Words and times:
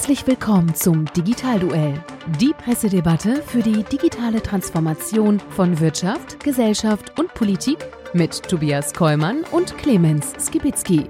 Herzlich 0.00 0.26
willkommen 0.26 0.74
zum 0.74 1.04
Digitalduell, 1.12 2.02
die 2.40 2.54
Pressedebatte 2.54 3.42
für 3.42 3.60
die 3.60 3.82
digitale 3.82 4.42
Transformation 4.42 5.38
von 5.50 5.78
Wirtschaft, 5.78 6.42
Gesellschaft 6.42 7.18
und 7.18 7.34
Politik 7.34 7.76
mit 8.14 8.42
Tobias 8.42 8.94
Kollmann 8.94 9.44
und 9.52 9.76
Clemens 9.76 10.32
Skibitzky. 10.40 11.06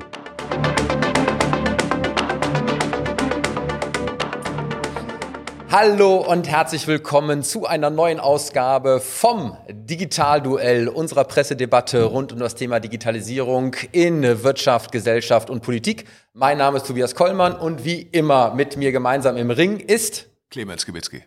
Hallo 5.72 6.16
und 6.16 6.48
herzlich 6.48 6.88
willkommen 6.88 7.44
zu 7.44 7.64
einer 7.64 7.90
neuen 7.90 8.18
Ausgabe 8.18 8.98
vom 8.98 9.56
Digitalduell 9.70 10.88
unserer 10.88 11.22
Pressedebatte 11.22 12.02
rund 12.02 12.32
um 12.32 12.40
das 12.40 12.56
Thema 12.56 12.80
Digitalisierung 12.80 13.76
in 13.92 14.42
Wirtschaft, 14.42 14.90
Gesellschaft 14.90 15.48
und 15.48 15.62
Politik. 15.62 16.06
Mein 16.32 16.58
Name 16.58 16.78
ist 16.78 16.88
Tobias 16.88 17.14
Kollmann 17.14 17.54
und 17.54 17.84
wie 17.84 18.02
immer 18.02 18.52
mit 18.52 18.78
mir 18.78 18.90
gemeinsam 18.90 19.36
im 19.36 19.52
Ring 19.52 19.78
ist 19.78 20.28
Clemens 20.50 20.86
Gebitzki. 20.86 21.22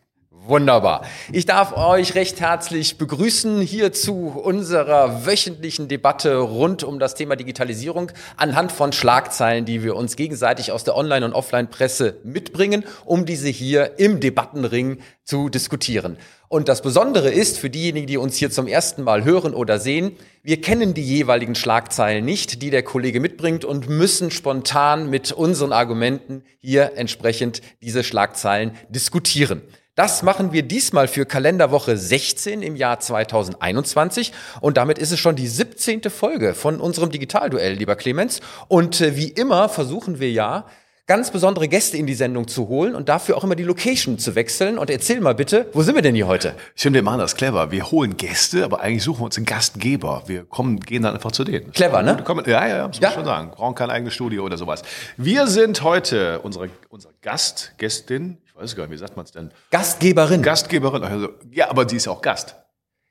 Wunderbar. 0.45 1.05
Ich 1.31 1.45
darf 1.45 1.71
euch 1.77 2.15
recht 2.15 2.41
herzlich 2.41 2.97
begrüßen 2.97 3.61
hier 3.61 3.93
zu 3.93 4.27
unserer 4.27 5.25
wöchentlichen 5.25 5.87
Debatte 5.87 6.35
rund 6.35 6.83
um 6.83 6.99
das 6.99 7.15
Thema 7.15 7.37
Digitalisierung 7.37 8.11
anhand 8.35 8.73
von 8.73 8.91
Schlagzeilen, 8.91 9.63
die 9.63 9.83
wir 9.83 9.95
uns 9.95 10.17
gegenseitig 10.17 10.73
aus 10.73 10.83
der 10.83 10.97
Online- 10.97 11.25
und 11.25 11.31
Offline-Presse 11.31 12.17
mitbringen, 12.25 12.83
um 13.05 13.25
diese 13.25 13.47
hier 13.47 13.97
im 13.99 14.19
Debattenring 14.19 14.97
zu 15.23 15.47
diskutieren. 15.47 16.17
Und 16.49 16.67
das 16.67 16.81
Besondere 16.81 17.31
ist 17.31 17.57
für 17.57 17.69
diejenigen, 17.69 18.07
die 18.07 18.17
uns 18.17 18.35
hier 18.35 18.51
zum 18.51 18.67
ersten 18.67 19.03
Mal 19.03 19.23
hören 19.23 19.53
oder 19.53 19.79
sehen, 19.79 20.17
wir 20.43 20.59
kennen 20.59 20.93
die 20.93 21.03
jeweiligen 21.03 21.55
Schlagzeilen 21.55 22.25
nicht, 22.25 22.61
die 22.61 22.69
der 22.69 22.83
Kollege 22.83 23.21
mitbringt 23.21 23.63
und 23.63 23.87
müssen 23.87 24.29
spontan 24.29 25.09
mit 25.09 25.31
unseren 25.31 25.71
Argumenten 25.71 26.43
hier 26.59 26.97
entsprechend 26.97 27.61
diese 27.81 28.03
Schlagzeilen 28.03 28.73
diskutieren. 28.89 29.61
Das 29.95 30.23
machen 30.23 30.53
wir 30.53 30.63
diesmal 30.63 31.07
für 31.07 31.27
Kalenderwoche 31.27 31.97
16 31.97 32.63
im 32.63 32.75
Jahr 32.75 32.99
2021 32.99 34.33
und 34.59 34.77
damit 34.77 34.97
ist 34.97 35.11
es 35.11 35.19
schon 35.19 35.35
die 35.35 35.47
17. 35.47 36.01
Folge 36.09 36.55
von 36.55 36.79
unserem 36.79 37.11
Digitalduell, 37.11 37.73
lieber 37.73 37.95
Clemens. 37.95 38.41
Und 38.67 39.01
äh, 39.01 39.15
wie 39.15 39.27
immer 39.27 39.69
versuchen 39.69 40.19
wir 40.19 40.31
ja, 40.31 40.65
ganz 41.05 41.31
besondere 41.31 41.67
Gäste 41.67 41.97
in 41.97 42.05
die 42.07 42.13
Sendung 42.13 42.47
zu 42.47 42.69
holen 42.69 42.95
und 42.95 43.09
dafür 43.09 43.35
auch 43.37 43.43
immer 43.43 43.55
die 43.55 43.63
Location 43.63 44.17
zu 44.17 44.35
wechseln. 44.35 44.77
Und 44.77 44.89
erzähl 44.89 45.19
mal 45.19 45.35
bitte, 45.35 45.67
wo 45.73 45.81
sind 45.81 45.95
wir 45.95 46.01
denn 46.01 46.15
hier 46.15 46.27
heute? 46.27 46.55
Ich 46.75 46.81
finde, 46.81 46.99
wir 46.99 47.03
machen 47.03 47.19
das 47.19 47.35
clever. 47.35 47.71
Wir 47.71 47.91
holen 47.91 48.15
Gäste, 48.15 48.63
aber 48.63 48.79
eigentlich 48.81 49.03
suchen 49.03 49.19
wir 49.21 49.25
uns 49.25 49.35
einen 49.37 49.45
Gastgeber. 49.45 50.23
Wir 50.27 50.45
kommen, 50.45 50.79
gehen 50.79 51.03
dann 51.03 51.13
einfach 51.15 51.31
zu 51.33 51.43
denen. 51.43 51.71
Clever, 51.71 52.01
ne? 52.01 52.23
Kommen, 52.23 52.45
ja, 52.47 52.65
ja, 52.67 52.87
muss 52.87 53.01
man 53.01 53.09
Ja. 53.09 53.15
schon 53.15 53.25
sagen. 53.25 53.51
Brauchen 53.51 53.75
kein 53.75 53.89
eigenes 53.89 54.13
Studio 54.13 54.43
oder 54.45 54.57
sowas. 54.57 54.81
Wir 55.17 55.47
sind 55.47 55.83
heute 55.83 56.39
unsere, 56.39 56.69
unser 56.89 57.09
Gast, 57.21 57.73
Gästin, 57.77 58.37
ich 58.45 58.55
weiß 58.55 58.75
gar 58.75 58.83
nicht, 58.83 58.93
wie 58.93 58.97
sagt 58.97 59.17
man 59.17 59.25
es 59.25 59.31
denn? 59.31 59.51
Gastgeberin. 59.71 60.41
Gastgeberin, 60.41 61.03
also, 61.03 61.29
ja, 61.51 61.69
aber 61.69 61.87
sie 61.89 61.97
ist 61.97 62.07
auch 62.07 62.21
Gast. 62.21 62.55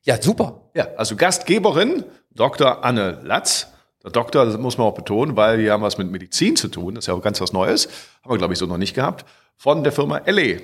ja, 0.05 0.21
super. 0.21 0.63
Ja, 0.75 0.89
also 0.97 1.15
Gastgeberin, 1.17 2.05
Dr. 2.31 2.85
Anne 2.85 3.21
Latz. 3.23 3.69
Der 4.05 4.11
Doktor, 4.11 4.45
das 4.45 4.59
muss 4.59 4.79
man 4.79 4.87
auch 4.87 4.95
betonen, 4.95 5.37
weil 5.37 5.59
wir 5.59 5.73
haben 5.73 5.83
was 5.83 5.99
mit 5.99 6.11
Medizin 6.11 6.57
zu 6.57 6.69
tun. 6.69 6.95
Das 6.95 7.05
ist 7.05 7.09
ja 7.09 7.15
auch 7.15 7.23
ganz 7.23 7.41
was 7.41 7.53
Neues. 7.53 7.89
Haben 8.23 8.35
wir, 8.35 8.39
glaube 8.39 8.53
ich, 8.53 8.59
so 8.59 8.67
noch 8.67 8.79
nicht 8.79 8.95
gehabt. 8.95 9.25
Von 9.57 9.85
der 9.85 9.93
Firma 9.93 10.21
LE. 10.27 10.61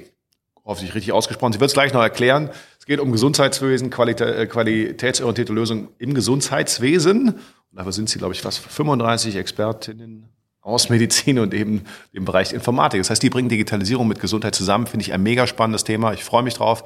Hoffentlich 0.64 0.94
richtig 0.94 1.12
ausgesprochen. 1.12 1.52
Sie 1.52 1.60
wird 1.60 1.70
es 1.70 1.74
gleich 1.74 1.92
noch 1.92 2.02
erklären. 2.02 2.50
Es 2.78 2.84
geht 2.84 3.00
um 3.00 3.12
Gesundheitswesen, 3.12 3.90
Qualitä 3.90 4.34
äh, 4.34 4.46
qualitätsorientierte 4.46 5.52
Lösungen 5.52 5.88
im 5.98 6.14
Gesundheitswesen. 6.14 7.28
Und 7.28 7.38
dafür 7.72 7.92
sind 7.92 8.10
sie, 8.10 8.18
glaube 8.18 8.34
ich, 8.34 8.42
fast 8.42 8.58
35 8.58 9.36
Expertinnen 9.36 10.28
aus 10.60 10.90
Medizin 10.90 11.38
und 11.38 11.54
eben 11.54 11.84
im 12.12 12.24
Bereich 12.24 12.52
Informatik. 12.52 13.00
Das 13.00 13.08
heißt, 13.08 13.22
die 13.22 13.30
bringen 13.30 13.48
Digitalisierung 13.48 14.08
mit 14.08 14.20
Gesundheit 14.20 14.54
zusammen. 14.54 14.86
Finde 14.86 15.04
ich 15.04 15.12
ein 15.12 15.22
mega 15.22 15.46
spannendes 15.46 15.84
Thema. 15.84 16.12
Ich 16.12 16.24
freue 16.24 16.42
mich 16.42 16.54
drauf. 16.54 16.84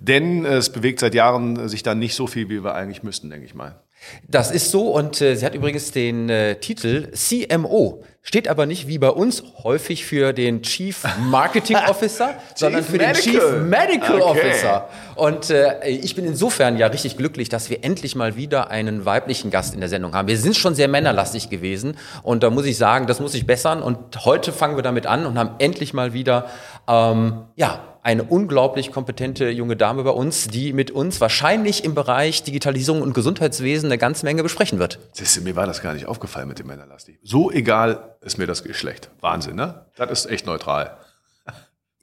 Denn 0.00 0.44
es 0.44 0.70
bewegt 0.70 1.00
seit 1.00 1.14
Jahren 1.14 1.68
sich 1.68 1.82
da 1.82 1.94
nicht 1.94 2.14
so 2.14 2.26
viel, 2.26 2.50
wie 2.50 2.62
wir 2.62 2.74
eigentlich 2.74 3.02
müssten, 3.02 3.30
denke 3.30 3.46
ich 3.46 3.54
mal. 3.54 3.83
Das 4.28 4.50
ist 4.50 4.70
so 4.70 4.90
und 4.90 5.20
äh, 5.20 5.36
sie 5.36 5.44
hat 5.44 5.54
übrigens 5.54 5.90
den 5.90 6.28
äh, 6.28 6.56
Titel 6.56 7.10
CMO. 7.12 8.02
Steht 8.26 8.48
aber 8.48 8.64
nicht 8.64 8.88
wie 8.88 8.96
bei 8.96 9.10
uns 9.10 9.42
häufig 9.64 10.06
für 10.06 10.32
den 10.32 10.62
Chief 10.62 11.04
Marketing 11.20 11.76
Officer, 11.88 12.34
sondern 12.54 12.82
für 12.82 12.96
den 12.96 13.08
Medical. 13.08 13.22
Chief 13.22 13.62
Medical 13.62 14.22
Okay. 14.22 14.40
Officer. 14.40 14.88
Und 15.14 15.50
äh, 15.50 15.86
ich 15.86 16.14
bin 16.14 16.24
insofern 16.24 16.78
ja 16.78 16.86
richtig 16.86 17.18
glücklich, 17.18 17.50
dass 17.50 17.68
wir 17.68 17.84
endlich 17.84 18.16
mal 18.16 18.34
wieder 18.34 18.70
einen 18.70 19.04
weiblichen 19.04 19.50
Gast 19.50 19.74
in 19.74 19.80
der 19.80 19.90
Sendung 19.90 20.14
haben. 20.14 20.26
Wir 20.26 20.38
sind 20.38 20.56
schon 20.56 20.74
sehr 20.74 20.88
männerlastig 20.88 21.50
gewesen 21.50 21.98
und 22.22 22.42
da 22.42 22.48
muss 22.48 22.64
ich 22.64 22.78
sagen, 22.78 23.06
das 23.06 23.20
muss 23.20 23.32
sich 23.32 23.46
bessern. 23.46 23.82
Und 23.82 24.24
heute 24.24 24.52
fangen 24.52 24.76
wir 24.76 24.82
damit 24.82 25.06
an 25.06 25.26
und 25.26 25.38
haben 25.38 25.50
endlich 25.58 25.92
mal 25.92 26.14
wieder 26.14 26.46
ähm, 26.88 27.44
ja 27.56 27.93
eine 28.04 28.22
unglaublich 28.22 28.92
kompetente 28.92 29.48
junge 29.48 29.76
Dame 29.76 30.04
bei 30.04 30.10
uns, 30.10 30.46
die 30.48 30.74
mit 30.74 30.90
uns 30.90 31.22
wahrscheinlich 31.22 31.84
im 31.84 31.94
Bereich 31.94 32.42
Digitalisierung 32.42 33.00
und 33.00 33.14
Gesundheitswesen 33.14 33.86
eine 33.86 33.96
ganze 33.96 34.26
Menge 34.26 34.42
besprechen 34.42 34.78
wird. 34.78 34.98
Siehst 35.12 35.36
du, 35.36 35.40
mir 35.40 35.56
war 35.56 35.66
das 35.66 35.80
gar 35.80 35.94
nicht 35.94 36.06
aufgefallen 36.06 36.46
mit 36.46 36.58
dem 36.58 36.66
Männerlastig. 36.66 37.18
So 37.22 37.50
egal 37.50 38.16
ist 38.20 38.36
mir 38.36 38.46
das 38.46 38.62
Geschlecht. 38.62 39.10
Wahnsinn, 39.20 39.56
ne? 39.56 39.86
Das 39.96 40.10
ist 40.10 40.30
echt 40.30 40.44
neutral. 40.44 40.98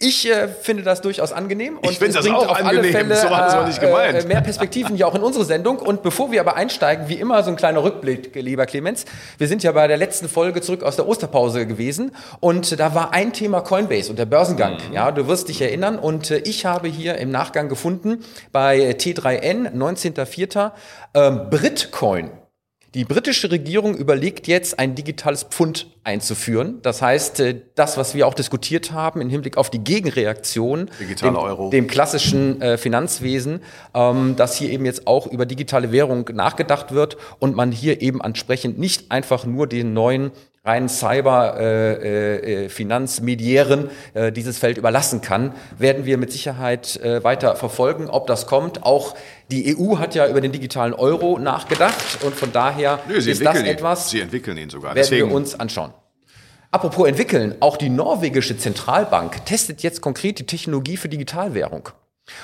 Ich 0.01 0.29
äh, 0.29 0.47
finde 0.47 0.83
das 0.83 1.01
durchaus 1.01 1.31
angenehm 1.31 1.77
und 1.77 1.89
Ich 1.89 1.99
finde 1.99 2.13
das 2.13 2.25
bringt 2.25 2.37
auch 2.37 2.49
auf 2.49 2.57
alle 2.57 2.69
angenehm. 2.69 2.91
Fälle 2.91 3.15
So 3.15 3.27
sie 3.27 3.33
es 3.33 3.53
auch 3.53 3.67
nicht 3.67 3.79
gemeint. 3.79 4.23
Äh, 4.23 4.27
mehr 4.27 4.41
Perspektiven 4.41 4.95
hier 4.95 5.07
auch 5.07 5.13
in 5.13 5.21
unsere 5.21 5.45
Sendung. 5.45 5.77
Und 5.77 6.01
bevor 6.01 6.31
wir 6.31 6.41
aber 6.41 6.55
einsteigen, 6.55 7.07
wie 7.07 7.15
immer 7.15 7.43
so 7.43 7.51
ein 7.51 7.55
kleiner 7.55 7.83
Rückblick, 7.83 8.33
lieber 8.35 8.65
Clemens. 8.65 9.05
Wir 9.37 9.47
sind 9.47 9.61
ja 9.63 9.71
bei 9.71 9.87
der 9.87 9.97
letzten 9.97 10.27
Folge 10.27 10.61
zurück 10.61 10.83
aus 10.83 10.95
der 10.95 11.07
Osterpause 11.07 11.67
gewesen 11.67 12.11
und 12.39 12.79
da 12.79 12.95
war 12.95 13.13
ein 13.13 13.31
Thema 13.31 13.61
Coinbase 13.61 14.09
und 14.09 14.17
der 14.17 14.25
Börsengang. 14.25 14.77
Mhm. 14.89 14.93
Ja, 14.93 15.11
du 15.11 15.27
wirst 15.27 15.49
dich 15.49 15.61
erinnern 15.61 15.99
und 15.99 16.31
äh, 16.31 16.39
ich 16.39 16.65
habe 16.65 16.87
hier 16.87 17.17
im 17.17 17.29
Nachgang 17.29 17.69
gefunden 17.69 18.23
bei 18.51 18.91
T3N 18.91 19.73
19.04. 19.73 20.71
Ähm, 21.13 21.49
Britcoin. 21.49 22.40
Die 22.93 23.05
britische 23.05 23.49
Regierung 23.49 23.95
überlegt 23.95 24.47
jetzt, 24.47 24.77
ein 24.77 24.95
digitales 24.95 25.43
Pfund 25.43 25.87
einzuführen. 26.03 26.79
Das 26.81 27.01
heißt, 27.01 27.39
äh, 27.39 27.61
das, 27.75 27.95
was 27.95 28.15
wir 28.15 28.27
auch 28.27 28.33
diskutiert 28.33 28.91
haben 28.91 29.21
im 29.21 29.29
Hinblick 29.29 29.55
auf 29.55 29.69
die 29.69 29.79
Gegenreaktion, 29.79 30.89
dem, 31.21 31.35
Euro. 31.37 31.69
dem 31.69 31.87
klassischen 31.87 32.61
äh, 32.61 32.77
Finanzwesen, 32.77 33.61
ähm, 33.93 34.35
dass 34.35 34.57
hier 34.57 34.69
eben 34.71 34.83
jetzt 34.83 35.07
auch 35.07 35.25
über 35.27 35.45
digitale 35.45 35.93
Währung 35.93 36.29
nachgedacht 36.33 36.91
wird 36.91 37.15
und 37.39 37.55
man 37.55 37.71
hier 37.71 38.01
eben 38.01 38.19
entsprechend 38.19 38.77
nicht 38.77 39.09
einfach 39.09 39.45
nur 39.45 39.67
den 39.67 39.93
neuen 39.93 40.31
reinen 40.63 40.89
Cyber 40.89 41.59
äh, 41.59 42.65
äh, 42.65 42.69
Finanzmediären 42.69 43.89
äh, 44.13 44.31
dieses 44.31 44.59
Feld 44.59 44.77
überlassen 44.77 45.21
kann, 45.21 45.55
werden 45.79 46.05
wir 46.05 46.17
mit 46.17 46.31
Sicherheit 46.31 46.97
äh, 46.97 47.23
weiter 47.23 47.55
verfolgen, 47.55 48.09
ob 48.09 48.27
das 48.27 48.45
kommt. 48.45 48.83
Auch 48.83 49.15
die 49.49 49.75
EU 49.75 49.97
hat 49.97 50.13
ja 50.13 50.27
über 50.27 50.39
den 50.39 50.51
digitalen 50.51 50.93
Euro 50.93 51.39
nachgedacht 51.39 52.23
und 52.23 52.35
von 52.35 52.51
daher 52.51 52.99
Nö, 53.07 53.19
sie 53.19 53.31
ist 53.31 53.43
das 53.43 53.59
ihn. 53.59 53.65
etwas, 53.65 54.11
Sie 54.11 54.21
entwickeln 54.21 54.55
ihn 54.57 54.69
sogar. 54.69 54.93
werden 54.93 55.01
Deswegen, 55.01 55.29
wir 55.29 55.35
uns 55.35 55.59
anschauen. 55.59 55.93
Apropos 56.69 57.07
entwickeln, 57.07 57.55
auch 57.59 57.75
die 57.75 57.89
norwegische 57.89 58.55
Zentralbank 58.55 59.43
testet 59.45 59.81
jetzt 59.81 60.01
konkret 60.01 60.37
die 60.37 60.45
Technologie 60.45 60.95
für 60.95 61.09
Digitalwährung. 61.09 61.89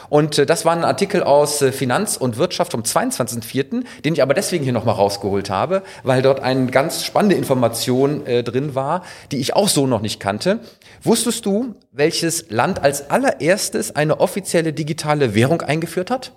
Und 0.10 0.38
äh, 0.38 0.46
das 0.46 0.66
war 0.66 0.74
ein 0.74 0.84
Artikel 0.84 1.24
aus 1.24 1.62
äh, 1.62 1.72
Finanz 1.72 2.18
und 2.18 2.38
Wirtschaft 2.38 2.72
vom 2.72 2.82
22.04., 2.82 3.84
den 4.04 4.14
ich 4.14 4.22
aber 4.22 4.34
deswegen 4.34 4.64
hier 4.64 4.74
nochmal 4.74 4.96
rausgeholt 4.96 5.50
habe, 5.50 5.84
weil 6.04 6.22
dort 6.22 6.40
eine 6.40 6.68
ganz 6.68 7.04
spannende 7.04 7.36
Information 7.36 8.26
äh, 8.26 8.44
drin 8.44 8.76
war, 8.76 9.04
die 9.32 9.38
ich 9.38 9.56
auch 9.56 9.70
so 9.70 9.88
noch 9.88 10.02
nicht 10.02 10.20
kannte. 10.20 10.60
Wusstest 11.04 11.46
du, 11.46 11.76
welches 11.92 12.50
Land 12.50 12.84
als 12.84 13.10
allererstes 13.10 13.96
eine 13.96 14.20
offizielle 14.20 14.74
digitale 14.74 15.36
Währung 15.36 15.62
eingeführt 15.62 16.12
hat? 16.12 16.32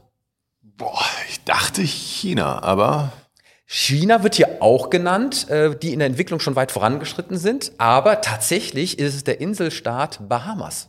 boah, 0.80 1.04
ich 1.28 1.44
dachte 1.44 1.82
China, 1.82 2.62
aber 2.62 3.12
China 3.66 4.24
wird 4.24 4.34
hier 4.34 4.62
auch 4.62 4.90
genannt, 4.90 5.48
äh, 5.48 5.76
die 5.76 5.92
in 5.92 6.00
der 6.00 6.08
Entwicklung 6.08 6.40
schon 6.40 6.56
weit 6.56 6.72
vorangeschritten 6.72 7.36
sind, 7.36 7.72
aber 7.78 8.22
tatsächlich 8.22 8.98
ist 8.98 9.14
es 9.14 9.22
der 9.22 9.40
Inselstaat 9.40 10.28
Bahamas. 10.28 10.88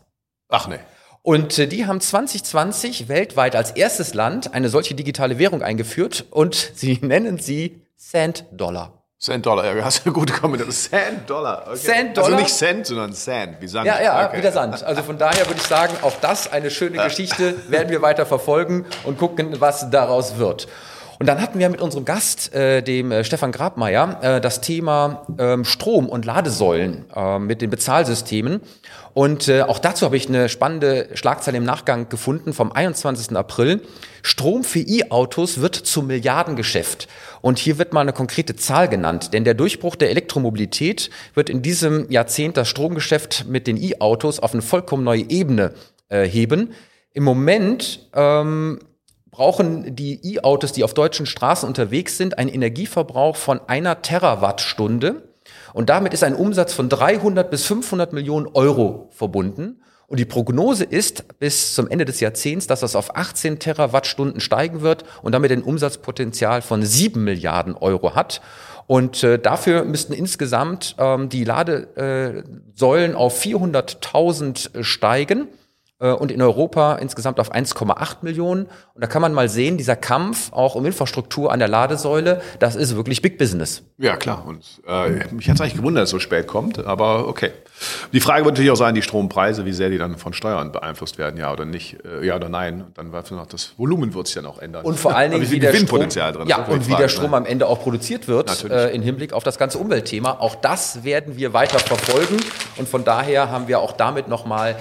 ach 0.50 0.68
nee. 0.68 0.80
Und 1.24 1.58
äh, 1.60 1.68
die 1.68 1.86
haben 1.86 2.02
2020 2.02 3.08
weltweit 3.08 3.56
als 3.56 3.72
erstes 3.72 4.14
Land 4.14 4.54
eine 4.54 4.70
solche 4.70 4.96
digitale 4.96 5.38
Währung 5.38 5.62
eingeführt 5.62 6.26
und 6.32 6.56
sie 6.76 6.98
nennen 7.02 7.38
sie 7.40 7.82
Cent 7.98 8.46
Dollar. 8.52 8.98
Cent 9.20 9.46
Dollar, 9.46 9.76
ja, 9.76 9.86
hast 9.86 10.04
du 10.04 10.12
gut 10.12 10.34
kombiniert. 10.34 10.74
Cent 10.74 11.30
Dollar. 11.30 11.66
Okay. 11.68 11.76
Cent 11.78 12.18
Also 12.18 12.32
Dollar? 12.32 12.42
nicht 12.42 12.56
Cent, 12.56 12.88
sondern 12.88 13.14
Sand, 13.14 13.58
wie 13.62 13.68
Sand. 13.68 13.86
Ja, 13.86 14.02
ja, 14.02 14.26
Okay. 14.28 14.38
wie 14.40 14.42
der 14.42 14.52
Sand. 14.52 14.82
Also 14.84 15.04
von 15.04 15.20
daher 15.20 15.46
würde 15.46 15.60
ich 15.62 15.68
sagen, 15.68 15.94
auch 16.02 16.16
das 16.22 16.52
eine 16.52 16.72
schöne 16.72 16.98
Geschichte 17.04 17.54
werden 17.70 17.90
wir 17.90 18.02
weiter 18.02 18.26
verfolgen 18.26 18.86
und 19.04 19.20
gucken, 19.20 19.62
was 19.62 19.92
daraus 19.92 20.40
wird. 20.40 20.68
Und 21.22 21.28
dann 21.28 21.40
hatten 21.40 21.60
wir 21.60 21.70
mit 21.70 21.82
unserem 21.82 22.04
Gast, 22.04 22.52
äh, 22.52 22.82
dem 22.82 23.12
äh, 23.12 23.24
Stefan 23.24 23.52
Grabmeier, 23.52 24.18
äh, 24.24 24.42
das 24.42 24.60
Thema 24.60 25.28
ähm, 25.38 25.66
Strom 25.66 26.10
und 26.10 26.26
Ladesäulen 26.26 27.06
äh, 27.16 27.38
mit 27.38 27.62
den 27.62 27.70
Bezahlsystemen. 27.70 28.60
Und 29.14 29.48
äh, 29.48 29.62
auch 29.62 29.78
dazu 29.78 30.08
habe 30.08 30.18
ich 30.18 30.28
eine 30.28 30.50
spannende 30.50 31.10
Schlagzeile 31.14 31.60
im 31.60 31.64
Nachgang 31.64 32.10
gefunden 32.10 32.54
vom 32.54 32.72
21. 32.72 33.38
April. 33.38 33.82
Strom 34.24 34.64
für 34.64 34.80
E-Autos 34.80 35.62
wird 35.62 35.76
zum 35.76 36.08
Milliardengeschäft. 36.08 37.08
Und 37.42 37.60
hier 37.60 37.78
wird 37.78 37.94
mal 37.94 38.02
eine 38.02 38.14
konkrete 38.14 38.56
Zahl 38.56 38.88
genannt, 38.88 39.32
denn 39.32 39.44
der 39.44 39.54
Durchbruch 39.54 39.96
der 39.96 40.10
Elektromobilität 40.10 41.12
wird 41.36 41.52
in 41.52 41.62
diesem 41.62 42.10
Jahrzehnt 42.10 42.58
das 42.58 42.68
Stromgeschäft 42.68 43.46
mit 43.48 43.68
den 43.68 43.78
E-Autos 43.78 44.40
auf 44.40 44.54
eine 44.54 44.64
vollkommen 44.64 45.04
neue 45.04 45.30
Ebene 45.30 45.76
äh, 46.10 46.24
heben. 46.24 46.74
Im 47.14 47.24
Moment 47.24 48.08
ähm, 48.16 48.80
brauchen 49.32 49.96
die 49.96 50.36
E-Autos, 50.36 50.74
die 50.74 50.84
auf 50.84 50.94
deutschen 50.94 51.26
Straßen 51.26 51.68
unterwegs 51.68 52.18
sind, 52.18 52.38
einen 52.38 52.50
Energieverbrauch 52.50 53.38
von 53.38 53.62
einer 53.68 54.02
Terawattstunde. 54.02 55.24
Und 55.74 55.90
damit 55.90 56.14
ist 56.14 56.24
ein 56.24 56.36
Umsatz 56.36 56.74
von 56.74 56.90
300 56.90 57.50
bis 57.50 57.66
500 57.66 58.14
Millionen 58.14 58.48
Euro 58.48 59.10
verbunden. 59.12 59.82
Und 60.08 60.20
die 60.20 60.26
Prognose 60.26 60.84
ist 60.84 61.40
bis 61.40 61.74
zum 61.74 61.88
Ende 61.88 62.04
des 62.04 62.20
Jahrzehnts, 62.20 62.68
dass 62.68 62.82
das 62.82 62.98
auf 62.98 63.16
18 63.16 63.60
Terawattstunden 63.60 64.42
steigen 64.42 64.82
wird 64.82 65.06
und 65.22 65.32
damit 65.32 65.54
ein 65.54 65.64
Umsatzpotenzial 65.64 66.62
von 66.62 66.84
7 66.84 67.24
Milliarden 67.24 67.76
Euro 67.76 68.14
hat. 68.14 68.42
Und 68.88 69.24
äh, 69.24 69.40
dafür 69.40 69.86
müssten 69.86 70.12
insgesamt 70.12 70.98
ähm, 71.00 71.30
die 71.30 71.46
Ladesäulen 71.46 73.16
auf 73.16 73.42
400.000 73.42 74.84
steigen. 74.84 75.48
Äh, 76.02 76.12
und 76.14 76.32
in 76.32 76.42
Europa 76.42 76.96
insgesamt 76.96 77.40
auf 77.40 77.54
1,8 77.54 78.18
Millionen. 78.24 78.66
Und 78.66 79.02
da 79.02 79.08
kann 79.08 79.22
man 79.22 79.34
mal 79.34 79.48
sehen, 79.48 79.78
dieser 79.78 79.96
Kampf 79.96 80.52
auch 80.52 80.76
um 80.76 80.86
Infrastruktur 80.86 81.52
an 81.52 81.60
der 81.60 81.68
Ladesäule, 81.68 82.42
das 82.60 82.76
ist 82.76 82.96
wirklich 82.96 83.22
Big 83.22 83.38
Business. 83.38 83.84
Ja, 83.98 84.18
klar. 84.18 84.44
Und 84.46 84.82
äh, 84.88 85.32
mich 85.32 85.48
hat 85.48 85.56
es 85.56 85.62
eigentlich 85.62 85.76
gewundert, 85.76 86.04
dass 86.04 86.10
es 86.10 86.12
so 86.12 86.20
spät 86.20 86.48
kommt, 86.48 86.84
aber 86.84 87.28
okay. 87.28 87.52
Die 88.14 88.20
Frage 88.20 88.46
wird 88.46 88.56
natürlich 88.56 88.72
auch 88.72 88.76
sein, 88.76 88.96
die 88.96 89.02
Strompreise, 89.02 89.66
wie 89.66 89.74
sehr 89.74 89.90
die 89.90 89.98
dann 89.98 90.18
von 90.18 90.34
Steuern 90.34 90.72
beeinflusst 90.72 91.18
werden, 91.18 91.40
ja 91.40 91.52
oder 91.52 91.66
nicht, 91.66 91.98
äh, 92.04 92.26
ja 92.26 92.36
oder 92.36 92.50
nein. 92.50 92.82
Und 92.82 92.98
dann 92.98 93.12
wird 93.12 93.32
noch 93.32 93.46
das 93.46 93.74
Volumen 93.78 94.14
wird 94.14 94.28
sich 94.28 94.36
dann 94.36 94.46
auch 94.48 94.58
ändern. 94.58 94.84
Und 94.84 95.00
vor 95.00 95.16
allen 95.16 95.32
Dingen, 95.32 95.50
wie, 95.52 95.60
der 95.60 95.74
Strom, 95.74 96.00
drin 96.10 96.48
ja, 96.48 96.66
und 96.66 96.88
wie 96.88 96.96
der 96.96 97.10
Strom 97.10 97.34
am 97.34 97.46
Ende 97.46 97.68
auch 97.68 97.80
produziert 97.80 98.28
wird, 98.28 98.70
äh, 98.70 98.90
im 98.90 99.04
Hinblick 99.04 99.34
auf 99.34 99.44
das 99.44 99.58
ganze 99.58 99.78
Umweltthema. 99.78 100.38
Auch 100.40 100.56
das 100.56 101.04
werden 101.04 101.38
wir 101.38 101.54
weiter 101.54 101.80
verfolgen. 101.80 102.38
Und 102.78 102.90
von 102.90 103.04
daher 103.04 103.52
haben 103.52 103.68
wir 103.68 103.80
auch 103.80 103.92
damit 103.94 104.28
nochmal 104.28 104.76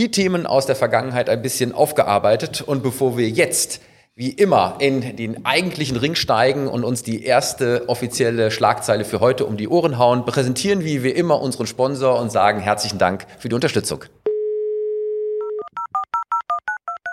die 0.00 0.10
Themen 0.10 0.46
aus 0.46 0.64
der 0.64 0.76
Vergangenheit 0.76 1.28
ein 1.28 1.42
bisschen 1.42 1.74
aufgearbeitet. 1.74 2.62
Und 2.62 2.82
bevor 2.82 3.18
wir 3.18 3.28
jetzt 3.28 3.82
wie 4.14 4.30
immer 4.30 4.76
in 4.78 5.16
den 5.16 5.44
eigentlichen 5.44 5.98
Ring 5.98 6.14
steigen 6.14 6.68
und 6.68 6.84
uns 6.84 7.02
die 7.02 7.22
erste 7.22 7.86
offizielle 7.86 8.50
Schlagzeile 8.50 9.04
für 9.04 9.20
heute 9.20 9.44
um 9.44 9.58
die 9.58 9.68
Ohren 9.68 9.98
hauen, 9.98 10.24
präsentieren 10.24 10.84
wir 10.84 11.02
wie 11.02 11.10
immer 11.10 11.42
unseren 11.42 11.66
Sponsor 11.66 12.18
und 12.18 12.32
sagen 12.32 12.60
herzlichen 12.60 12.98
Dank 12.98 13.26
für 13.38 13.50
die 13.50 13.54
Unterstützung. 13.54 14.06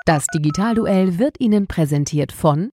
Das 0.06 0.26
Digitalduell 0.34 1.20
wird 1.20 1.42
Ihnen 1.42 1.68
präsentiert 1.68 2.32
von 2.32 2.70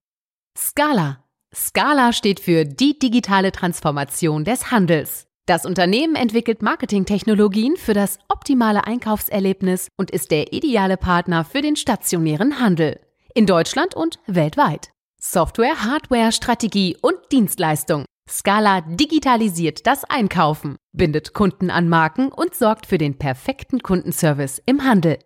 Scala. 0.56 1.24
Scala 1.52 2.12
steht 2.12 2.38
für 2.38 2.64
die 2.64 3.00
digitale 3.00 3.50
Transformation 3.50 4.44
des 4.44 4.70
Handels. 4.70 5.26
Das 5.46 5.66
Unternehmen 5.66 6.14
entwickelt 6.14 6.62
Marketingtechnologien 6.62 7.76
für 7.76 7.92
das 7.92 8.18
optimale 8.30 8.86
Einkaufserlebnis 8.86 9.88
und 9.98 10.10
ist 10.10 10.30
der 10.30 10.54
ideale 10.54 10.96
Partner 10.96 11.44
für 11.44 11.60
den 11.60 11.76
stationären 11.76 12.60
Handel. 12.60 12.98
In 13.34 13.44
Deutschland 13.44 13.94
und 13.94 14.20
weltweit. 14.26 14.88
Software, 15.20 15.84
Hardware, 15.84 16.32
Strategie 16.32 16.96
und 17.02 17.16
Dienstleistung. 17.30 18.06
Scala 18.26 18.80
digitalisiert 18.80 19.86
das 19.86 20.04
Einkaufen, 20.04 20.76
bindet 20.92 21.34
Kunden 21.34 21.68
an 21.68 21.90
Marken 21.90 22.32
und 22.32 22.54
sorgt 22.54 22.86
für 22.86 22.96
den 22.96 23.18
perfekten 23.18 23.80
Kundenservice 23.80 24.62
im 24.64 24.84
Handel. 24.84 25.18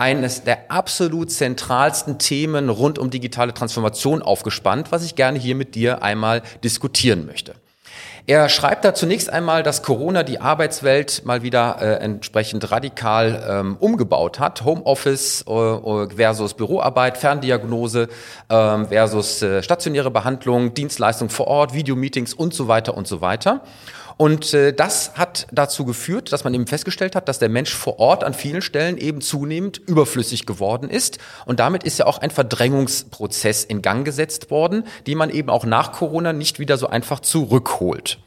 eines 0.00 0.44
der 0.44 0.70
absolut 0.70 1.30
zentralsten 1.30 2.18
Themen 2.18 2.70
rund 2.70 2.98
um 2.98 3.10
digitale 3.10 3.52
Transformation 3.52 4.22
aufgespannt, 4.22 4.90
was 4.90 5.04
ich 5.04 5.14
gerne 5.14 5.38
hier 5.38 5.54
mit 5.54 5.74
dir 5.74 6.02
einmal 6.02 6.42
diskutieren 6.64 7.26
möchte. 7.26 7.54
Er 8.26 8.48
schreibt 8.48 8.84
da 8.84 8.94
zunächst 8.94 9.30
einmal, 9.30 9.62
dass 9.62 9.82
Corona 9.82 10.22
die 10.22 10.40
Arbeitswelt 10.40 11.24
mal 11.24 11.42
wieder 11.42 11.78
äh, 11.80 11.94
entsprechend 11.96 12.70
radikal 12.70 13.44
ähm, 13.48 13.76
umgebaut 13.78 14.38
hat. 14.38 14.64
Homeoffice 14.64 15.44
äh, 15.48 15.52
äh 15.52 16.08
versus 16.14 16.54
Büroarbeit, 16.54 17.18
Ferndiagnose 17.18 18.08
äh, 18.48 18.84
versus 18.84 19.44
stationäre 19.60 20.10
Behandlung, 20.10 20.74
Dienstleistung 20.74 21.28
vor 21.28 21.46
Ort, 21.46 21.74
Videomeetings 21.74 22.32
und 22.32 22.54
so 22.54 22.68
weiter 22.68 22.96
und 22.96 23.06
so 23.06 23.20
weiter. 23.20 23.62
Und 24.20 24.52
äh, 24.52 24.74
das 24.74 25.16
hat 25.16 25.46
dazu 25.50 25.86
geführt, 25.86 26.30
dass 26.30 26.44
man 26.44 26.52
eben 26.52 26.66
festgestellt 26.66 27.16
hat, 27.16 27.26
dass 27.26 27.38
der 27.38 27.48
Mensch 27.48 27.72
vor 27.72 27.98
Ort 27.98 28.22
an 28.22 28.34
vielen 28.34 28.60
Stellen 28.60 28.98
eben 28.98 29.22
zunehmend 29.22 29.78
überflüssig 29.78 30.44
geworden 30.44 30.90
ist. 30.90 31.16
Und 31.46 31.58
damit 31.58 31.84
ist 31.84 31.98
ja 31.98 32.04
auch 32.04 32.18
ein 32.18 32.30
Verdrängungsprozess 32.30 33.64
in 33.64 33.80
Gang 33.80 34.04
gesetzt 34.04 34.50
worden, 34.50 34.84
den 35.06 35.16
man 35.16 35.30
eben 35.30 35.48
auch 35.48 35.64
nach 35.64 35.92
Corona 35.92 36.34
nicht 36.34 36.58
wieder 36.58 36.76
so 36.76 36.86
einfach 36.86 37.20
zurückholt. 37.20 38.18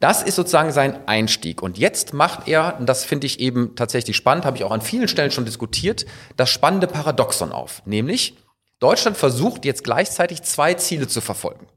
Das 0.00 0.24
ist 0.24 0.34
sozusagen 0.34 0.72
sein 0.72 1.06
Einstieg. 1.06 1.62
Und 1.62 1.78
jetzt 1.78 2.14
macht 2.14 2.48
er, 2.48 2.74
und 2.80 2.86
das 2.86 3.04
finde 3.04 3.28
ich 3.28 3.38
eben 3.38 3.76
tatsächlich 3.76 4.16
spannend, 4.16 4.44
habe 4.44 4.56
ich 4.56 4.64
auch 4.64 4.72
an 4.72 4.80
vielen 4.80 5.06
Stellen 5.06 5.30
schon 5.30 5.44
diskutiert, 5.44 6.04
das 6.36 6.50
spannende 6.50 6.88
Paradoxon 6.88 7.52
auf. 7.52 7.82
Nämlich, 7.86 8.34
Deutschland 8.80 9.16
versucht 9.16 9.64
jetzt 9.64 9.84
gleichzeitig 9.84 10.42
zwei 10.42 10.74
Ziele 10.74 11.06
zu 11.06 11.20
verfolgen. 11.20 11.68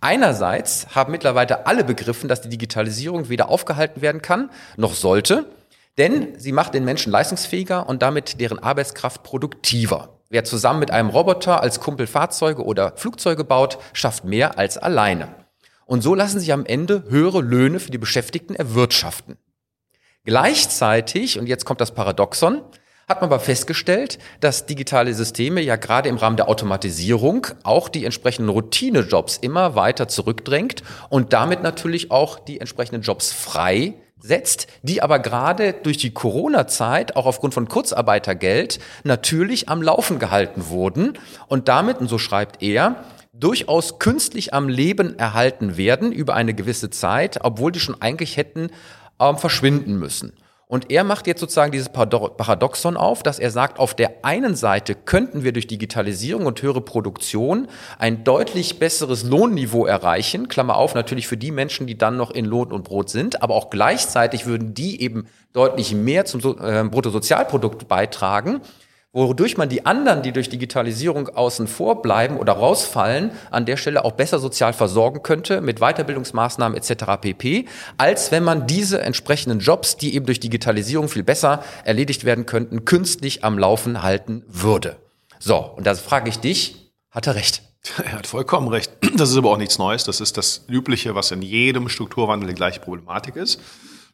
Einerseits 0.00 0.94
haben 0.94 1.12
mittlerweile 1.12 1.66
alle 1.66 1.84
begriffen, 1.84 2.28
dass 2.28 2.40
die 2.40 2.48
Digitalisierung 2.48 3.28
weder 3.28 3.48
aufgehalten 3.48 4.02
werden 4.02 4.22
kann, 4.22 4.50
noch 4.76 4.94
sollte, 4.94 5.46
denn 5.98 6.38
sie 6.38 6.52
macht 6.52 6.74
den 6.74 6.84
Menschen 6.84 7.12
leistungsfähiger 7.12 7.88
und 7.88 8.02
damit 8.02 8.40
deren 8.40 8.58
Arbeitskraft 8.58 9.22
produktiver. 9.22 10.18
Wer 10.30 10.44
zusammen 10.44 10.80
mit 10.80 10.90
einem 10.90 11.10
Roboter 11.10 11.60
als 11.60 11.78
Kumpel 11.78 12.06
Fahrzeuge 12.06 12.64
oder 12.64 12.94
Flugzeuge 12.96 13.44
baut, 13.44 13.78
schafft 13.92 14.24
mehr 14.24 14.58
als 14.58 14.78
alleine. 14.78 15.28
Und 15.84 16.00
so 16.00 16.14
lassen 16.14 16.40
sich 16.40 16.52
am 16.52 16.64
Ende 16.64 17.04
höhere 17.08 17.42
Löhne 17.42 17.78
für 17.78 17.90
die 17.90 17.98
Beschäftigten 17.98 18.54
erwirtschaften. 18.54 19.36
Gleichzeitig, 20.24 21.38
und 21.38 21.46
jetzt 21.46 21.64
kommt 21.64 21.80
das 21.80 21.92
Paradoxon, 21.92 22.62
hat 23.08 23.20
man 23.20 23.30
aber 23.30 23.40
festgestellt, 23.40 24.18
dass 24.40 24.66
digitale 24.66 25.12
Systeme 25.14 25.60
ja 25.60 25.76
gerade 25.76 26.08
im 26.08 26.16
Rahmen 26.16 26.36
der 26.36 26.48
Automatisierung 26.48 27.46
auch 27.62 27.88
die 27.88 28.04
entsprechenden 28.04 28.48
Routinejobs 28.48 29.38
immer 29.38 29.74
weiter 29.74 30.08
zurückdrängt 30.08 30.82
und 31.08 31.32
damit 31.32 31.62
natürlich 31.62 32.10
auch 32.10 32.38
die 32.38 32.60
entsprechenden 32.60 33.02
Jobs 33.02 33.32
frei 33.32 33.94
setzt, 34.22 34.68
die 34.82 35.02
aber 35.02 35.18
gerade 35.18 35.72
durch 35.72 35.98
die 35.98 36.14
Corona-Zeit 36.14 37.16
auch 37.16 37.26
aufgrund 37.26 37.54
von 37.54 37.68
Kurzarbeitergeld 37.68 38.78
natürlich 39.04 39.68
am 39.68 39.82
Laufen 39.82 40.18
gehalten 40.18 40.68
wurden 40.68 41.18
und 41.48 41.68
damit, 41.68 41.98
und 41.98 42.08
so 42.08 42.18
schreibt 42.18 42.62
er, 42.62 43.04
durchaus 43.32 43.98
künstlich 43.98 44.54
am 44.54 44.68
Leben 44.68 45.18
erhalten 45.18 45.76
werden 45.76 46.12
über 46.12 46.34
eine 46.34 46.54
gewisse 46.54 46.90
Zeit, 46.90 47.38
obwohl 47.42 47.72
die 47.72 47.80
schon 47.80 48.00
eigentlich 48.00 48.36
hätten 48.36 48.70
ähm, 49.18 49.38
verschwinden 49.38 49.98
müssen. 49.98 50.34
Und 50.66 50.90
er 50.90 51.04
macht 51.04 51.26
jetzt 51.26 51.40
sozusagen 51.40 51.70
dieses 51.70 51.90
Paradoxon 51.90 52.96
auf, 52.96 53.22
dass 53.22 53.38
er 53.38 53.50
sagt, 53.50 53.78
auf 53.78 53.94
der 53.94 54.24
einen 54.24 54.54
Seite 54.54 54.94
könnten 54.94 55.44
wir 55.44 55.52
durch 55.52 55.66
Digitalisierung 55.66 56.46
und 56.46 56.62
höhere 56.62 56.80
Produktion 56.80 57.68
ein 57.98 58.24
deutlich 58.24 58.78
besseres 58.78 59.22
Lohnniveau 59.22 59.84
erreichen, 59.84 60.48
Klammer 60.48 60.76
auf, 60.76 60.94
natürlich 60.94 61.28
für 61.28 61.36
die 61.36 61.50
Menschen, 61.50 61.86
die 61.86 61.98
dann 61.98 62.16
noch 62.16 62.30
in 62.30 62.46
Lohn 62.46 62.72
und 62.72 62.84
Brot 62.84 63.10
sind, 63.10 63.42
aber 63.42 63.54
auch 63.54 63.68
gleichzeitig 63.68 64.46
würden 64.46 64.72
die 64.72 65.02
eben 65.02 65.26
deutlich 65.52 65.94
mehr 65.94 66.24
zum 66.24 66.40
äh, 66.40 66.84
Bruttosozialprodukt 66.84 67.86
beitragen, 67.86 68.62
wodurch 69.12 69.58
man 69.58 69.68
die 69.68 69.84
anderen, 69.84 70.22
die 70.22 70.32
durch 70.32 70.48
Digitalisierung 70.48 71.28
außen 71.28 71.66
vor 71.66 72.00
bleiben 72.00 72.38
oder 72.38 72.54
rausfallen, 72.54 73.30
an 73.50 73.66
der 73.66 73.76
Stelle 73.76 74.04
auch 74.04 74.12
besser 74.12 74.38
sozial 74.38 74.72
versorgen 74.72 75.22
könnte 75.22 75.60
mit 75.60 75.80
Weiterbildungsmaßnahmen 75.80 76.76
etc. 76.76 77.04
pp, 77.20 77.66
als 77.98 78.32
wenn 78.32 78.42
man 78.42 78.66
diese 78.66 79.00
entsprechenden 79.02 79.60
Jobs, 79.60 79.96
die 79.96 80.14
eben 80.14 80.26
durch 80.26 80.40
Digitalisierung 80.40 81.08
viel 81.08 81.22
besser 81.22 81.62
erledigt 81.84 82.24
werden 82.24 82.46
könnten, 82.46 82.84
künstlich 82.84 83.44
am 83.44 83.58
Laufen 83.58 84.02
halten 84.02 84.44
würde. 84.48 84.96
So, 85.38 85.56
und 85.56 85.86
da 85.86 85.94
frage 85.94 86.30
ich 86.30 86.38
dich, 86.38 86.92
hat 87.10 87.26
er 87.26 87.34
recht? 87.34 87.62
Er 88.04 88.12
hat 88.12 88.28
vollkommen 88.28 88.68
recht. 88.68 88.92
Das 89.16 89.30
ist 89.30 89.36
aber 89.36 89.50
auch 89.50 89.56
nichts 89.56 89.76
Neues. 89.76 90.04
Das 90.04 90.20
ist 90.20 90.36
das 90.36 90.64
Übliche, 90.68 91.16
was 91.16 91.32
in 91.32 91.42
jedem 91.42 91.88
Strukturwandel 91.88 92.48
die 92.48 92.54
gleiche 92.54 92.78
Problematik 92.78 93.34
ist. 93.34 93.60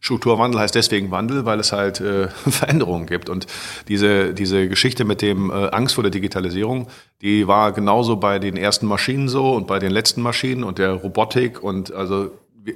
Strukturwandel 0.01 0.61
heißt 0.61 0.75
deswegen 0.75 1.11
Wandel, 1.11 1.45
weil 1.45 1.59
es 1.59 1.73
halt 1.73 2.01
äh, 2.01 2.29
Veränderungen 2.49 3.07
gibt. 3.07 3.29
Und 3.29 3.47
diese, 3.89 4.33
diese 4.33 4.69
Geschichte 4.69 5.05
mit 5.05 5.23
dem 5.23 5.51
äh, 5.51 5.71
Angst 5.71 5.95
vor 5.95 6.05
der 6.05 6.11
Digitalisierung, 6.11 6.89
die 7.21 7.49
war 7.49 7.73
genauso 7.73 8.17
bei 8.17 8.39
den 8.39 8.57
ersten 8.57 8.87
Maschinen 8.87 9.29
so 9.29 9.53
und 9.53 9.67
bei 9.67 9.79
den 9.79 9.91
letzten 9.91 10.23
Maschinen 10.23 10.65
und 10.65 10.79
der 10.79 10.93
Robotik 10.93 11.63
und 11.63 11.93
also 11.93 12.31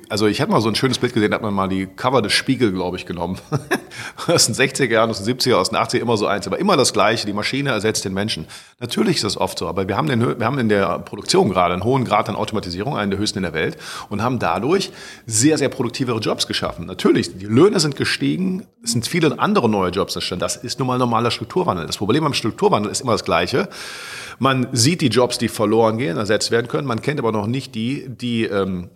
also 0.08 0.26
ich 0.26 0.40
hatte 0.40 0.50
mal 0.50 0.60
so 0.60 0.68
ein 0.68 0.74
schönes 0.74 0.98
Bild 0.98 1.12
gesehen, 1.12 1.30
da 1.30 1.36
hat 1.36 1.42
man 1.42 1.54
mal 1.54 1.68
die 1.68 1.86
Cover 1.86 2.22
des 2.22 2.32
Spiegel, 2.32 2.72
glaube 2.72 2.96
ich, 2.96 3.06
genommen. 3.06 3.38
aus 4.26 4.46
den 4.46 4.54
60er 4.54 4.88
Jahren, 4.88 5.10
aus 5.10 5.22
den 5.22 5.38
70er, 5.38 5.54
aus 5.54 5.70
den 5.70 5.78
80er, 5.78 5.98
immer 5.98 6.16
so 6.16 6.26
eins, 6.26 6.46
aber 6.46 6.58
immer 6.58 6.76
das 6.76 6.92
Gleiche. 6.92 7.26
Die 7.26 7.32
Maschine 7.32 7.70
ersetzt 7.70 8.04
den 8.04 8.14
Menschen. 8.14 8.46
Natürlich 8.80 9.16
ist 9.16 9.24
das 9.24 9.36
oft 9.36 9.58
so, 9.58 9.68
aber 9.68 9.88
wir 9.88 9.96
haben, 9.96 10.08
den, 10.08 10.38
wir 10.38 10.46
haben 10.46 10.58
in 10.58 10.68
der 10.68 10.98
Produktion 11.00 11.50
gerade 11.50 11.74
einen 11.74 11.84
hohen 11.84 12.04
Grad 12.04 12.28
an 12.28 12.36
Automatisierung, 12.36 12.96
einen 12.96 13.10
der 13.10 13.20
höchsten 13.20 13.38
in 13.38 13.42
der 13.42 13.54
Welt, 13.54 13.76
und 14.08 14.22
haben 14.22 14.38
dadurch 14.38 14.90
sehr, 15.26 15.58
sehr 15.58 15.68
produktivere 15.68 16.18
Jobs 16.20 16.46
geschaffen. 16.46 16.86
Natürlich, 16.86 17.36
die 17.36 17.46
Löhne 17.46 17.80
sind 17.80 17.96
gestiegen, 17.96 18.66
es 18.82 18.92
sind 18.92 19.06
viele 19.06 19.38
andere 19.38 19.68
neue 19.68 19.90
Jobs 19.90 20.14
entstanden. 20.14 20.40
Das 20.40 20.56
ist 20.56 20.78
nun 20.78 20.88
mal 20.88 20.98
normaler 20.98 21.30
Strukturwandel. 21.30 21.86
Das 21.86 21.98
Problem 21.98 22.24
beim 22.24 22.34
Strukturwandel 22.34 22.90
ist 22.90 23.00
immer 23.00 23.12
das 23.12 23.24
Gleiche. 23.24 23.68
Man 24.38 24.68
sieht 24.72 25.00
die 25.00 25.08
Jobs, 25.08 25.38
die 25.38 25.48
verloren 25.48 25.98
gehen, 25.98 26.16
ersetzt 26.16 26.50
werden 26.50 26.68
können. 26.68 26.86
Man 26.86 27.02
kennt 27.02 27.20
aber 27.20 27.32
noch 27.32 27.46
nicht 27.46 27.74
die, 27.74 28.08
die 28.08 28.44
ähm, 28.44 28.90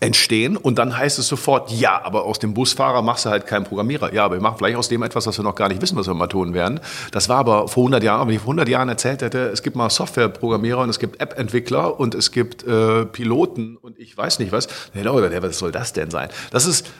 entstehen 0.00 0.56
und 0.56 0.78
dann 0.78 0.96
heißt 0.96 1.18
es 1.18 1.26
sofort, 1.26 1.72
ja, 1.72 2.00
aber 2.04 2.24
aus 2.24 2.38
dem 2.38 2.54
Busfahrer 2.54 3.02
machst 3.02 3.26
du 3.26 3.30
halt 3.30 3.46
keinen 3.46 3.64
Programmierer. 3.64 4.12
Ja, 4.14 4.24
aber 4.24 4.36
wir 4.36 4.42
machen 4.42 4.56
vielleicht 4.58 4.76
aus 4.76 4.88
dem 4.88 5.02
etwas, 5.02 5.26
was 5.26 5.38
wir 5.38 5.42
noch 5.42 5.56
gar 5.56 5.68
nicht 5.68 5.82
wissen, 5.82 5.96
was 5.96 6.06
wir 6.06 6.14
mal 6.14 6.28
tun 6.28 6.54
werden. 6.54 6.80
Das 7.10 7.28
war 7.28 7.38
aber 7.38 7.68
vor 7.68 7.82
100 7.82 8.02
Jahren, 8.02 8.28
wenn 8.28 8.34
ich 8.34 8.40
vor 8.40 8.50
100 8.50 8.68
Jahren 8.68 8.88
erzählt 8.88 9.22
hätte, 9.22 9.48
es 9.48 9.62
gibt 9.62 9.76
mal 9.76 9.90
Softwareprogrammierer 9.90 10.80
und 10.80 10.88
es 10.88 10.98
gibt 10.98 11.20
App-Entwickler 11.20 11.98
und 11.98 12.14
es 12.14 12.30
gibt 12.30 12.64
äh, 12.64 13.06
Piloten 13.06 13.76
und 13.76 13.98
ich 13.98 14.16
weiß 14.16 14.38
nicht 14.38 14.52
was. 14.52 14.68
Leute, 14.94 15.42
was 15.42 15.58
soll 15.58 15.72
das 15.72 15.92
denn 15.92 16.10
sein? 16.10 16.28
Das 16.50 16.64
ist 16.64 16.90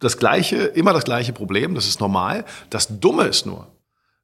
das 0.00 0.16
gleiche, 0.16 0.56
immer 0.56 0.92
das 0.92 1.04
gleiche 1.04 1.32
Problem, 1.32 1.74
das 1.74 1.86
ist 1.86 2.00
normal. 2.00 2.44
Das 2.70 3.00
Dumme 3.00 3.24
ist 3.24 3.46
nur, 3.46 3.68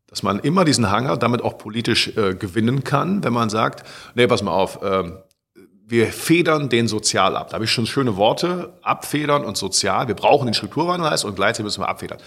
dass 0.09 0.23
man 0.23 0.41
immer 0.41 0.65
diesen 0.65 0.91
Hanger 0.91 1.17
damit 1.17 1.43
auch 1.43 1.59
politisch 1.59 2.17
äh, 2.17 2.35
gewinnen 2.35 2.83
kann, 2.83 3.23
wenn 3.23 3.33
man 3.33 3.51
sagt, 3.51 3.87
nee, 4.15 4.27
pass 4.27 4.43
mal 4.43 4.53
auf, 4.53 4.81
ähm, 4.83 5.19
wir 5.89 6.09
federn 6.09 6.69
den 6.69 6.89
sozial 6.89 7.37
ab. 7.37 7.51
Da 7.51 7.55
habe 7.55 7.65
ich 7.65 7.71
schon 7.71 7.87
schöne 7.87 8.17
Worte, 8.17 8.73
abfedern 8.83 9.45
und 9.45 9.57
sozial. 9.57 10.09
Wir 10.09 10.17
brauchen 10.17 10.47
den 10.47 10.55
Strukturwandel 10.55 11.09
und 11.25 11.37
gleichzeitig 11.37 11.65
müssen 11.65 11.83
wir 11.83 11.89
abfedern. 11.89 12.19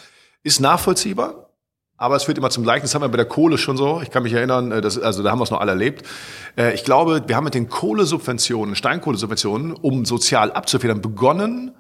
Ist 0.44 0.62
nachvollziehbar, 0.62 1.50
aber 1.98 2.16
es 2.16 2.24
führt 2.24 2.38
immer 2.38 2.50
zum 2.50 2.64
Gleichen. 2.64 2.84
Das 2.84 2.96
haben 2.96 3.02
wir 3.02 3.10
bei 3.10 3.18
der 3.18 3.26
Kohle 3.26 3.58
schon 3.58 3.76
so. 3.76 4.00
Ich 4.02 4.12
kann 4.12 4.24
mich 4.24 4.32
erinnern, 4.32 4.72
äh, 4.72 4.80
das, 4.80 4.98
also 4.98 5.24
da 5.24 5.32
haben 5.32 5.40
wir 5.40 5.44
es 5.44 5.52
noch 5.52 5.60
alle 5.60 5.72
erlebt. 5.72 6.08
Äh, 6.58 6.74
ich 6.74 6.86
glaube, 6.86 7.22
wir 7.28 7.36
haben 7.36 7.44
mit 7.44 7.54
den 7.54 7.68
Kohlesubventionen, 7.68 8.76
Steinkohlesubventionen, 8.76 9.74
um 9.74 10.06
sozial 10.06 10.54
abzufedern, 10.54 11.02
begonnen, 11.02 11.76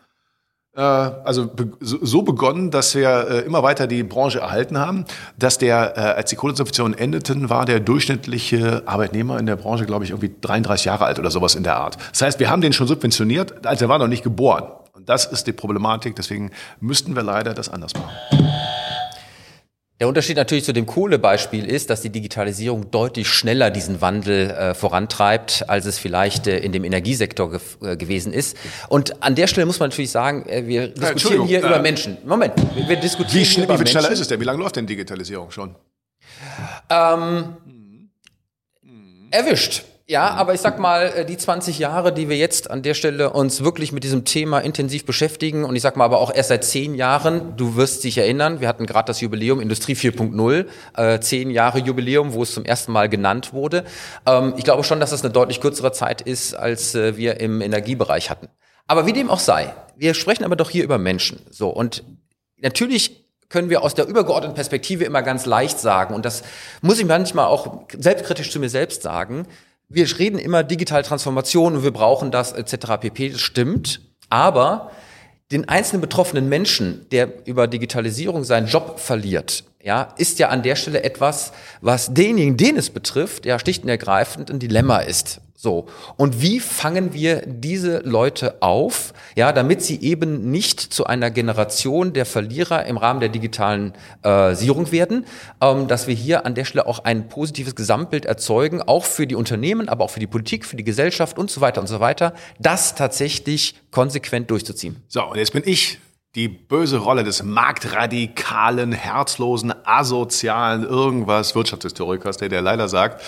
also 0.79 1.49
so 1.81 2.21
begonnen, 2.21 2.71
dass 2.71 2.95
wir 2.95 3.27
äh, 3.29 3.39
immer 3.39 3.63
weiter 3.63 3.87
die 3.87 4.03
Branche 4.03 4.39
erhalten 4.39 4.77
haben, 4.77 5.05
dass 5.37 5.57
der, 5.57 5.97
äh, 5.97 6.01
als 6.01 6.29
die 6.29 6.35
Kohlesubventionen 6.35 6.97
endeten, 6.97 7.49
war 7.49 7.65
der 7.65 7.79
durchschnittliche 7.79 8.83
Arbeitnehmer 8.85 9.39
in 9.39 9.45
der 9.45 9.55
Branche, 9.55 9.85
glaube 9.85 10.05
ich, 10.05 10.11
irgendwie 10.11 10.31
33 10.41 10.85
Jahre 10.85 11.05
alt 11.05 11.19
oder 11.19 11.31
sowas 11.31 11.55
in 11.55 11.63
der 11.63 11.75
Art. 11.77 11.97
Das 12.11 12.21
heißt, 12.21 12.39
wir 12.39 12.49
haben 12.49 12.61
den 12.61 12.73
schon 12.73 12.87
subventioniert, 12.87 13.65
als 13.65 13.81
er 13.81 13.89
war 13.89 13.99
noch 13.99 14.07
nicht 14.07 14.23
geboren. 14.23 14.63
Und 14.93 15.09
das 15.09 15.25
ist 15.25 15.47
die 15.47 15.53
Problematik, 15.53 16.15
deswegen 16.15 16.51
müssten 16.79 17.15
wir 17.15 17.23
leider 17.23 17.53
das 17.53 17.69
anders 17.69 17.93
machen. 17.95 18.38
Der 19.99 20.07
Unterschied 20.07 20.37
natürlich 20.37 20.63
zu 20.63 20.71
dem 20.71 20.85
Kohlebeispiel 20.85 21.65
ist, 21.65 21.89
dass 21.89 22.01
die 22.01 22.09
Digitalisierung 22.09 22.89
deutlich 22.89 23.27
schneller 23.27 23.69
diesen 23.69 23.99
Wandel 23.99 24.49
äh, 24.49 24.73
vorantreibt, 24.73 25.65
als 25.67 25.85
es 25.85 25.99
vielleicht 25.99 26.47
äh, 26.47 26.57
in 26.59 26.71
dem 26.71 26.85
Energiesektor 26.85 27.51
ge 27.51 27.59
äh, 27.81 27.97
gewesen 27.97 28.31
ist. 28.31 28.55
Und 28.87 29.21
an 29.21 29.35
der 29.35 29.47
Stelle 29.47 29.65
muss 29.65 29.79
man 29.79 29.89
natürlich 29.89 30.11
sagen, 30.11 30.47
äh, 30.47 30.65
wir 30.65 30.87
diskutieren 30.87 31.45
hier 31.47 31.59
über 31.59 31.81
Menschen. 31.81 32.17
Moment, 32.25 32.53
wir, 32.75 32.87
wir 32.87 32.95
diskutieren 32.95 33.41
wie, 33.41 33.45
schnell, 33.45 33.65
über 33.65 33.73
wie 33.73 33.79
Menschen. 33.79 33.99
schneller 33.99 34.11
ist 34.11 34.21
es 34.21 34.29
denn? 34.29 34.39
Wie 34.39 34.45
lange 34.45 34.59
läuft 34.59 34.77
denn 34.77 34.87
Digitalisierung 34.87 35.51
schon? 35.51 35.75
Ähm, 36.89 37.57
erwischt. 39.31 39.83
Ja, 40.09 40.31
aber 40.31 40.55
ich 40.55 40.59
sag 40.59 40.79
mal, 40.79 41.13
äh, 41.17 41.23
die 41.23 41.37
20 41.37 41.77
Jahre, 41.77 42.11
die 42.11 42.29
wir 42.29 42.35
jetzt 42.35 42.71
an 42.71 42.81
der 42.81 42.95
Stelle 42.95 43.29
uns 43.29 43.63
wirklich 43.63 43.91
mit 43.91 44.03
diesem 44.03 44.25
Thema 44.25 44.57
intensiv 44.57 45.05
beschäftigen 45.05 45.65
und 45.65 45.75
ich 45.75 45.83
sag 45.83 45.97
mal 45.97 46.05
aber 46.05 46.17
auch 46.17 46.33
erst 46.33 46.49
seit 46.49 46.63
zehn 46.63 46.95
Jahren, 46.95 47.55
du 47.57 47.75
wirst 47.75 48.03
dich 48.03 48.17
erinnern, 48.17 48.59
wir 48.59 48.67
hatten 48.67 48.87
gerade 48.87 49.05
das 49.05 49.21
Jubiläum 49.21 49.61
Industrie 49.61 49.93
4.0, 49.93 50.65
äh, 50.97 51.19
zehn 51.19 51.51
Jahre 51.51 51.77
Jubiläum, 51.77 52.33
wo 52.33 52.41
es 52.41 52.55
zum 52.55 52.65
ersten 52.65 52.91
Mal 52.91 53.07
genannt 53.07 53.53
wurde. 53.53 53.83
Ähm, 54.25 54.55
ich 54.57 54.63
glaube 54.63 54.83
schon, 54.83 54.99
dass 54.99 55.11
das 55.11 55.23
eine 55.23 55.31
deutlich 55.31 55.61
kürzere 55.61 55.91
Zeit 55.91 56.23
ist, 56.23 56.55
als 56.55 56.95
äh, 56.95 57.15
wir 57.15 57.39
im 57.39 57.61
Energiebereich 57.61 58.31
hatten. 58.31 58.47
Aber 58.87 59.05
wie 59.05 59.13
dem 59.13 59.29
auch 59.29 59.39
sei, 59.39 59.71
wir 59.95 60.15
sprechen 60.15 60.43
aber 60.43 60.55
doch 60.55 60.71
hier 60.71 60.83
über 60.83 60.97
Menschen. 60.97 61.39
So 61.51 61.69
und 61.69 62.03
natürlich 62.57 63.27
können 63.47 63.69
wir 63.69 63.83
aus 63.83 63.93
der 63.93 64.07
übergeordneten 64.07 64.55
Perspektive 64.55 65.03
immer 65.03 65.21
ganz 65.21 65.45
leicht 65.45 65.77
sagen 65.77 66.15
und 66.15 66.25
das 66.25 66.41
muss 66.81 66.99
ich 66.99 67.05
manchmal 67.05 67.45
auch 67.45 67.83
selbstkritisch 67.95 68.49
zu 68.49 68.59
mir 68.59 68.69
selbst 68.69 69.03
sagen 69.03 69.45
wir 69.89 70.19
reden 70.19 70.39
immer 70.39 70.63
digital 70.63 71.03
Transformation 71.03 71.75
und 71.75 71.83
wir 71.83 71.91
brauchen 71.91 72.31
das 72.31 72.53
etc. 72.53 72.97
pp. 73.01 73.29
Das 73.29 73.41
stimmt. 73.41 74.01
Aber 74.29 74.91
den 75.51 75.67
einzelnen 75.67 76.01
betroffenen 76.01 76.47
Menschen, 76.47 77.07
der 77.11 77.47
über 77.47 77.67
Digitalisierung 77.67 78.43
seinen 78.43 78.67
Job 78.67 78.99
verliert, 78.99 79.63
ja, 79.81 80.13
ist 80.17 80.39
ja 80.39 80.49
an 80.49 80.61
der 80.61 80.75
Stelle 80.75 81.03
etwas, 81.03 81.53
was 81.81 82.13
denjenigen, 82.13 82.57
den 82.57 82.75
es 82.77 82.89
betrifft, 82.89 83.45
ja 83.45 83.57
schlicht 83.59 83.83
und 83.83 83.89
ergreifend 83.89 84.51
ein 84.51 84.59
Dilemma 84.59 84.99
ist. 84.99 85.41
So. 85.55 85.87
Und 86.15 86.41
wie 86.41 86.61
fangen 86.61 87.13
wir 87.13 87.43
diese 87.45 87.99
Leute 87.99 88.61
auf, 88.61 89.13
ja, 89.35 89.51
damit 89.51 89.81
sie 89.81 90.01
eben 90.01 90.51
nicht 90.51 90.79
zu 90.79 91.05
einer 91.05 91.31
Generation 91.31 92.13
der 92.13 92.25
Verlierer 92.25 92.85
im 92.85 92.95
Rahmen 92.95 93.19
der 93.19 93.27
digitalen 93.27 93.93
äh, 94.23 94.55
Sierung 94.55 94.93
werden, 94.93 95.25
ähm, 95.61 95.89
dass 95.89 96.07
wir 96.07 96.15
hier 96.15 96.45
an 96.45 96.55
der 96.55 96.63
Stelle 96.63 96.87
auch 96.87 96.99
ein 97.03 97.27
positives 97.27 97.75
Gesamtbild 97.75 98.25
erzeugen, 98.25 98.81
auch 98.81 99.03
für 99.03 99.27
die 99.27 99.35
Unternehmen, 99.35 99.89
aber 99.89 100.05
auch 100.05 100.11
für 100.11 100.21
die 100.21 100.27
Politik, 100.27 100.65
für 100.65 100.77
die 100.77 100.85
Gesellschaft 100.85 101.37
und 101.37 101.51
so 101.51 101.59
weiter 101.59 101.81
und 101.81 101.87
so 101.87 101.99
weiter, 101.99 102.33
das 102.57 102.95
tatsächlich 102.95 103.75
konsequent 103.91 104.49
durchzuziehen. 104.51 105.03
So, 105.09 105.25
und 105.25 105.37
jetzt 105.37 105.51
bin 105.51 105.63
ich 105.65 105.99
die 106.35 106.47
böse 106.47 106.97
Rolle 106.97 107.23
des 107.23 107.41
marktradikalen, 107.43 108.91
herzlosen, 108.91 109.73
asozialen, 109.83 110.83
irgendwas 110.83 111.55
Wirtschaftshistorikers, 111.55 112.37
der, 112.37 112.49
der 112.49 112.61
leider 112.61 112.87
sagt, 112.87 113.23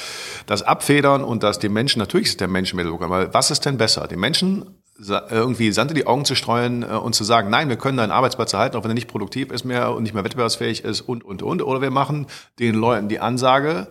das 0.46 0.62
Abfedern 0.62 1.24
und 1.24 1.42
dass 1.42 1.58
die 1.58 1.70
Menschen, 1.70 2.00
natürlich 2.00 2.28
ist 2.28 2.42
der 2.42 2.48
Mensch 2.48 2.74
Mittelpunkt, 2.74 3.04
aber 3.04 3.34
was 3.34 3.50
ist 3.50 3.66
denn 3.66 3.78
besser? 3.78 4.08
Die 4.08 4.18
Menschen 4.18 4.82
irgendwie 5.00 5.72
Sand 5.72 5.90
in 5.92 5.96
die 5.96 6.06
Augen 6.06 6.26
zu 6.26 6.36
streuen 6.36 6.84
äh, 6.84 6.86
und 6.86 7.16
zu 7.16 7.24
sagen, 7.24 7.50
nein, 7.50 7.70
wir 7.70 7.76
können 7.76 7.98
deinen 7.98 8.12
Arbeitsplatz 8.12 8.54
erhalten, 8.54 8.78
auch 8.78 8.84
wenn 8.84 8.92
er 8.92 8.96
nicht 8.96 9.08
produktiv 9.08 9.52
ist 9.52 9.64
mehr 9.64 9.96
und 9.96 10.04
nicht 10.04 10.14
mehr 10.14 10.24
wettbewerbsfähig 10.24 10.84
ist 10.84 11.02
und, 11.02 11.24
und, 11.24 11.42
und. 11.42 11.64
Oder 11.64 11.82
wir 11.82 11.90
machen 11.90 12.28
den 12.60 12.76
Leuten 12.76 13.10
die 13.10 13.20
Ansage, 13.20 13.88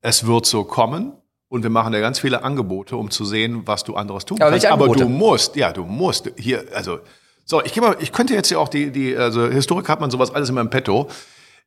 es 0.00 0.26
wird 0.26 0.46
so 0.46 0.64
kommen, 0.64 1.12
und 1.52 1.64
wir 1.64 1.70
machen 1.70 1.92
ja 1.92 2.00
ganz 2.00 2.18
viele 2.18 2.44
Angebote, 2.44 2.96
um 2.96 3.10
zu 3.10 3.26
sehen, 3.26 3.66
was 3.66 3.84
du 3.84 3.94
anderes 3.94 4.24
tun 4.24 4.40
Aber 4.40 4.52
kannst. 4.52 4.64
Aber 4.64 4.88
du 4.88 5.06
musst, 5.06 5.54
ja, 5.54 5.70
du 5.70 5.84
musst 5.84 6.32
hier, 6.38 6.64
also 6.72 7.00
so, 7.44 7.62
ich, 7.64 7.78
mal, 7.80 7.96
ich 8.00 8.12
könnte 8.12 8.34
jetzt 8.34 8.50
ja 8.50 8.58
auch 8.58 8.68
die, 8.68 8.90
die, 8.90 9.16
also 9.16 9.46
Historik 9.46 9.88
hat 9.88 10.00
man 10.00 10.10
sowas 10.10 10.32
alles 10.32 10.48
immer 10.48 10.60
im 10.60 10.70
Petto. 10.70 11.08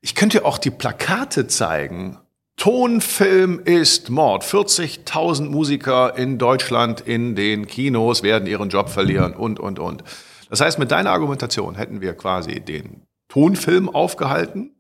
Ich 0.01 0.15
könnte 0.15 0.45
auch 0.45 0.57
die 0.57 0.71
Plakate 0.71 1.47
zeigen. 1.47 2.17
Tonfilm 2.57 3.59
ist 3.63 4.09
Mord. 4.09 4.43
40.000 4.43 5.49
Musiker 5.49 6.17
in 6.17 6.37
Deutschland 6.37 7.01
in 7.01 7.35
den 7.35 7.67
Kinos 7.67 8.23
werden 8.23 8.47
ihren 8.47 8.69
Job 8.69 8.89
verlieren 8.89 9.33
und, 9.33 9.59
und, 9.59 9.79
und. 9.79 10.03
Das 10.49 10.61
heißt, 10.61 10.79
mit 10.79 10.91
deiner 10.91 11.11
Argumentation 11.11 11.75
hätten 11.75 12.01
wir 12.01 12.13
quasi 12.13 12.61
den 12.61 13.01
Tonfilm 13.27 13.89
aufgehalten. 13.89 14.74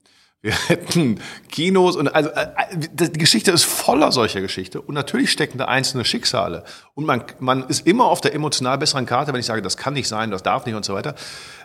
Wir 0.45 0.53
hätten 0.67 1.19
Kinos 1.49 1.95
und 1.95 2.13
also 2.13 2.29
äh, 2.29 2.45
die 2.77 3.17
Geschichte 3.17 3.49
ist 3.49 3.63
voller 3.63 4.11
solcher 4.11 4.41
Geschichte 4.41 4.79
und 4.79 4.93
natürlich 4.93 5.31
stecken 5.31 5.57
da 5.57 5.65
einzelne 5.65 6.05
Schicksale 6.05 6.63
und 6.93 7.07
man 7.07 7.23
man 7.39 7.67
ist 7.67 7.87
immer 7.87 8.05
auf 8.05 8.21
der 8.21 8.35
emotional 8.35 8.77
besseren 8.77 9.07
Karte, 9.07 9.33
wenn 9.33 9.39
ich 9.39 9.47
sage, 9.47 9.63
das 9.63 9.75
kann 9.75 9.95
nicht 9.95 10.07
sein, 10.07 10.29
das 10.29 10.43
darf 10.43 10.67
nicht 10.67 10.75
und 10.75 10.85
so 10.85 10.93
weiter. 10.93 11.15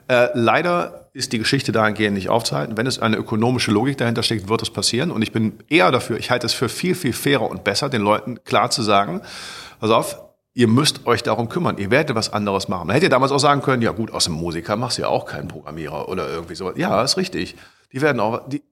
Äh, 0.09 0.29
leider 0.33 1.11
ist 1.13 1.35
die 1.35 1.39
Geschichte 1.39 1.73
dahingehend 1.73 2.15
nicht 2.15 2.31
aufzuhalten. 2.31 2.79
Wenn 2.79 2.87
es 2.87 2.99
eine 2.99 3.17
ökonomische 3.17 3.71
Logik 3.71 3.99
dahinter 3.99 4.23
steckt, 4.23 4.49
wird 4.49 4.63
es 4.63 4.71
passieren 4.71 5.11
und 5.11 5.21
ich 5.21 5.31
bin 5.31 5.59
eher 5.69 5.91
dafür. 5.91 6.17
Ich 6.17 6.31
halte 6.31 6.47
es 6.47 6.55
für 6.55 6.71
viel 6.71 6.95
viel 6.95 7.13
fairer 7.13 7.51
und 7.51 7.65
besser, 7.65 7.91
den 7.91 8.01
Leuten 8.01 8.45
klar 8.45 8.71
zu 8.71 8.81
sagen, 8.81 9.21
pass 9.79 9.91
auf, 9.91 10.23
ihr 10.55 10.69
müsst 10.69 11.07
euch 11.07 11.23
darum 11.23 11.51
kümmern. 11.51 11.77
Ihr 11.77 11.91
werdet 11.91 12.17
was 12.17 12.33
anderes 12.33 12.69
machen. 12.69 12.87
Man 12.87 12.95
hätte 12.95 13.07
ja 13.07 13.11
damals 13.11 13.31
auch 13.31 13.41
sagen 13.41 13.61
können, 13.61 13.83
ja 13.83 13.93
gut, 13.93 14.11
aus 14.11 14.25
dem 14.25 14.33
Musiker 14.33 14.77
machst 14.77 14.97
du 14.97 15.03
ja 15.03 15.09
auch 15.09 15.27
keinen 15.27 15.49
Programmierer 15.49 16.09
oder 16.09 16.31
irgendwie 16.31 16.55
sowas. 16.55 16.77
Ja, 16.79 17.03
ist 17.03 17.19
richtig. 17.19 17.57
Die 17.93 18.01
werden 18.01 18.21
auch, 18.21 18.49
die, 18.49 18.63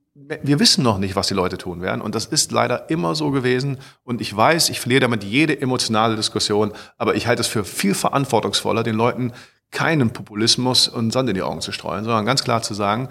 wir 0.43 0.59
wissen 0.59 0.83
noch 0.83 0.99
nicht, 0.99 1.17
was 1.17 1.29
die 1.29 1.35
Leute 1.35 1.59
tun 1.59 1.81
werden. 1.81 2.01
Und 2.01 2.15
das 2.15 2.27
ist 2.27 2.53
leider 2.53 2.91
immer 2.91 3.15
so 3.15 3.31
gewesen. 3.31 3.79
Und 4.05 4.21
ich 4.21 4.35
weiß, 4.37 4.69
ich 4.71 4.81
verliere 4.81 5.01
damit 5.01 5.25
jede 5.25 5.61
emotionale 5.61 6.17
Diskussion. 6.17 6.73
Aber 6.97 7.15
ich 7.15 7.27
halte 7.27 7.41
es 7.41 7.47
für 7.47 7.65
viel 7.65 7.95
verantwortungsvoller, 7.95 8.83
den 8.83 8.97
Leuten 8.97 9.33
keinen 9.71 10.11
Populismus 10.11 10.89
und 10.89 11.13
Sand 11.13 11.29
in 11.29 11.35
die 11.35 11.43
Augen 11.43 11.61
zu 11.61 11.73
streuen, 11.73 12.05
sondern 12.05 12.27
ganz 12.27 12.43
klar 12.43 12.63
zu 12.63 12.75
sagen, 12.75 13.09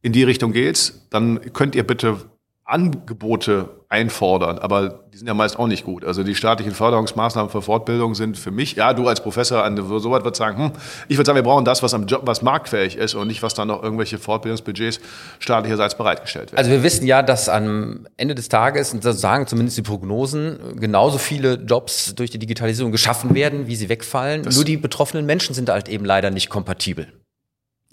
in 0.00 0.12
die 0.12 0.22
Richtung 0.22 0.52
geht's, 0.52 1.06
dann 1.10 1.52
könnt 1.52 1.74
ihr 1.74 1.86
bitte 1.86 2.18
Angebote 2.68 3.70
einfordern, 3.88 4.58
aber 4.58 5.04
die 5.10 5.16
sind 5.16 5.26
ja 5.26 5.32
meist 5.32 5.58
auch 5.58 5.66
nicht 5.66 5.86
gut. 5.86 6.04
Also 6.04 6.22
die 6.22 6.34
staatlichen 6.34 6.74
Förderungsmaßnahmen 6.74 7.50
für 7.50 7.62
Fortbildung 7.62 8.14
sind 8.14 8.36
für 8.36 8.50
mich, 8.50 8.76
ja, 8.76 8.92
du 8.92 9.08
als 9.08 9.22
Professor 9.22 9.64
an 9.64 9.74
so 9.76 10.10
weit 10.10 10.24
würdest 10.24 10.38
sagen, 10.38 10.62
hm, 10.62 10.72
ich 11.08 11.16
würde 11.16 11.26
sagen, 11.26 11.36
wir 11.36 11.42
brauchen 11.42 11.64
das, 11.64 11.82
was 11.82 11.94
am 11.94 12.04
Job, 12.04 12.22
was 12.26 12.42
marktfähig 12.42 12.96
ist 12.96 13.14
und 13.14 13.28
nicht, 13.28 13.42
was 13.42 13.54
dann 13.54 13.68
noch 13.68 13.82
irgendwelche 13.82 14.18
Fortbildungsbudgets 14.18 15.00
staatlicherseits 15.38 15.96
bereitgestellt 15.96 16.52
werden. 16.52 16.58
Also 16.58 16.70
wir 16.70 16.82
wissen 16.82 17.06
ja, 17.06 17.22
dass 17.22 17.48
am 17.48 18.06
Ende 18.18 18.34
des 18.34 18.50
Tages, 18.50 18.92
und 18.92 19.02
das 19.02 19.18
sagen 19.18 19.46
zumindest 19.46 19.78
die 19.78 19.82
Prognosen, 19.82 20.76
genauso 20.78 21.16
viele 21.16 21.54
Jobs 21.54 22.14
durch 22.14 22.28
die 22.28 22.38
Digitalisierung 22.38 22.92
geschaffen 22.92 23.34
werden, 23.34 23.66
wie 23.66 23.76
sie 23.76 23.88
wegfallen. 23.88 24.42
Das 24.42 24.56
Nur 24.56 24.66
die 24.66 24.76
betroffenen 24.76 25.24
Menschen 25.24 25.54
sind 25.54 25.70
halt 25.70 25.88
eben 25.88 26.04
leider 26.04 26.30
nicht 26.30 26.50
kompatibel. 26.50 27.08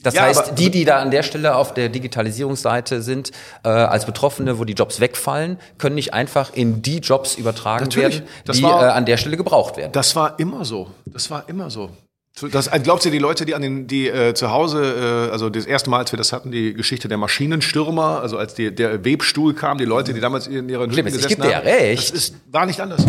Das 0.05 0.13
ja, 0.13 0.21
heißt, 0.21 0.53
die, 0.59 0.69
die 0.69 0.85
da 0.85 1.00
an 1.00 1.09
der 1.09 1.24
Stelle 1.24 1.55
auf 1.55 1.74
der 1.74 1.89
Digitalisierungsseite 1.89 3.01
sind, 3.01 3.31
äh, 3.63 3.69
als 3.69 4.05
Betroffene, 4.05 4.59
wo 4.59 4.63
die 4.63 4.74
Jobs 4.74 5.00
wegfallen, 5.00 5.57
können 5.79 5.95
nicht 5.95 6.13
einfach 6.13 6.53
in 6.53 6.83
die 6.83 7.00
Jobs 7.00 7.35
übertragen 7.35 7.93
werden, 7.95 8.21
die 8.53 8.62
war, 8.62 8.83
äh, 8.83 8.91
an 8.91 9.05
der 9.05 9.17
Stelle 9.17 9.35
gebraucht 9.35 9.77
werden. 9.77 9.91
Das 9.93 10.15
war 10.15 10.38
immer 10.39 10.63
so. 10.63 10.91
Das 11.07 11.31
war 11.31 11.50
immer 11.50 11.71
so. 11.71 11.89
Das, 12.51 12.67
äh, 12.67 12.79
glaubt 12.79 13.03
ihr, 13.05 13.12
die 13.12 13.19
Leute, 13.19 13.45
die 13.45 13.55
an 13.55 13.63
den, 13.63 13.88
die 13.88 14.09
äh, 14.09 14.35
zu 14.35 14.51
Hause, 14.51 15.27
äh, 15.29 15.31
also 15.31 15.50
das 15.50 15.65
erste 15.65 15.89
Mal, 15.89 16.00
als 16.00 16.12
wir 16.12 16.17
das 16.17 16.33
hatten, 16.33 16.51
die 16.51 16.74
Geschichte 16.74 17.07
der 17.07 17.17
Maschinenstürmer, 17.17 18.21
also 18.21 18.38
als 18.38 18.53
die, 18.53 18.75
der 18.75 19.03
Webstuhl 19.05 19.55
kam, 19.55 19.77
die 19.79 19.85
Leute, 19.85 20.13
die 20.13 20.19
damals 20.19 20.45
in 20.45 20.69
ihren 20.69 20.91
Hütten 20.91 21.05
gesessen 21.05 21.24
ich 21.24 21.29
gebe 21.29 21.41
dir 21.41 21.51
ja 21.51 21.59
recht. 21.59 22.13
Das 22.13 22.15
ist, 22.15 22.35
war 22.51 22.65
nicht 22.67 22.79
anders. 22.79 23.03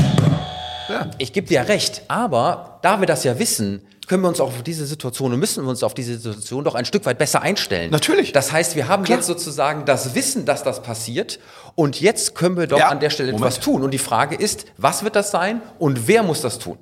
Ja. 0.88 1.10
Ich 1.18 1.32
gebe 1.32 1.48
dir 1.48 1.54
ja 1.54 1.62
recht, 1.62 2.02
aber 2.08 2.78
da 2.82 3.00
wir 3.00 3.06
das 3.06 3.24
ja 3.24 3.38
wissen, 3.38 3.82
können 4.06 4.22
wir 4.22 4.28
uns 4.28 4.40
auch 4.40 4.48
auf 4.48 4.62
diese 4.62 4.86
Situation 4.86 5.32
und 5.32 5.38
müssen 5.38 5.64
wir 5.64 5.70
uns 5.70 5.82
auf 5.82 5.94
diese 5.94 6.18
Situation 6.18 6.64
doch 6.64 6.74
ein 6.74 6.84
Stück 6.84 7.06
weit 7.06 7.18
besser 7.18 7.42
einstellen. 7.42 7.90
Natürlich. 7.90 8.32
Das 8.32 8.52
heißt, 8.52 8.76
wir 8.76 8.88
haben 8.88 9.04
Klar. 9.04 9.18
jetzt 9.18 9.26
sozusagen 9.26 9.84
das 9.84 10.14
Wissen, 10.14 10.44
dass 10.44 10.62
das 10.62 10.82
passiert 10.82 11.38
und 11.74 12.00
jetzt 12.00 12.34
können 12.34 12.56
wir 12.56 12.66
doch 12.66 12.78
ja. 12.78 12.88
an 12.88 13.00
der 13.00 13.10
Stelle 13.10 13.32
Moment. 13.32 13.52
etwas 13.52 13.64
tun. 13.64 13.82
Und 13.82 13.90
die 13.90 13.98
Frage 13.98 14.34
ist, 14.34 14.66
was 14.78 15.04
wird 15.04 15.14
das 15.16 15.30
sein 15.30 15.60
und 15.78 16.08
wer 16.08 16.22
muss 16.22 16.40
das 16.40 16.58
tun? 16.58 16.78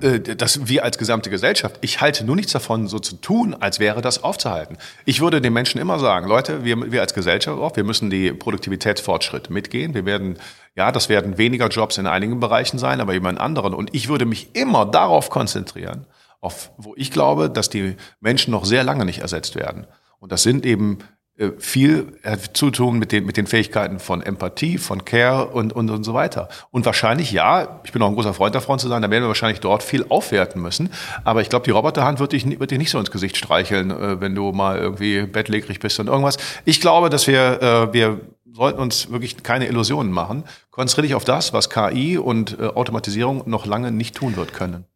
Äh, 0.00 0.20
das 0.20 0.68
wir 0.68 0.84
als 0.84 0.98
gesamte 0.98 1.30
Gesellschaft. 1.30 1.76
Ich 1.80 2.00
halte 2.00 2.24
nur 2.24 2.36
nichts 2.36 2.52
davon, 2.52 2.86
so 2.86 2.98
zu 2.98 3.16
tun, 3.16 3.56
als 3.58 3.80
wäre 3.80 4.02
das 4.02 4.22
aufzuhalten. 4.22 4.76
Ich 5.04 5.20
würde 5.20 5.40
den 5.40 5.52
Menschen 5.52 5.80
immer 5.80 5.98
sagen, 5.98 6.28
Leute, 6.28 6.64
wir, 6.64 6.92
wir 6.92 7.00
als 7.00 7.14
Gesellschaft 7.14 7.58
auch, 7.58 7.76
wir 7.76 7.84
müssen 7.84 8.10
die 8.10 8.32
Produktivitätsfortschritte 8.32 9.52
mitgehen. 9.52 9.94
Wir 9.94 10.04
werden 10.04 10.38
ja, 10.76 10.92
das 10.92 11.08
werden 11.08 11.38
weniger 11.38 11.68
Jobs 11.68 11.96
in 11.96 12.06
einigen 12.06 12.38
Bereichen 12.38 12.78
sein, 12.78 13.00
aber 13.00 13.14
eben 13.14 13.26
in 13.26 13.38
anderen. 13.38 13.72
Und 13.72 13.94
ich 13.94 14.08
würde 14.08 14.26
mich 14.26 14.54
immer 14.54 14.84
darauf 14.84 15.30
konzentrieren, 15.30 16.04
auf, 16.40 16.72
wo 16.76 16.94
ich 16.96 17.10
glaube, 17.10 17.50
dass 17.50 17.68
die 17.68 17.96
Menschen 18.20 18.50
noch 18.50 18.64
sehr 18.64 18.84
lange 18.84 19.04
nicht 19.04 19.20
ersetzt 19.20 19.56
werden. 19.56 19.86
Und 20.18 20.32
das 20.32 20.42
sind 20.42 20.64
eben 20.66 20.98
äh, 21.38 21.52
viel 21.58 22.14
zu 22.54 22.70
tun 22.70 22.98
mit 22.98 23.12
den, 23.12 23.26
mit 23.26 23.36
den 23.36 23.46
Fähigkeiten 23.46 23.98
von 23.98 24.22
Empathie, 24.22 24.78
von 24.78 25.04
Care 25.04 25.48
und, 25.48 25.74
und, 25.74 25.90
und 25.90 26.02
so 26.02 26.14
weiter. 26.14 26.48
Und 26.70 26.86
wahrscheinlich, 26.86 27.30
ja, 27.30 27.80
ich 27.84 27.92
bin 27.92 28.00
auch 28.00 28.08
ein 28.08 28.14
großer 28.14 28.32
Freund 28.32 28.54
davon 28.54 28.78
zu 28.78 28.88
sein, 28.88 29.02
da 29.02 29.10
werden 29.10 29.24
wir 29.24 29.28
wahrscheinlich 29.28 29.60
dort 29.60 29.82
viel 29.82 30.06
aufwerten 30.08 30.62
müssen. 30.62 30.88
Aber 31.24 31.42
ich 31.42 31.50
glaube, 31.50 31.64
die 31.64 31.72
Roboterhand 31.72 32.20
wird 32.20 32.32
dich, 32.32 32.58
wird 32.58 32.70
dich 32.70 32.78
nicht 32.78 32.90
so 32.90 32.98
ins 32.98 33.10
Gesicht 33.10 33.36
streicheln, 33.36 33.90
äh, 33.90 34.18
wenn 34.18 34.34
du 34.34 34.50
mal 34.52 34.78
irgendwie 34.78 35.26
bettlägerig 35.26 35.78
bist 35.78 36.00
und 36.00 36.06
irgendwas. 36.06 36.38
Ich 36.64 36.80
glaube, 36.80 37.10
dass 37.10 37.26
wir, 37.26 37.60
äh, 37.60 37.92
wir 37.92 38.20
sollten 38.50 38.80
uns 38.80 39.10
wirklich 39.10 39.42
keine 39.42 39.66
Illusionen 39.66 40.12
machen. 40.12 40.44
Konzentriere 40.70 41.08
dich 41.08 41.14
auf 41.14 41.24
das, 41.24 41.52
was 41.52 41.68
KI 41.68 42.16
und 42.16 42.58
Automatisierung 42.58 43.42
noch 43.44 43.66
lange 43.66 43.92
nicht 43.92 44.16
tun 44.16 44.36
wird 44.36 44.54
können. 44.54 44.86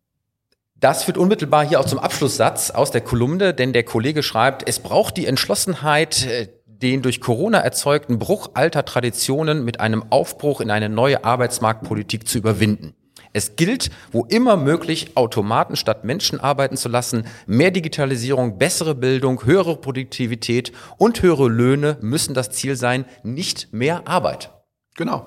Das 0.81 1.05
führt 1.05 1.19
unmittelbar 1.19 1.67
hier 1.67 1.79
auch 1.79 1.85
zum 1.85 1.99
Abschlusssatz 1.99 2.71
aus 2.71 2.91
der 2.91 3.03
Kolumne, 3.03 3.53
denn 3.53 3.75
der 3.75 3.85
Kollege 3.85 4.23
schreibt, 4.23 4.67
es 4.67 4.81
braucht 4.81 5.19
die 5.19 5.27
Entschlossenheit, 5.27 6.27
äh, 6.27 6.49
den 6.65 7.03
durch 7.03 7.21
Corona 7.21 7.59
erzeugten 7.59 8.19
Bruch 8.19 8.53
alter 8.55 8.87
Traditionen 8.87 9.63
mit 9.63 9.81
einem 9.81 10.05
Aufbruch 10.09 10.63
in 10.63 10.71
eine 10.71 10.89
neue 10.89 11.23
Arbeitsmarktpolitik 11.23 12.27
zu 12.27 12.39
überwinden. 12.39 12.95
Es 13.35 13.57
gilt, 13.57 13.91
wo 14.11 14.25
immer 14.25 14.57
möglich, 14.57 15.17
Automaten 15.17 15.77
statt 15.77 16.05
Menschen 16.05 16.41
arbeiten 16.41 16.79
zu 16.79 16.89
lassen. 16.89 17.27
Mehr 17.47 17.71
Digitalisierung, 17.71 18.57
bessere 18.59 18.95
Bildung, 18.95 19.45
höhere 19.45 19.77
Produktivität 19.77 20.73
und 20.97 21.21
höhere 21.21 21.49
Löhne 21.49 21.99
müssen 22.01 22.33
das 22.35 22.51
Ziel 22.51 22.75
sein, 22.75 23.05
nicht 23.23 23.73
mehr 23.73 24.09
Arbeit. 24.09 24.51
Genau. 24.97 25.27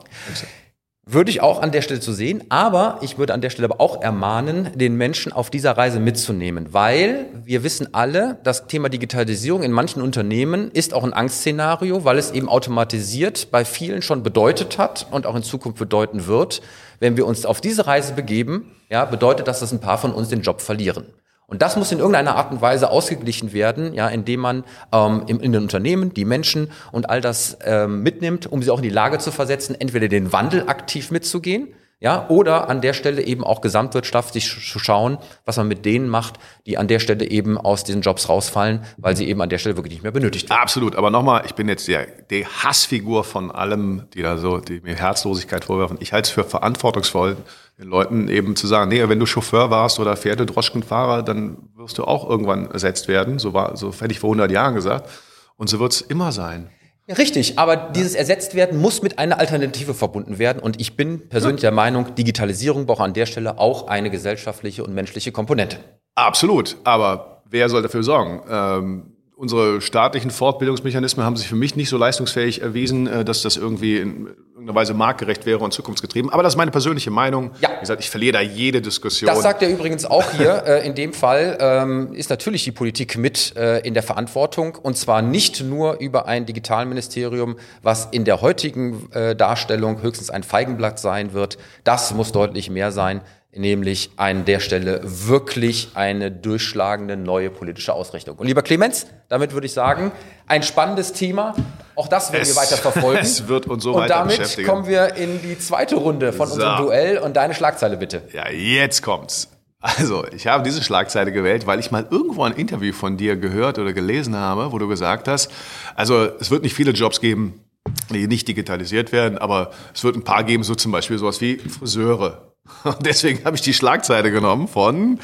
Würde 1.05 1.31
ich 1.31 1.41
auch 1.41 1.61
an 1.61 1.73
der 1.73 1.81
Stelle 1.81 1.99
zu 1.99 2.13
sehen, 2.13 2.45
aber 2.47 2.99
ich 3.01 3.17
würde 3.17 3.33
an 3.33 3.41
der 3.41 3.49
Stelle 3.49 3.65
aber 3.65 3.81
auch 3.81 4.01
ermahnen, 4.01 4.69
den 4.73 4.95
Menschen 4.95 5.33
auf 5.33 5.49
dieser 5.49 5.75
Reise 5.75 5.99
mitzunehmen, 5.99 6.69
weil 6.71 7.25
wir 7.43 7.63
wissen 7.63 7.93
alle, 7.93 8.39
das 8.43 8.67
Thema 8.67 8.87
Digitalisierung 8.87 9.63
in 9.63 9.73
manchen 9.73 10.01
Unternehmen 10.01 10.71
ist 10.71 10.93
auch 10.93 11.03
ein 11.03 11.11
Angstszenario, 11.11 12.05
weil 12.05 12.17
es 12.17 12.31
eben 12.31 12.47
automatisiert 12.47 13.51
bei 13.51 13.65
vielen 13.65 14.01
schon 14.01 14.23
bedeutet 14.23 14.77
hat 14.77 15.07
und 15.11 15.25
auch 15.25 15.35
in 15.35 15.43
Zukunft 15.43 15.77
bedeuten 15.77 16.25
wird. 16.25 16.61
Wenn 17.01 17.17
wir 17.17 17.27
uns 17.27 17.45
auf 17.45 17.59
diese 17.59 17.85
Reise 17.85 18.13
begeben, 18.13 18.71
ja, 18.89 19.03
bedeutet 19.03 19.49
das, 19.49 19.59
dass 19.59 19.73
ein 19.73 19.81
paar 19.81 19.97
von 19.97 20.13
uns 20.13 20.29
den 20.29 20.41
Job 20.41 20.61
verlieren. 20.61 21.05
Und 21.47 21.61
das 21.61 21.75
muss 21.75 21.91
in 21.91 21.99
irgendeiner 21.99 22.35
Art 22.35 22.51
und 22.51 22.61
Weise 22.61 22.89
ausgeglichen 22.89 23.53
werden, 23.53 23.93
ja, 23.93 24.07
indem 24.07 24.39
man 24.39 24.63
ähm, 24.91 25.23
in, 25.27 25.39
in 25.39 25.51
den 25.51 25.63
Unternehmen 25.63 26.13
die 26.13 26.25
Menschen 26.25 26.71
und 26.91 27.09
all 27.09 27.21
das 27.21 27.57
ähm, 27.63 28.01
mitnimmt, 28.01 28.51
um 28.51 28.63
sie 28.63 28.71
auch 28.71 28.77
in 28.77 28.83
die 28.83 28.89
Lage 28.89 29.17
zu 29.19 29.31
versetzen, 29.31 29.75
entweder 29.79 30.07
den 30.07 30.31
Wandel 30.31 30.67
aktiv 30.67 31.11
mitzugehen, 31.11 31.67
ja, 32.03 32.25
oder 32.27 32.69
an 32.69 32.81
der 32.81 32.91
Stelle 32.91 33.21
eben 33.21 33.45
auch 33.45 33.61
gesamtwirtschaftlich 33.61 34.43
zu 34.43 34.77
schauen, 34.77 35.17
was 35.45 35.55
man 35.55 35.69
mit 35.69 35.85
denen 35.85 36.09
macht, 36.09 36.33
die 36.65 36.77
an 36.77 36.89
der 36.89 36.99
Stelle 36.99 37.25
eben 37.25 37.57
aus 37.57 37.85
diesen 37.85 38.01
Jobs 38.01 38.27
rausfallen, 38.27 38.83
weil 38.97 39.15
sie 39.15 39.29
eben 39.29 39.41
an 39.41 39.47
der 39.47 39.57
Stelle 39.57 39.77
wirklich 39.77 39.93
nicht 39.93 40.03
mehr 40.03 40.11
benötigt 40.11 40.49
werden. 40.49 40.61
Absolut, 40.61 40.97
aber 40.97 41.09
nochmal, 41.09 41.43
ich 41.45 41.55
bin 41.55 41.69
jetzt 41.69 41.87
der, 41.87 42.05
die 42.29 42.45
Hassfigur 42.45 43.23
von 43.23 43.51
allem, 43.51 44.03
die 44.13 44.21
da 44.21 44.37
so, 44.37 44.57
die 44.57 44.81
mir 44.81 44.95
Herzlosigkeit 44.95 45.63
vorwerfen. 45.63 45.95
Ich 46.01 46.11
halte 46.11 46.27
es 46.27 46.33
für 46.33 46.43
verantwortungsvoll, 46.43 47.37
den 47.79 47.87
Leuten 47.87 48.27
eben 48.27 48.57
zu 48.57 48.67
sagen, 48.67 48.89
nee, 48.89 49.07
wenn 49.07 49.19
du 49.19 49.25
Chauffeur 49.25 49.69
warst 49.71 49.97
oder 50.01 50.17
Pferdedroschkenfahrer, 50.17 51.23
dann 51.23 51.69
wirst 51.77 51.97
du 51.99 52.03
auch 52.03 52.29
irgendwann 52.29 52.69
ersetzt 52.69 53.07
werden. 53.07 53.39
So 53.39 53.53
war, 53.53 53.77
so 53.77 53.93
hätte 53.93 54.11
ich 54.11 54.19
vor 54.19 54.27
100 54.27 54.51
Jahren 54.51 54.75
gesagt. 54.75 55.09
Und 55.55 55.69
so 55.69 55.79
wird 55.79 55.93
es 55.93 56.01
immer 56.01 56.33
sein. 56.33 56.69
Richtig, 57.07 57.59
aber 57.59 57.75
dieses 57.75 58.15
Ersetztwerden 58.15 58.79
muss 58.79 59.01
mit 59.01 59.19
einer 59.19 59.37
Alternative 59.37 59.93
verbunden 59.93 60.39
werden. 60.39 60.59
Und 60.59 60.79
ich 60.79 60.95
bin 60.95 61.27
persönlich 61.27 61.61
der 61.61 61.71
Meinung, 61.71 62.15
Digitalisierung 62.15 62.85
braucht 62.85 63.01
an 63.01 63.13
der 63.13 63.25
Stelle 63.25 63.59
auch 63.59 63.87
eine 63.87 64.09
gesellschaftliche 64.09 64.83
und 64.83 64.93
menschliche 64.93 65.33
Komponente. 65.33 65.77
Absolut, 66.15 66.77
aber 66.85 67.43
wer 67.49 67.67
soll 67.67 67.81
dafür 67.81 68.03
sorgen? 68.03 68.41
Ähm, 68.49 69.13
unsere 69.35 69.81
staatlichen 69.81 70.31
Fortbildungsmechanismen 70.31 71.25
haben 71.25 71.35
sich 71.35 71.47
für 71.47 71.57
mich 71.57 71.75
nicht 71.75 71.89
so 71.89 71.97
leistungsfähig 71.97 72.61
erwiesen, 72.61 73.07
äh, 73.07 73.25
dass 73.25 73.41
das 73.41 73.57
irgendwie 73.57 73.97
in 73.97 74.29
irgendeiner 74.63 74.79
Weise 74.79 74.93
marktgerecht 74.93 75.45
wäre 75.45 75.59
und 75.59 75.73
zukunftsgetrieben. 75.73 76.31
Aber 76.31 76.43
das 76.43 76.53
ist 76.53 76.57
meine 76.57 76.71
persönliche 76.71 77.11
Meinung. 77.11 77.51
Ja. 77.59 77.69
Wie 77.75 77.79
gesagt, 77.81 78.01
ich 78.01 78.09
verliere 78.09 78.33
da 78.33 78.41
jede 78.41 78.81
Diskussion. 78.81 79.27
Das 79.27 79.41
sagt 79.41 79.61
er 79.61 79.69
übrigens 79.69 80.05
auch 80.05 80.23
hier. 80.31 80.63
äh, 80.65 80.85
in 80.85 80.95
dem 80.95 81.13
Fall 81.13 81.57
ähm, 81.59 82.13
ist 82.13 82.29
natürlich 82.29 82.63
die 82.63 82.71
Politik 82.71 83.17
mit 83.17 83.55
äh, 83.57 83.79
in 83.79 83.93
der 83.93 84.03
Verantwortung 84.03 84.75
und 84.81 84.97
zwar 84.97 85.21
nicht 85.21 85.61
nur 85.61 85.99
über 85.99 86.27
ein 86.27 86.45
Digitalministerium, 86.45 87.57
was 87.81 88.07
in 88.11 88.23
der 88.23 88.41
heutigen 88.41 89.11
äh, 89.11 89.35
Darstellung 89.35 90.01
höchstens 90.01 90.29
ein 90.29 90.43
Feigenblatt 90.43 90.99
sein 90.99 91.33
wird. 91.33 91.57
Das 91.83 92.13
muss 92.13 92.31
deutlich 92.31 92.69
mehr 92.69 92.91
sein 92.91 93.21
nämlich 93.55 94.11
an 94.17 94.45
der 94.45 94.59
Stelle 94.59 95.01
wirklich 95.03 95.91
eine 95.93 96.31
durchschlagende 96.31 97.17
neue 97.17 97.49
politische 97.49 97.93
Ausrichtung. 97.93 98.37
Und 98.37 98.47
lieber 98.47 98.61
Clemens, 98.61 99.07
damit 99.29 99.53
würde 99.53 99.67
ich 99.67 99.73
sagen, 99.73 100.11
ein 100.47 100.63
spannendes 100.63 101.13
Thema. 101.13 101.55
Auch 101.95 102.07
das 102.07 102.31
werden 102.31 102.43
es, 102.43 102.55
wir 102.55 102.61
weiter 102.61 102.77
verfolgen. 102.77 103.19
Es 103.21 103.47
wird 103.47 103.67
uns 103.67 103.83
so 103.83 103.93
Und 103.93 104.09
damit 104.09 104.65
kommen 104.65 104.87
wir 104.87 105.15
in 105.15 105.41
die 105.41 105.57
zweite 105.57 105.95
Runde 105.95 106.33
von 106.33 106.47
so. 106.47 106.55
unserem 106.55 106.77
Duell 106.83 107.17
und 107.19 107.35
deine 107.35 107.53
Schlagzeile 107.53 107.97
bitte. 107.97 108.23
Ja, 108.33 108.49
jetzt 108.49 109.01
kommt's. 109.01 109.49
Also, 109.79 110.25
ich 110.33 110.47
habe 110.47 110.63
diese 110.63 110.81
Schlagzeile 110.81 111.33
gewählt, 111.33 111.67
weil 111.67 111.77
ich 111.79 111.91
mal 111.91 112.07
irgendwo 112.09 112.43
ein 112.43 112.53
Interview 112.53 112.93
von 112.93 113.17
dir 113.17 113.35
gehört 113.35 113.79
oder 113.79 113.91
gelesen 113.91 114.35
habe, 114.35 114.71
wo 114.71 114.77
du 114.77 114.87
gesagt 114.87 115.27
hast, 115.27 115.51
also 115.95 116.29
es 116.39 116.49
wird 116.51 116.63
nicht 116.63 116.73
viele 116.73 116.91
Jobs 116.91 117.19
geben, 117.19 117.65
die 118.09 118.27
nicht 118.27 118.47
digitalisiert 118.47 119.11
werden, 119.11 119.37
aber 119.37 119.71
es 119.93 120.05
wird 120.05 120.15
ein 120.15 120.23
paar 120.23 120.45
geben, 120.45 120.63
so 120.63 120.73
zum 120.73 120.93
Beispiel 120.93 121.17
sowas 121.17 121.41
wie 121.41 121.57
Friseure 121.57 122.52
und 122.83 122.97
deswegen 123.05 123.43
habe 123.45 123.55
ich 123.55 123.61
die 123.61 123.73
Schlagzeile 123.73 124.31
genommen 124.31 124.67
von, 124.67 125.19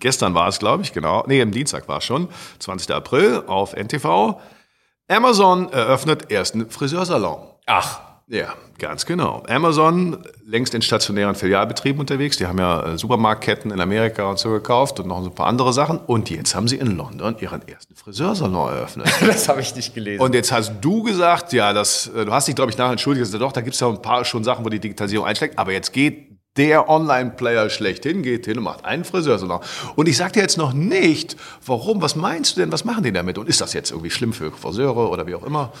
gestern 0.00 0.34
war 0.34 0.48
es, 0.48 0.58
glaube 0.58 0.82
ich, 0.82 0.92
genau, 0.92 1.24
nee, 1.26 1.40
am 1.42 1.50
Dienstag 1.50 1.88
war 1.88 1.98
es 1.98 2.04
schon, 2.04 2.28
20. 2.58 2.90
April 2.94 3.42
auf 3.46 3.74
NTV. 3.74 4.40
Amazon 5.08 5.72
eröffnet 5.72 6.30
ersten 6.30 6.68
Friseursalon. 6.68 7.38
Ach. 7.66 8.00
Ja, 8.28 8.54
ganz 8.78 9.06
genau. 9.06 9.44
Amazon 9.48 10.24
längst 10.44 10.74
in 10.74 10.82
stationären 10.82 11.36
Filialbetrieben 11.36 12.00
unterwegs. 12.00 12.36
Die 12.36 12.48
haben 12.48 12.58
ja 12.58 12.94
äh, 12.94 12.98
Supermarktketten 12.98 13.70
in 13.70 13.80
Amerika 13.80 14.28
und 14.28 14.40
so 14.40 14.50
gekauft 14.50 14.98
und 14.98 15.06
noch 15.06 15.24
ein 15.24 15.32
paar 15.32 15.46
andere 15.46 15.72
Sachen. 15.72 15.98
Und 15.98 16.28
jetzt 16.28 16.56
haben 16.56 16.66
sie 16.66 16.74
in 16.74 16.96
London 16.96 17.36
ihren 17.38 17.66
ersten 17.68 17.94
Friseursalon 17.94 18.72
eröffnet. 18.72 19.08
das 19.20 19.48
habe 19.48 19.60
ich 19.60 19.76
nicht 19.76 19.94
gelesen. 19.94 20.20
Und 20.20 20.34
jetzt 20.34 20.50
hast 20.50 20.72
du 20.80 21.04
gesagt, 21.04 21.52
ja, 21.52 21.72
das, 21.72 22.08
äh, 22.08 22.24
du 22.24 22.32
hast 22.32 22.48
dich, 22.48 22.56
glaube 22.56 22.72
ich, 22.72 22.76
nachher 22.76 22.90
entschuldigt, 22.90 23.26
gesagt, 23.26 23.42
doch, 23.42 23.52
da 23.52 23.60
gibt 23.60 23.74
es 23.74 23.80
ja 23.80 23.88
ein 23.88 24.02
paar 24.02 24.24
schon 24.24 24.42
Sachen, 24.42 24.64
wo 24.64 24.70
die 24.70 24.80
Digitalisierung 24.80 25.24
einschlägt. 25.24 25.56
Aber 25.56 25.70
jetzt 25.70 25.92
geht 25.92 26.35
der 26.56 26.88
Online-Player 26.88 27.70
schlechthin, 27.70 28.22
geht 28.22 28.46
hin 28.46 28.58
und 28.58 28.64
macht 28.64 28.84
einen 28.84 29.04
Friseursalon. 29.04 29.60
Und 29.94 30.08
ich 30.08 30.16
sage 30.16 30.32
dir 30.32 30.40
jetzt 30.40 30.58
noch 30.58 30.72
nicht, 30.72 31.36
warum, 31.64 32.02
was 32.02 32.16
meinst 32.16 32.56
du 32.56 32.60
denn, 32.60 32.72
was 32.72 32.84
machen 32.84 33.04
die 33.04 33.12
damit? 33.12 33.38
Und 33.38 33.48
ist 33.48 33.60
das 33.60 33.72
jetzt 33.72 33.90
irgendwie 33.90 34.10
schlimm 34.10 34.32
für 34.32 34.50
Friseure 34.50 35.10
oder 35.10 35.26
wie 35.26 35.34
auch 35.34 35.44
immer? 35.44 35.72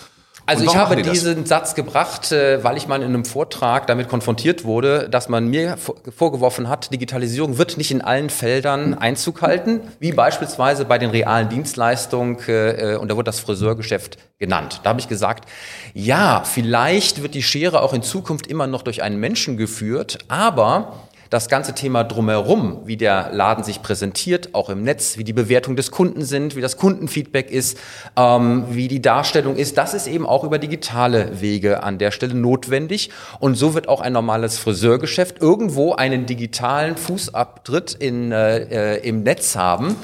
Also 0.46 0.64
ich 0.64 0.76
habe 0.76 1.02
diesen 1.02 1.44
Satz 1.44 1.74
gebracht, 1.74 2.30
äh, 2.30 2.62
weil 2.62 2.76
ich 2.76 2.86
mal 2.86 3.02
in 3.02 3.08
einem 3.08 3.24
Vortrag 3.24 3.88
damit 3.88 4.08
konfrontiert 4.08 4.64
wurde, 4.64 5.08
dass 5.08 5.28
man 5.28 5.48
mir 5.48 5.76
vorgeworfen 5.76 6.68
hat, 6.68 6.92
Digitalisierung 6.92 7.58
wird 7.58 7.76
nicht 7.76 7.90
in 7.90 8.00
allen 8.00 8.30
Feldern 8.30 8.94
Einzug 8.94 9.42
halten, 9.42 9.80
wie 9.98 10.12
beispielsweise 10.12 10.84
bei 10.84 10.98
den 10.98 11.10
realen 11.10 11.48
Dienstleistungen 11.48 12.38
äh, 12.46 12.96
und 13.00 13.10
da 13.10 13.16
wurde 13.16 13.24
das 13.24 13.40
Friseurgeschäft 13.40 14.18
genannt. 14.38 14.80
Da 14.84 14.90
habe 14.90 15.00
ich 15.00 15.08
gesagt, 15.08 15.48
ja, 15.94 16.44
vielleicht 16.44 17.22
wird 17.22 17.34
die 17.34 17.42
Schere 17.42 17.82
auch 17.82 17.92
in 17.92 18.02
Zukunft 18.02 18.46
immer 18.46 18.68
noch 18.68 18.82
durch 18.82 19.02
einen 19.02 19.18
Menschen 19.18 19.56
geführt, 19.56 20.18
aber 20.28 21.08
das 21.30 21.48
ganze 21.48 21.74
Thema 21.74 22.04
drumherum, 22.04 22.82
wie 22.84 22.96
der 22.96 23.30
Laden 23.32 23.64
sich 23.64 23.82
präsentiert, 23.82 24.54
auch 24.54 24.68
im 24.68 24.82
Netz, 24.82 25.18
wie 25.18 25.24
die 25.24 25.32
Bewertung 25.32 25.76
des 25.76 25.90
Kunden 25.90 26.24
sind, 26.24 26.56
wie 26.56 26.60
das 26.60 26.76
Kundenfeedback 26.76 27.50
ist, 27.50 27.78
ähm, 28.16 28.64
wie 28.70 28.88
die 28.88 29.02
Darstellung 29.02 29.56
ist, 29.56 29.78
das 29.78 29.94
ist 29.94 30.06
eben 30.06 30.26
auch 30.26 30.44
über 30.44 30.58
digitale 30.58 31.40
Wege 31.40 31.82
an 31.82 31.98
der 31.98 32.10
Stelle 32.10 32.34
notwendig. 32.34 33.10
Und 33.40 33.56
so 33.56 33.74
wird 33.74 33.88
auch 33.88 34.00
ein 34.00 34.12
normales 34.12 34.58
Friseurgeschäft 34.58 35.40
irgendwo 35.40 35.94
einen 35.94 36.26
digitalen 36.26 36.96
Fußabtritt 36.96 37.94
in, 37.94 38.32
äh, 38.32 38.96
äh 38.96 39.08
im 39.08 39.22
Netz 39.22 39.56
haben 39.56 39.96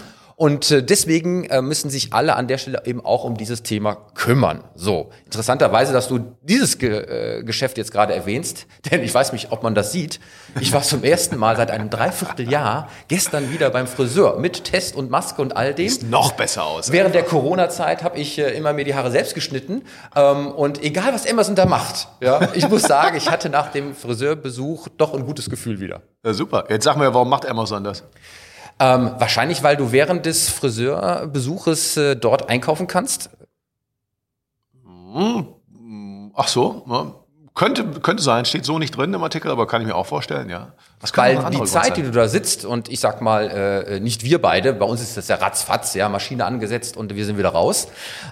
und 0.42 0.72
äh, 0.72 0.83
deswegen 0.83 1.44
äh, 1.44 1.62
müssen 1.62 1.88
sich 1.88 2.12
alle 2.12 2.35
an 2.35 2.48
der 2.48 2.59
Stelle 2.59 2.83
eben 2.85 3.00
auch 3.05 3.22
um 3.22 3.37
dieses 3.37 3.62
Thema 3.62 3.94
kümmern. 4.14 4.64
So, 4.74 5.11
interessanterweise, 5.24 5.92
dass 5.92 6.09
du 6.09 6.35
dieses 6.42 6.78
Ge 6.78 7.38
äh, 7.38 7.44
Geschäft 7.44 7.78
jetzt 7.78 7.92
gerade 7.92 8.12
erwähnst, 8.12 8.66
denn 8.90 9.05
ich 9.05 9.14
weiß 9.14 9.33
nicht, 9.33 9.52
ob 9.52 9.62
man 9.62 9.76
das 9.76 9.92
sieht. 9.92 10.18
Ich 10.59 10.72
war 10.72 10.83
zum 10.83 11.05
ersten 11.05 11.37
Mal 11.37 11.57
seit 11.57 11.70
einem 11.70 11.90
Dreivierteljahr 11.90 12.88
gestern 13.07 13.52
wieder 13.52 13.70
beim 13.70 13.87
Friseur 13.87 14.40
mit 14.40 14.64
Test 14.64 14.96
und 14.96 15.12
Maske 15.12 15.40
und 15.40 15.57
all 15.57 15.74
dem. 15.74 15.88
Sieht 15.88 16.11
noch 16.11 16.33
besser 16.33 16.64
aus. 16.64 16.90
Während 16.90 17.14
der 17.14 17.22
Corona-Zeit 17.22 18.02
habe 18.02 18.18
ich 18.18 18.37
immer 18.40 18.72
mir 18.72 18.85
die 18.85 18.96
Haare 18.96 19.12
selbst 19.12 19.37
geschnitten. 19.37 19.83
Ähm, 20.16 20.50
und 20.50 20.83
egal, 20.83 21.14
was 21.14 21.24
Amazon 21.24 21.55
da 21.55 21.66
macht, 21.66 22.09
ja, 22.20 22.48
ich 22.55 22.68
muss 22.68 22.83
sagen, 22.83 23.16
ich 23.16 23.31
hatte 23.31 23.48
nach 23.48 23.70
dem 23.70 23.94
Friseurbesuch 23.94 24.88
doch 24.96 25.14
ein 25.14 25.24
gutes 25.24 25.48
Gefühl 25.48 25.78
wieder. 25.78 26.02
Ja, 26.24 26.35
super. 26.35 26.64
Jetzt 26.68 26.83
sag 26.83 26.96
mir, 26.96 27.14
warum 27.14 27.28
macht 27.28 27.46
Amazon 27.46 27.85
das? 27.85 28.02
Ähm, 28.83 29.12
wahrscheinlich, 29.18 29.62
weil 29.62 29.77
du 29.77 29.92
während 29.92 30.27
des 30.27 30.51
Friseurbesuches 30.51 31.97
äh, 31.97 32.16
dort 32.16 32.49
einkaufen 32.49 32.88
kannst. 32.88 33.31
Hm, 34.85 36.33
ach 36.35 36.49
so. 36.49 37.21
Könnte, 37.54 37.84
könnte 38.00 38.22
sein, 38.22 38.46
steht 38.46 38.64
so 38.64 38.78
nicht 38.78 38.96
drin 38.96 39.12
im 39.12 39.22
Artikel, 39.22 39.50
aber 39.50 39.66
kann 39.66 39.82
ich 39.82 39.86
mir 39.86 39.94
auch 39.94 40.06
vorstellen, 40.06 40.48
ja. 40.48 40.72
Weil 41.14 41.50
die 41.50 41.64
Zeit, 41.64 41.98
die 41.98 42.02
du 42.02 42.10
da 42.10 42.26
sitzt 42.26 42.64
und 42.64 42.88
ich 42.88 42.98
sag 42.98 43.20
mal, 43.20 43.50
äh, 43.50 44.00
nicht 44.00 44.24
wir 44.24 44.40
beide, 44.40 44.72
bei 44.72 44.86
uns 44.86 45.02
ist 45.02 45.18
das 45.18 45.28
ja 45.28 45.36
ratzfatz, 45.36 45.92
ja, 45.94 46.08
Maschine 46.08 46.46
angesetzt 46.46 46.96
und 46.96 47.14
wir 47.14 47.26
sind 47.26 47.36
wieder 47.36 47.50
raus. 47.50 47.88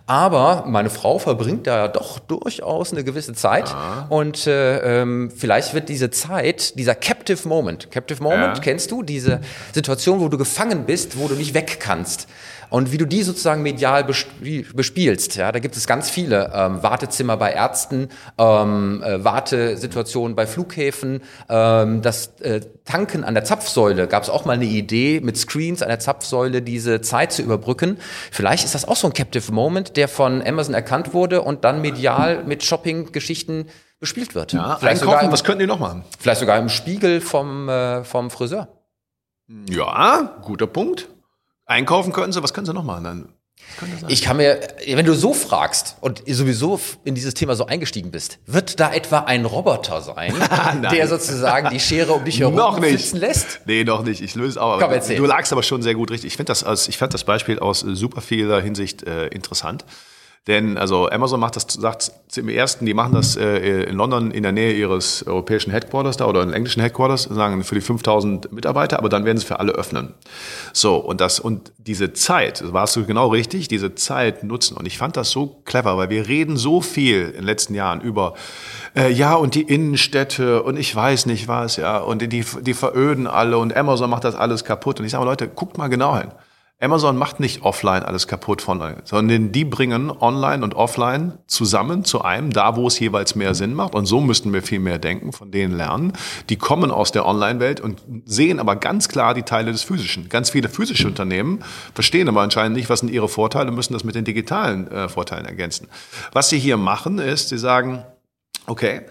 Aber 0.06 0.64
meine 0.66 0.88
Frau 0.88 1.18
verbringt 1.18 1.66
da 1.66 1.76
ja 1.76 1.88
doch 1.88 2.18
durchaus 2.18 2.92
eine 2.92 3.04
gewisse 3.04 3.34
Zeit 3.34 3.68
ja. 3.68 4.06
und 4.08 4.46
äh, 4.46 5.02
ähm, 5.02 5.30
vielleicht 5.36 5.74
wird 5.74 5.90
diese 5.90 6.10
Zeit, 6.10 6.78
dieser 6.78 6.94
Captive 6.94 7.46
Moment, 7.46 7.90
Captive 7.90 8.22
Moment, 8.22 8.56
ja. 8.56 8.62
kennst 8.62 8.90
du 8.90 9.02
diese 9.02 9.40
Situation, 9.74 10.20
wo 10.20 10.28
du 10.28 10.38
gefangen 10.38 10.86
bist, 10.86 11.18
wo 11.18 11.28
du 11.28 11.34
nicht 11.34 11.52
weg 11.52 11.78
kannst 11.78 12.26
und 12.70 12.92
wie 12.92 12.98
du 12.98 13.04
die 13.04 13.22
sozusagen 13.22 13.62
medial 13.62 14.04
bespielst. 14.04 15.36
Ja, 15.36 15.52
da 15.52 15.58
gibt 15.58 15.76
es 15.76 15.86
ganz 15.86 16.08
viele 16.08 16.50
ähm, 16.54 16.82
Wartezimmer 16.82 17.36
bei 17.36 17.52
Ärzten, 17.52 18.08
ähm, 18.38 19.02
äh, 19.02 19.22
Wartesituationen 19.22 20.36
bei 20.36 20.46
Flughäfen, 20.46 21.20
ähm, 21.48 22.02
das 22.02 22.40
äh, 22.40 22.60
Tanken 22.84 23.24
an 23.24 23.34
der 23.34 23.44
Zapfsäule. 23.44 24.06
Gab 24.06 24.22
es 24.22 24.30
auch 24.30 24.44
mal 24.44 24.54
eine 24.54 24.64
Idee, 24.64 25.20
mit 25.20 25.36
Screens 25.36 25.82
an 25.82 25.88
der 25.88 25.98
Zapfsäule 25.98 26.62
diese 26.62 27.00
Zeit 27.00 27.32
zu 27.32 27.42
überbrücken. 27.42 27.98
Vielleicht 28.30 28.64
ist 28.64 28.74
das 28.74 28.86
auch 28.86 28.96
so 28.96 29.08
ein 29.08 29.12
Captive 29.12 29.52
Moment, 29.52 29.96
der 29.96 30.08
von 30.08 30.42
Amazon 30.46 30.74
erkannt 30.74 31.12
wurde 31.12 31.42
und 31.42 31.64
dann 31.64 31.80
medial 31.80 32.44
mit 32.44 32.64
Shopping-Geschichten 32.64 33.66
bespielt 33.98 34.34
wird. 34.34 34.52
Ja, 34.52 34.76
vielleicht 34.78 35.00
sogar 35.00 35.22
im, 35.22 35.30
was 35.30 35.44
könnten 35.44 35.60
die 35.60 35.66
noch 35.66 35.78
machen? 35.78 36.04
Vielleicht 36.18 36.40
sogar 36.40 36.58
im 36.58 36.68
Spiegel 36.68 37.20
vom, 37.20 37.68
äh, 37.68 38.02
vom 38.04 38.30
Friseur. 38.30 38.68
Ja, 39.68 40.40
guter 40.42 40.66
Punkt. 40.66 41.08
Einkaufen 41.70 42.12
können 42.12 42.32
sie, 42.32 42.42
was 42.42 42.52
können 42.52 42.66
sie 42.66 42.74
noch 42.74 42.82
machen 42.82 43.04
dann? 43.04 43.28
Ich 44.08 44.22
kann 44.22 44.38
mir, 44.38 44.58
wenn 44.86 45.06
du 45.06 45.14
so 45.14 45.32
fragst 45.32 45.96
und 46.00 46.22
sowieso 46.26 46.80
in 47.04 47.14
dieses 47.14 47.34
Thema 47.34 47.54
so 47.54 47.66
eingestiegen 47.66 48.10
bist, 48.10 48.38
wird 48.46 48.80
da 48.80 48.92
etwa 48.92 49.20
ein 49.20 49.44
Roboter 49.44 50.00
sein, 50.00 50.34
der 50.90 51.06
sozusagen 51.06 51.70
die 51.70 51.78
Schere 51.78 52.12
um 52.12 52.24
dich 52.24 52.40
herum 52.40 52.56
noch 52.56 52.80
nicht. 52.80 52.98
sitzen 52.98 53.18
lässt? 53.18 53.60
Nee, 53.66 53.84
noch 53.84 54.02
nicht. 54.02 54.20
Ich 54.20 54.34
löse 54.34 54.60
auch. 54.60 54.80
Komm. 54.80 54.90
Du 55.16 55.24
lagst 55.24 55.52
aber 55.52 55.62
schon 55.62 55.82
sehr 55.82 55.94
gut 55.94 56.10
richtig. 56.10 56.28
Ich 56.32 56.36
finde 56.36 56.52
das, 56.52 56.88
ich 56.88 56.98
fand 56.98 57.14
das 57.14 57.22
Beispiel 57.22 57.60
aus 57.60 57.80
super 57.80 58.20
vieler 58.20 58.60
Hinsicht 58.60 59.04
äh, 59.04 59.28
interessant. 59.28 59.84
Denn 60.46 60.78
also 60.78 61.10
Amazon 61.10 61.38
macht 61.38 61.56
das, 61.56 61.66
sagt 61.68 62.12
im 62.34 62.48
ersten, 62.48 62.86
die 62.86 62.94
machen 62.94 63.12
das 63.12 63.36
äh, 63.36 63.82
in 63.82 63.94
London 63.94 64.30
in 64.30 64.42
der 64.42 64.52
Nähe 64.52 64.72
ihres 64.72 65.26
europäischen 65.26 65.70
Headquarters 65.70 66.16
da 66.16 66.26
oder 66.26 66.42
in 66.42 66.54
englischen 66.54 66.80
Headquarters, 66.80 67.24
sagen 67.24 67.62
für 67.62 67.74
die 67.74 67.82
5000 67.82 68.50
Mitarbeiter, 68.50 68.98
aber 68.98 69.10
dann 69.10 69.26
werden 69.26 69.36
sie 69.36 69.44
für 69.44 69.60
alle 69.60 69.72
öffnen. 69.72 70.14
So, 70.72 70.96
und 70.96 71.20
das, 71.20 71.40
und 71.40 71.72
diese 71.76 72.14
Zeit, 72.14 72.72
warst 72.72 72.96
du 72.96 73.04
genau 73.04 73.28
richtig, 73.28 73.68
diese 73.68 73.94
Zeit 73.94 74.42
nutzen. 74.42 74.78
Und 74.78 74.86
ich 74.86 74.96
fand 74.96 75.18
das 75.18 75.30
so 75.30 75.60
clever, 75.66 75.98
weil 75.98 76.08
wir 76.08 76.26
reden 76.26 76.56
so 76.56 76.80
viel 76.80 77.26
in 77.26 77.32
den 77.32 77.44
letzten 77.44 77.74
Jahren 77.74 78.00
über, 78.00 78.32
äh, 78.96 79.12
ja, 79.12 79.34
und 79.34 79.54
die 79.54 79.62
Innenstädte 79.62 80.62
und 80.62 80.78
ich 80.78 80.96
weiß 80.96 81.26
nicht 81.26 81.48
was, 81.48 81.76
ja, 81.76 81.98
und 81.98 82.22
die, 82.22 82.44
die 82.62 82.74
veröden 82.74 83.26
alle 83.26 83.58
und 83.58 83.76
Amazon 83.76 84.08
macht 84.08 84.24
das 84.24 84.36
alles 84.36 84.64
kaputt. 84.64 85.00
Und 85.00 85.04
ich 85.04 85.12
sage, 85.12 85.26
Leute, 85.26 85.48
guckt 85.48 85.76
mal 85.76 85.88
genau 85.88 86.16
hin. 86.16 86.30
Amazon 86.82 87.18
macht 87.18 87.40
nicht 87.40 87.62
offline 87.62 88.02
alles 88.02 88.26
kaputt 88.26 88.62
von 88.62 88.80
sondern 89.04 89.52
die 89.52 89.66
bringen 89.66 90.10
online 90.10 90.64
und 90.64 90.74
offline 90.74 91.34
zusammen 91.46 92.04
zu 92.04 92.22
einem, 92.22 92.50
da 92.50 92.74
wo 92.74 92.86
es 92.86 92.98
jeweils 92.98 93.34
mehr 93.34 93.54
Sinn 93.54 93.74
macht. 93.74 93.94
Und 93.94 94.06
so 94.06 94.22
müssten 94.22 94.50
wir 94.54 94.62
viel 94.62 94.80
mehr 94.80 94.98
denken, 94.98 95.32
von 95.32 95.50
denen 95.50 95.74
lernen. 95.74 96.14
Die 96.48 96.56
kommen 96.56 96.90
aus 96.90 97.12
der 97.12 97.26
Online-Welt 97.26 97.82
und 97.82 98.00
sehen 98.24 98.58
aber 98.58 98.76
ganz 98.76 99.08
klar 99.08 99.34
die 99.34 99.42
Teile 99.42 99.72
des 99.72 99.82
Physischen. 99.82 100.30
Ganz 100.30 100.48
viele 100.48 100.70
physische 100.70 101.06
Unternehmen 101.06 101.62
verstehen 101.92 102.28
aber 102.28 102.40
anscheinend 102.40 102.78
nicht, 102.78 102.88
was 102.88 103.00
sind 103.00 103.10
ihre 103.10 103.28
Vorteile, 103.28 103.70
müssen 103.72 103.92
das 103.92 104.04
mit 104.04 104.14
den 104.14 104.24
digitalen 104.24 104.90
äh, 104.90 105.10
Vorteilen 105.10 105.44
ergänzen. 105.44 105.86
Was 106.32 106.48
sie 106.48 106.58
hier 106.58 106.78
machen, 106.78 107.18
ist, 107.18 107.50
sie 107.50 107.58
sagen, 107.58 108.04
okay, 108.66 109.02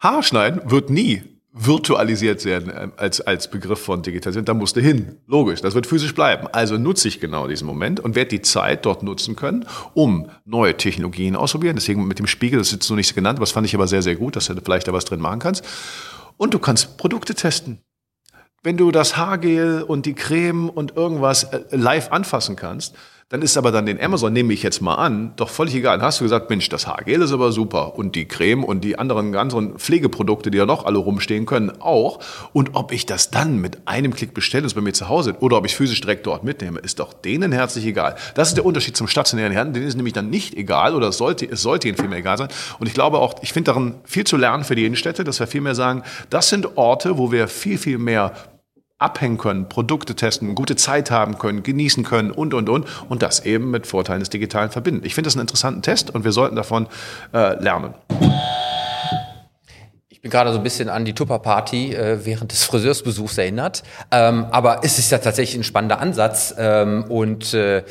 Haarschneiden 0.00 0.68
wird 0.68 0.90
nie 0.90 1.22
virtualisiert 1.52 2.44
werden 2.44 2.70
äh, 2.70 2.88
als, 2.96 3.20
als 3.20 3.50
Begriff 3.50 3.80
von 3.80 4.02
Digitalisierung. 4.02 4.44
Da 4.44 4.54
musste 4.54 4.80
hin. 4.80 5.16
Logisch. 5.26 5.60
Das 5.60 5.74
wird 5.74 5.86
physisch 5.86 6.14
bleiben. 6.14 6.46
Also 6.52 6.78
nutze 6.78 7.08
ich 7.08 7.20
genau 7.20 7.48
diesen 7.48 7.66
Moment 7.66 8.00
und 8.00 8.14
werde 8.14 8.30
die 8.30 8.42
Zeit 8.42 8.86
dort 8.86 9.02
nutzen 9.02 9.36
können, 9.36 9.66
um 9.94 10.30
neue 10.44 10.76
Technologien 10.76 11.36
auszuprobieren. 11.36 11.76
Deswegen 11.76 12.06
mit 12.06 12.18
dem 12.18 12.26
Spiegel, 12.26 12.58
das 12.58 12.68
ist 12.68 12.74
jetzt 12.74 12.90
noch 12.90 12.96
nicht 12.96 13.08
so 13.08 13.14
genannt, 13.14 13.40
das 13.40 13.50
fand 13.50 13.66
ich 13.66 13.74
aber 13.74 13.88
sehr, 13.88 14.02
sehr 14.02 14.16
gut, 14.16 14.36
dass 14.36 14.46
du 14.46 14.54
vielleicht 14.64 14.86
da 14.86 14.92
was 14.92 15.04
drin 15.04 15.20
machen 15.20 15.40
kannst. 15.40 15.64
Und 16.36 16.54
du 16.54 16.58
kannst 16.58 16.96
Produkte 16.96 17.34
testen. 17.34 17.80
Wenn 18.62 18.76
du 18.76 18.90
das 18.90 19.16
Haargel 19.16 19.82
und 19.82 20.06
die 20.06 20.14
Creme 20.14 20.68
und 20.68 20.96
irgendwas 20.96 21.44
äh, 21.44 21.64
live 21.70 22.12
anfassen 22.12 22.56
kannst, 22.56 22.94
dann 23.30 23.42
ist 23.42 23.56
aber 23.56 23.70
dann 23.70 23.86
den 23.86 24.00
Amazon, 24.00 24.32
nehme 24.32 24.52
ich 24.52 24.64
jetzt 24.64 24.82
mal 24.82 24.96
an, 24.96 25.32
doch 25.36 25.50
völlig 25.50 25.76
egal. 25.76 25.98
Dann 25.98 26.06
hast 26.06 26.18
du 26.18 26.24
gesagt, 26.24 26.50
Mensch, 26.50 26.68
das 26.68 26.88
Haargel 26.88 27.22
ist 27.22 27.30
aber 27.30 27.52
super 27.52 27.96
und 27.96 28.16
die 28.16 28.26
Creme 28.26 28.64
und 28.64 28.82
die 28.82 28.98
anderen 28.98 29.30
ganzen 29.30 29.78
Pflegeprodukte, 29.78 30.50
die 30.50 30.58
ja 30.58 30.66
noch 30.66 30.84
alle 30.84 30.98
rumstehen 30.98 31.46
können, 31.46 31.70
auch. 31.80 32.18
Und 32.52 32.70
ob 32.74 32.90
ich 32.90 33.06
das 33.06 33.30
dann 33.30 33.58
mit 33.58 33.86
einem 33.86 34.12
Klick 34.14 34.34
bestelle, 34.34 34.64
das 34.64 34.74
bei 34.74 34.80
mir 34.80 34.94
zu 34.94 35.08
Hause 35.08 35.36
oder 35.38 35.58
ob 35.58 35.64
ich 35.64 35.76
physisch 35.76 36.00
direkt 36.00 36.26
dort 36.26 36.42
mitnehme, 36.42 36.80
ist 36.80 36.98
doch 36.98 37.12
denen 37.12 37.52
herzlich 37.52 37.86
egal. 37.86 38.16
Das 38.34 38.48
ist 38.48 38.56
der 38.56 38.66
Unterschied 38.66 38.96
zum 38.96 39.06
stationären 39.06 39.52
Herrn. 39.52 39.72
Denen 39.72 39.86
ist 39.86 39.94
nämlich 39.94 40.14
dann 40.14 40.28
nicht 40.28 40.56
egal 40.56 40.96
oder 40.96 41.06
es 41.06 41.16
sollte, 41.16 41.48
es 41.48 41.62
sollte 41.62 41.86
ihnen 41.86 41.96
vielmehr 41.96 42.18
egal 42.18 42.36
sein. 42.36 42.48
Und 42.80 42.88
ich 42.88 42.94
glaube 42.94 43.18
auch, 43.18 43.36
ich 43.42 43.52
finde 43.52 43.70
darin 43.70 43.94
viel 44.02 44.24
zu 44.24 44.38
lernen 44.38 44.64
für 44.64 44.74
die 44.74 44.84
Innenstädte, 44.84 45.22
dass 45.22 45.38
wir 45.38 45.46
vielmehr 45.46 45.76
sagen, 45.76 46.02
das 46.30 46.48
sind 46.48 46.76
Orte, 46.76 47.16
wo 47.16 47.30
wir 47.30 47.46
viel, 47.46 47.78
viel 47.78 47.98
mehr 47.98 48.32
abhängen 49.00 49.38
können, 49.38 49.68
Produkte 49.68 50.14
testen, 50.14 50.54
gute 50.54 50.76
Zeit 50.76 51.10
haben 51.10 51.38
können, 51.38 51.62
genießen 51.62 52.04
können 52.04 52.30
und, 52.30 52.54
und, 52.54 52.68
und. 52.68 52.86
Und 53.08 53.22
das 53.22 53.44
eben 53.44 53.70
mit 53.70 53.86
Vorteilen 53.86 54.20
des 54.20 54.30
Digitalen 54.30 54.70
verbinden. 54.70 55.04
Ich 55.04 55.14
finde 55.14 55.28
das 55.28 55.34
einen 55.34 55.42
interessanten 55.42 55.82
Test 55.82 56.14
und 56.14 56.24
wir 56.24 56.32
sollten 56.32 56.54
davon 56.54 56.86
äh, 57.32 57.60
lernen. 57.62 57.94
Ich 60.08 60.20
bin 60.20 60.30
gerade 60.30 60.52
so 60.52 60.58
ein 60.58 60.62
bisschen 60.62 60.90
an 60.90 61.06
die 61.06 61.14
Tupper-Party 61.14 61.94
äh, 61.94 62.26
während 62.26 62.52
des 62.52 62.64
Friseursbesuchs 62.64 63.38
erinnert. 63.38 63.82
Ähm, 64.10 64.44
aber 64.50 64.80
es 64.84 64.98
ist 64.98 65.10
ja 65.10 65.16
tatsächlich 65.16 65.58
ein 65.58 65.64
spannender 65.64 65.98
Ansatz. 65.98 66.54
Ähm, 66.58 67.04
und 67.04 67.54
äh, 67.54 67.84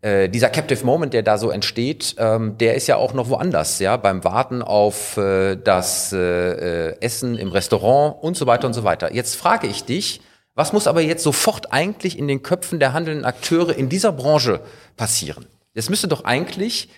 äh, 0.00 0.30
dieser 0.30 0.48
Captive 0.48 0.86
Moment, 0.86 1.12
der 1.12 1.22
da 1.22 1.36
so 1.36 1.50
entsteht, 1.50 2.16
ähm, 2.18 2.56
der 2.56 2.76
ist 2.76 2.86
ja 2.86 2.96
auch 2.96 3.12
noch 3.12 3.28
woanders, 3.28 3.78
ja, 3.78 3.98
beim 3.98 4.24
Warten 4.24 4.62
auf 4.62 5.18
äh, 5.18 5.56
das 5.56 6.14
äh, 6.14 6.90
äh, 6.90 6.96
Essen 7.00 7.36
im 7.36 7.50
Restaurant 7.50 8.22
und 8.22 8.38
so 8.38 8.46
weiter 8.46 8.66
und 8.66 8.72
so 8.72 8.84
weiter. 8.84 9.12
Jetzt 9.12 9.36
frage 9.36 9.66
ich 9.66 9.84
dich, 9.84 10.22
was 10.56 10.72
muss 10.72 10.86
aber 10.88 11.02
jetzt 11.02 11.22
sofort 11.22 11.72
eigentlich 11.72 12.18
in 12.18 12.26
den 12.26 12.42
Köpfen 12.42 12.80
der 12.80 12.94
handelnden 12.94 13.24
Akteure 13.24 13.76
in 13.76 13.88
dieser 13.88 14.10
Branche 14.10 14.60
passieren? 14.96 15.46
Es 15.74 15.90
müsste 15.90 16.08
doch 16.08 16.24
eigentlich 16.24 16.88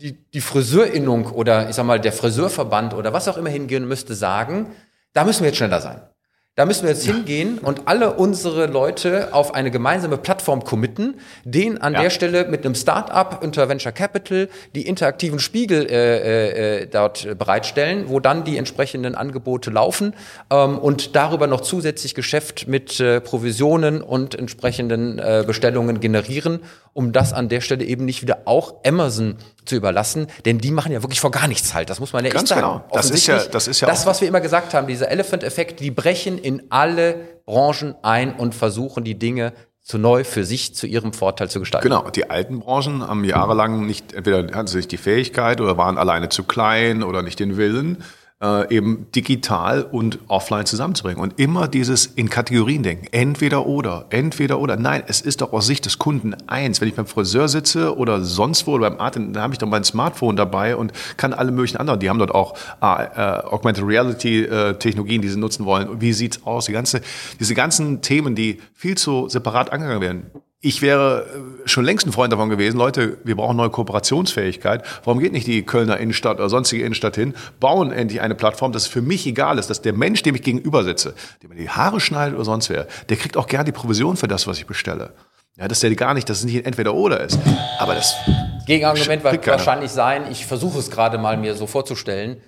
die, 0.00 0.12
die 0.12 0.40
Friseurinnung 0.40 1.26
oder 1.26 1.68
ich 1.68 1.74
sag 1.74 1.84
mal 1.84 2.00
der 2.00 2.12
Friseurverband 2.12 2.94
oder 2.94 3.12
was 3.12 3.26
auch 3.26 3.36
immer 3.36 3.50
hingehen 3.50 3.86
müsste 3.86 4.14
sagen, 4.14 4.68
da 5.12 5.24
müssen 5.24 5.40
wir 5.40 5.48
jetzt 5.48 5.56
schneller 5.56 5.80
sein. 5.80 6.00
Da 6.58 6.66
müssen 6.66 6.82
wir 6.82 6.90
jetzt 6.90 7.06
hingehen 7.06 7.58
und 7.58 7.82
alle 7.84 8.14
unsere 8.14 8.66
Leute 8.66 9.28
auf 9.30 9.54
eine 9.54 9.70
gemeinsame 9.70 10.18
Plattform 10.18 10.64
committen, 10.64 11.14
den 11.44 11.80
an 11.80 11.92
ja. 11.92 12.02
der 12.02 12.10
Stelle 12.10 12.48
mit 12.48 12.64
einem 12.64 12.74
Start-up 12.74 13.44
unter 13.44 13.68
Venture 13.68 13.92
Capital 13.92 14.48
die 14.74 14.88
interaktiven 14.88 15.38
Spiegel 15.38 15.86
äh, 15.88 16.80
äh, 16.80 16.86
dort 16.88 17.38
bereitstellen, 17.38 18.06
wo 18.08 18.18
dann 18.18 18.42
die 18.42 18.56
entsprechenden 18.56 19.14
Angebote 19.14 19.70
laufen 19.70 20.14
ähm, 20.50 20.80
und 20.80 21.14
darüber 21.14 21.46
noch 21.46 21.60
zusätzlich 21.60 22.16
Geschäft 22.16 22.66
mit 22.66 22.98
äh, 22.98 23.20
Provisionen 23.20 24.02
und 24.02 24.34
entsprechenden 24.34 25.20
äh, 25.20 25.44
Bestellungen 25.46 26.00
generieren, 26.00 26.58
um 26.92 27.12
das 27.12 27.32
an 27.32 27.48
der 27.48 27.60
Stelle 27.60 27.84
eben 27.84 28.04
nicht 28.04 28.22
wieder 28.22 28.38
auch 28.46 28.82
Amazon 28.84 29.36
zu 29.68 29.76
überlassen, 29.76 30.26
denn 30.44 30.58
die 30.58 30.70
machen 30.70 30.92
ja 30.92 31.02
wirklich 31.02 31.20
vor 31.20 31.30
gar 31.30 31.48
nichts 31.48 31.74
halt. 31.74 31.90
Das 31.90 32.00
muss 32.00 32.12
man 32.12 32.24
ja 32.24 32.30
Ganz 32.30 32.50
echt 32.50 32.60
sagen. 32.60 32.60
Genau. 32.62 32.84
Das 32.92 33.10
ist 33.10 33.26
ja, 33.26 33.44
das 33.44 33.68
ist 33.68 33.80
ja 33.80 33.88
das, 33.88 34.06
was 34.06 34.20
wir 34.20 34.28
immer 34.28 34.40
gesagt 34.40 34.74
haben, 34.74 34.86
dieser 34.86 35.10
Elephant-Effekt, 35.10 35.80
die 35.80 35.90
brechen 35.90 36.38
in 36.38 36.64
alle 36.70 37.16
Branchen 37.46 37.94
ein 38.02 38.34
und 38.34 38.54
versuchen 38.54 39.04
die 39.04 39.18
Dinge 39.18 39.52
zu 39.82 39.96
neu 39.96 40.22
für 40.22 40.44
sich 40.44 40.74
zu 40.74 40.86
ihrem 40.86 41.14
Vorteil 41.14 41.48
zu 41.48 41.60
gestalten. 41.60 41.88
Genau, 41.88 42.10
die 42.10 42.28
alten 42.28 42.60
Branchen 42.60 43.08
haben 43.08 43.24
jahrelang 43.24 43.86
nicht, 43.86 44.12
entweder 44.12 44.54
hatten 44.54 44.66
sie 44.66 44.76
nicht 44.76 44.92
die 44.92 44.98
Fähigkeit 44.98 45.62
oder 45.62 45.78
waren 45.78 45.96
alleine 45.96 46.28
zu 46.28 46.44
klein 46.44 47.02
oder 47.02 47.22
nicht 47.22 47.40
den 47.40 47.56
Willen, 47.56 48.04
äh, 48.42 48.74
eben 48.74 49.06
digital 49.14 49.82
und 49.82 50.20
offline 50.28 50.66
zusammenzubringen. 50.66 51.20
Und 51.20 51.38
immer 51.40 51.68
dieses 51.68 52.06
in 52.06 52.30
Kategorien 52.30 52.82
denken. 52.82 53.06
Entweder 53.10 53.66
oder, 53.66 54.06
entweder 54.10 54.60
oder. 54.60 54.76
Nein, 54.76 55.02
es 55.06 55.20
ist 55.20 55.40
doch 55.40 55.52
aus 55.52 55.66
Sicht 55.66 55.86
des 55.86 55.98
Kunden 55.98 56.34
eins. 56.46 56.80
Wenn 56.80 56.88
ich 56.88 56.94
beim 56.94 57.06
Friseur 57.06 57.48
sitze 57.48 57.96
oder 57.96 58.22
sonst 58.22 58.66
wo 58.66 58.72
oder 58.72 58.90
beim 58.90 59.00
Arzt, 59.00 59.16
dann 59.16 59.36
habe 59.38 59.54
ich 59.54 59.58
doch 59.58 59.68
mein 59.68 59.84
Smartphone 59.84 60.36
dabei 60.36 60.76
und 60.76 60.92
kann 61.16 61.32
alle 61.32 61.50
möglichen 61.50 61.78
anderen. 61.78 62.00
Die 62.00 62.08
haben 62.08 62.18
dort 62.18 62.34
auch 62.34 62.54
äh, 62.80 63.04
äh, 63.04 63.44
Augmented 63.44 63.84
Reality 63.84 64.44
äh, 64.44 64.74
Technologien, 64.74 65.22
die 65.22 65.28
sie 65.28 65.38
nutzen 65.38 65.64
wollen. 65.64 66.00
Wie 66.00 66.12
sieht's 66.12 66.44
aus? 66.44 66.66
Die 66.66 66.72
ganze, 66.72 67.00
diese 67.40 67.54
ganzen 67.54 68.02
Themen, 68.02 68.34
die 68.34 68.60
viel 68.74 68.96
zu 68.96 69.28
separat 69.28 69.72
angegangen 69.72 70.00
werden 70.00 70.30
ich 70.60 70.82
wäre 70.82 71.26
äh, 71.64 71.68
schon 71.68 71.84
längst 71.84 72.06
ein 72.06 72.12
Freund 72.12 72.32
davon 72.32 72.48
gewesen, 72.48 72.78
Leute, 72.78 73.18
wir 73.22 73.36
brauchen 73.36 73.56
neue 73.56 73.70
Kooperationsfähigkeit. 73.70 74.82
Warum 75.04 75.20
geht 75.20 75.32
nicht 75.32 75.46
die 75.46 75.62
Kölner 75.62 75.98
Innenstadt 75.98 76.38
oder 76.38 76.48
sonstige 76.48 76.84
Innenstadt 76.84 77.14
hin, 77.14 77.34
bauen 77.60 77.92
endlich 77.92 78.20
eine 78.20 78.34
Plattform, 78.34 78.72
dass 78.72 78.82
es 78.82 78.88
für 78.88 79.02
mich 79.02 79.26
egal 79.26 79.58
ist, 79.58 79.70
dass 79.70 79.82
der 79.82 79.92
Mensch, 79.92 80.22
dem 80.22 80.34
ich 80.34 80.42
gegenüber 80.42 80.82
sitze, 80.82 81.14
dem 81.42 81.50
mir 81.50 81.56
die 81.56 81.70
Haare 81.70 82.00
schneidet 82.00 82.34
oder 82.34 82.44
sonst 82.44 82.70
wer, 82.70 82.88
der 83.08 83.16
kriegt 83.16 83.36
auch 83.36 83.46
gern 83.46 83.66
die 83.66 83.72
Provision 83.72 84.16
für 84.16 84.28
das, 84.28 84.46
was 84.46 84.58
ich 84.58 84.66
bestelle. 84.66 85.14
Ja, 85.56 85.66
dass 85.66 85.80
der 85.80 85.94
gar 85.96 86.14
nicht, 86.14 86.28
dass 86.28 86.38
es 86.38 86.44
nicht 86.44 86.66
entweder 86.66 86.94
oder 86.94 87.20
ist. 87.20 87.38
Aber 87.78 87.94
das 87.94 88.14
Gegenargument 88.66 89.24
wird 89.24 89.46
wahrscheinlich 89.46 89.90
sein, 89.90 90.24
ich 90.30 90.46
versuche 90.46 90.78
es 90.78 90.90
gerade 90.90 91.18
mal 91.18 91.36
mir 91.36 91.54
so 91.54 91.66
vorzustellen, 91.66 92.40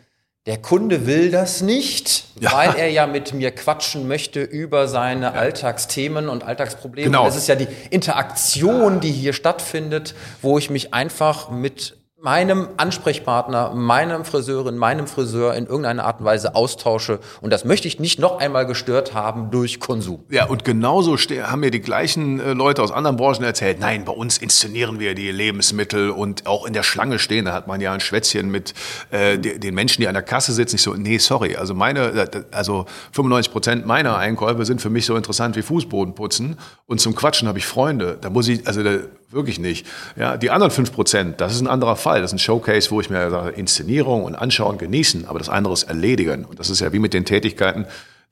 der 0.47 0.57
Kunde 0.57 1.07
will 1.07 1.31
das 1.31 1.61
nicht, 1.61 2.25
ja. 2.41 2.53
weil 2.53 2.75
er 2.77 2.89
ja 2.89 3.07
mit 3.07 3.35
mir 3.35 3.51
quatschen 3.51 4.09
möchte 4.09 4.43
über 4.43 4.89
seine 4.89 5.27
ja. 5.27 5.33
Alltagsthemen 5.33 6.29
und 6.29 6.45
Alltagsprobleme. 6.45 7.07
Genau. 7.07 7.27
Das 7.27 7.37
ist 7.37 7.47
ja 7.47 7.57
die 7.57 7.69
Interaktion, 7.91 9.01
die 9.01 9.13
hier 9.13 9.35
stattfindet, 9.35 10.15
wo 10.41 10.57
ich 10.57 10.71
mich 10.71 10.95
einfach 10.95 11.51
mit 11.51 12.00
meinem 12.23 12.69
Ansprechpartner, 12.77 13.73
meinem 13.75 14.27
Friseurin, 14.27 14.77
meinem 14.77 15.07
Friseur 15.07 15.55
in 15.55 15.67
irgendeiner 15.67 16.05
Art 16.05 16.21
und 16.21 16.27
Weise 16.27 16.55
austausche. 16.55 17.19
Und 17.41 17.51
das 17.51 17.65
möchte 17.65 17.89
ich 17.89 17.99
nicht 17.99 18.19
noch 18.19 18.39
einmal 18.39 18.67
gestört 18.67 19.15
haben 19.15 19.51
durch 19.51 19.81
Konsum. 19.81 20.25
Ja, 20.29 20.45
und 20.45 20.65
genauso 20.65 21.17
haben 21.17 21.61
mir 21.61 21.71
die 21.71 21.81
gleichen 21.81 22.39
äh, 22.39 22.53
Leute 22.53 22.83
aus 22.83 22.93
anderen 22.93 23.17
Branchen 23.17 23.43
erzählt, 23.43 23.81
nein, 23.81 24.05
bei 24.05 24.13
uns 24.13 24.37
inszenieren 24.37 25.01
wir 25.01 25.15
die 25.15 25.31
Lebensmittel 25.31 26.11
und 26.11 26.47
auch 26.47 26.67
in 26.67 26.75
der 26.75 26.83
Schlange 26.83 27.19
stehen, 27.19 27.47
da 27.47 27.55
hat 27.55 27.67
man 27.67 27.81
ja 27.81 27.93
ein 27.93 28.01
Schwätzchen 28.01 28.51
mit 28.51 28.75
äh, 29.11 29.39
den 29.39 29.75
Menschen, 29.75 30.03
die 30.03 30.09
an 30.09 30.15
der 30.15 30.23
Kasse 30.23 30.53
sitzen. 30.53 30.77
Ich 30.77 30.83
so, 30.83 30.93
nee, 30.95 31.17
sorry, 31.17 31.57
also 31.57 31.75
meine, 31.75 32.01
äh, 32.01 32.45
also 32.51 32.85
95 33.13 33.51
Prozent 33.51 33.87
meiner 33.87 34.19
Einkäufe 34.19 34.67
sind 34.67 34.83
für 34.83 34.91
mich 34.91 35.07
so 35.07 35.17
interessant 35.17 35.57
wie 35.57 35.63
Fußboden 35.63 36.15
putzen. 36.15 36.59
Und 36.87 37.01
zum 37.01 37.15
Quatschen 37.15 37.49
habe 37.49 37.59
ich 37.59 37.67
Freunde. 37.67 38.19
Da 38.21 38.29
muss 38.29 38.47
ich, 38.49 38.67
also 38.67 38.83
wirklich 39.31 39.59
nicht. 39.59 39.87
Ja, 40.17 40.37
die 40.37 40.51
anderen 40.51 40.71
fünf 40.71 40.93
Prozent, 40.93 41.41
das 41.41 41.55
ist 41.55 41.61
ein 41.61 41.67
anderer 41.67 41.97
Fall. 41.97 42.21
Das 42.21 42.31
ist 42.31 42.37
ein 42.37 42.39
Showcase, 42.39 42.91
wo 42.91 43.01
ich 43.01 43.11
mir 43.11 43.31
sage, 43.31 43.51
Inszenierung 43.51 44.25
und 44.25 44.35
Anschauen, 44.35 44.79
genießen, 44.79 45.27
aber 45.27 45.39
das 45.39 45.49
andere 45.49 45.73
ist 45.73 45.85
erledigen. 45.85 46.45
Und 46.45 46.59
das 46.59 46.71
ist 46.71 46.81
ja 46.81 46.93
wie 46.93 46.99
mit 46.99 47.15
den 47.15 47.25
Tätigkeiten, 47.25 47.87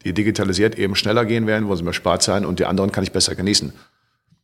die 0.04 0.12
digitalisiert 0.12 0.78
eben 0.78 0.94
schneller 0.94 1.24
gehen 1.24 1.46
werden, 1.46 1.68
wo 1.68 1.76
sie 1.76 1.82
mir 1.82 1.92
spart 1.92 2.22
sein 2.22 2.44
und 2.44 2.58
die 2.58 2.64
anderen 2.64 2.92
kann 2.92 3.04
ich 3.04 3.12
besser 3.12 3.34
genießen. 3.34 3.72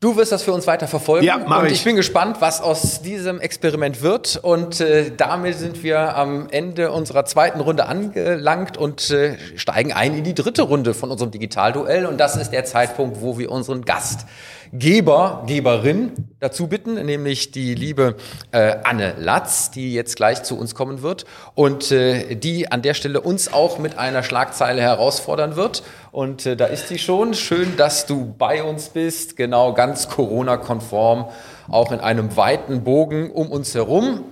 Du 0.05 0.17
wirst 0.17 0.33
das 0.33 0.43
für 0.43 0.53
uns 0.53 0.67
weiter 0.67 0.87
verfolgen. 0.87 1.25
Ja, 1.25 1.39
mach 1.39 1.61
und 1.61 1.67
ich. 1.67 1.73
ich 1.73 1.85
bin 1.85 1.97
gespannt, 1.97 2.37
was 2.41 2.61
aus 2.61 3.01
diesem 3.01 3.41
Experiment 3.41 4.03
wird. 4.03 4.37
Und 4.43 4.81
äh, 4.81 5.11
damit 5.17 5.57
sind 5.57 5.83
wir 5.83 6.15
am 6.17 6.49
Ende 6.51 6.91
unserer 6.91 7.25
zweiten 7.25 7.59
Runde 7.61 7.87
angelangt 7.87 8.77
und 8.77 9.09
äh, 9.11 9.39
steigen 9.57 9.95
ein 9.95 10.15
in 10.15 10.25
die 10.25 10.35
dritte 10.35 10.61
Runde 10.61 10.93
von 10.93 11.11
unserem 11.11 11.31
Digitalduell. 11.31 12.05
Und 12.05 12.19
das 12.19 12.37
ist 12.37 12.51
der 12.51 12.67
Zeitpunkt, 12.67 13.23
wo 13.23 13.39
wir 13.39 13.51
unseren 13.51 13.87
Gast 13.87 14.27
Geber, 14.77 15.45
Geberin 15.47 16.13
dazu 16.41 16.67
bitten, 16.67 16.95
nämlich 17.07 17.53
die 17.53 17.77
liebe 17.77 18.17
äh, 18.51 18.75
Anne 18.83 19.15
Latz, 19.21 19.71
die 19.71 19.95
jetzt 19.95 20.17
gleich 20.17 20.43
zu 20.43 20.59
uns 20.59 20.75
kommen 20.75 21.01
wird 21.01 21.27
und 21.55 21.93
äh, 21.93 22.35
die 22.35 22.73
an 22.73 22.83
der 22.83 22.95
Stelle 22.95 23.21
uns 23.21 23.53
auch 23.53 23.79
mit 23.79 23.99
einer 23.99 24.25
Schlagzeile 24.25 24.83
herausfordern 24.83 25.55
wird. 25.55 25.85
Und 26.11 26.45
äh, 26.45 26.57
da 26.57 26.67
ist 26.67 26.89
sie 26.89 26.99
schon. 26.99 27.35
Schön, 27.35 27.77
dass 27.77 28.07
du 28.07 28.35
bei 28.37 28.65
uns 28.65 28.89
bist. 28.89 29.37
Genau, 29.37 29.75
ganz 29.75 30.09
Corona-konform, 30.09 31.27
auch 31.69 31.93
in 31.93 32.01
einem 32.01 32.37
weiten 32.37 32.83
Bogen 32.83 33.31
um 33.31 33.53
uns 33.53 33.77
herum. 33.77 34.25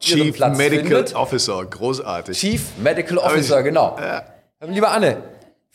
Chief 0.00 0.38
Medical 0.38 0.68
findet. 0.68 1.14
Officer, 1.14 1.62
großartig. 1.62 2.38
Chief 2.38 2.62
Medical 2.82 3.18
Officer, 3.18 3.62
genau. 3.62 3.98
Äh. 3.98 4.22
Lieber 4.66 4.90
Anne, 4.92 5.18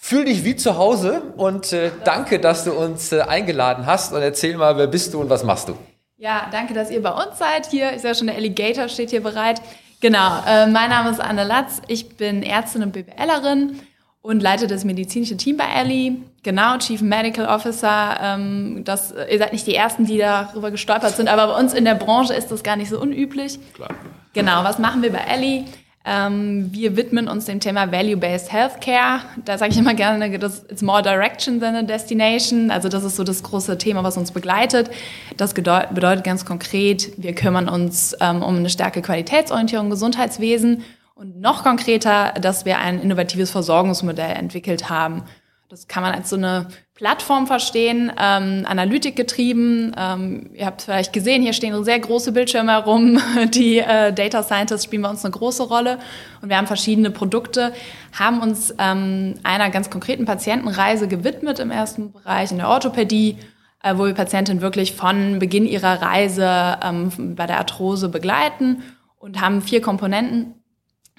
Fühl 0.04 0.26
dich 0.26 0.44
wie 0.44 0.56
zu 0.56 0.78
Hause 0.78 1.22
und 1.38 1.72
äh, 1.72 1.92
danke, 2.04 2.40
dass 2.40 2.64
du 2.64 2.74
uns 2.74 3.12
äh, 3.12 3.22
eingeladen 3.22 3.86
hast 3.86 4.12
und 4.12 4.22
erzähl 4.24 4.58
mal, 4.58 4.76
wer 4.76 4.88
bist 4.88 5.14
du 5.14 5.22
und 5.22 5.30
was 5.30 5.44
machst 5.44 5.70
du? 5.70 5.78
Ja, 6.18 6.48
danke, 6.52 6.74
dass 6.74 6.90
ihr 6.90 7.04
bei 7.04 7.12
uns 7.12 7.38
seid. 7.38 7.68
Hier 7.68 7.92
ist 7.92 8.04
ja 8.04 8.16
schon 8.16 8.26
der 8.28 8.36
Alligator, 8.36 8.90
steht 8.90 9.12
hier 9.12 9.22
bereit. 9.22 9.62
Genau, 10.02 10.44
äh, 10.48 10.66
mein 10.66 10.90
Name 10.90 11.12
ist 11.12 11.22
Anne 11.22 11.44
Latz. 11.44 11.84
Ich 11.88 12.18
bin 12.18 12.42
Ärztin 12.42 12.82
und 12.82 12.94
BWLerin 12.94 13.80
und 14.24 14.42
leite 14.42 14.66
das 14.66 14.84
medizinische 14.84 15.38
Team 15.38 15.58
bei 15.58 15.66
Ellie. 15.66 16.18
Genau, 16.42 16.80
Chief 16.80 17.02
Medical 17.02 17.46
Officer. 17.46 18.18
Ähm, 18.22 18.82
das, 18.84 19.14
ihr 19.30 19.38
seid 19.38 19.54
nicht 19.54 19.68
die 19.68 19.76
Ersten, 19.76 20.06
die 20.06 20.18
darüber 20.18 20.72
gestolpert 20.72 21.16
sind, 21.16 21.30
aber 21.30 21.54
bei 21.54 21.60
uns 21.60 21.76
in 21.76 21.86
der 21.86 21.96
Branche 21.96 22.34
ist 22.34 22.50
das 22.52 22.64
gar 22.64 22.76
nicht 22.76 22.90
so 22.90 23.00
unüblich. 23.00 23.60
Klar. 23.76 23.92
Genau, 24.34 24.64
was 24.64 24.80
machen 24.80 25.04
wir 25.04 25.12
bei 25.12 25.20
Ellie? 25.20 25.66
Ähm, 26.04 26.70
wir 26.72 26.98
widmen 26.98 27.28
uns 27.28 27.46
dem 27.46 27.60
Thema 27.60 27.92
Value-Based 27.92 28.52
Healthcare. 28.52 29.22
Da 29.46 29.58
sage 29.58 29.72
ich 29.72 29.78
immer 29.78 29.94
gerne, 29.94 30.40
das 30.40 30.60
ist 30.60 30.82
more 30.82 31.04
direction 31.04 31.60
than 31.60 31.76
a 31.76 31.84
destination. 31.84 32.72
Also 32.72 32.90
das 32.90 33.04
ist 33.04 33.16
so 33.16 33.24
das 33.24 33.44
große 33.44 33.78
Thema, 33.78 34.04
was 34.04 34.18
uns 34.18 34.32
begleitet. 34.32 34.90
Das 35.38 35.54
bedeutet 35.54 36.24
ganz 36.24 36.44
konkret, 36.44 37.12
wir 37.18 37.36
kümmern 37.36 37.70
uns 37.70 38.16
ähm, 38.20 38.42
um 38.42 38.58
eine 38.58 38.70
starke 38.70 39.04
Qualitätsorientierung 39.04 39.88
im 39.88 39.92
Gesundheitswesen 39.92 40.84
und 41.14 41.40
noch 41.40 41.64
konkreter, 41.64 42.34
dass 42.42 42.66
wir 42.66 42.80
ein 42.80 43.00
innovatives 43.00 43.52
Versorgungsmodell 43.52 44.36
entwickelt 44.36 44.90
haben. 44.90 45.24
Das 45.72 45.88
kann 45.88 46.04
man 46.04 46.14
als 46.14 46.30
so 46.30 46.36
eine 46.36 46.68
Plattform 46.96 47.48
verstehen, 47.48 48.12
ähm, 48.20 48.66
Analytik 48.68 49.16
getrieben. 49.16 49.94
Ähm, 49.98 50.50
ihr 50.54 50.66
habt 50.66 50.82
vielleicht 50.82 51.14
gesehen, 51.14 51.42
hier 51.42 51.54
stehen 51.54 51.82
sehr 51.86 51.98
große 51.98 52.34
Bildschirme 52.34 52.74
herum. 52.74 53.22
Die 53.54 53.78
äh, 53.78 54.12
Data 54.12 54.44
Scientists 54.44 54.84
spielen 54.84 55.04
bei 55.04 55.10
uns 55.10 55.24
eine 55.24 55.32
große 55.32 55.64
Rolle. 55.64 56.00
Und 56.42 56.50
wir 56.50 56.58
haben 56.58 56.68
verschiedene 56.68 57.10
Produkte, 57.10 57.72
haben 58.20 58.42
uns 58.42 58.76
ähm, 58.80 59.36
einer 59.44 59.70
ganz 59.70 59.90
konkreten 59.90 60.26
Patientenreise 60.26 61.08
gewidmet 61.08 61.60
im 61.60 61.72
ersten 61.72 62.12
Bereich 62.12 62.52
in 62.52 62.58
der 62.58 62.68
Orthopädie, 62.68 63.38
äh, 63.82 63.96
wo 63.96 64.06
wir 64.06 64.14
Patientinnen 64.14 64.62
wirklich 64.62 64.92
von 64.92 65.40
Beginn 65.40 65.66
ihrer 65.66 66.02
Reise 66.02 66.80
ähm, 66.84 67.36
bei 67.38 67.48
der 67.48 67.60
Arthrose 67.60 68.10
begleiten 68.10 68.84
und 69.20 69.40
haben 69.40 69.62
vier 69.62 69.80
Komponenten 69.80 70.61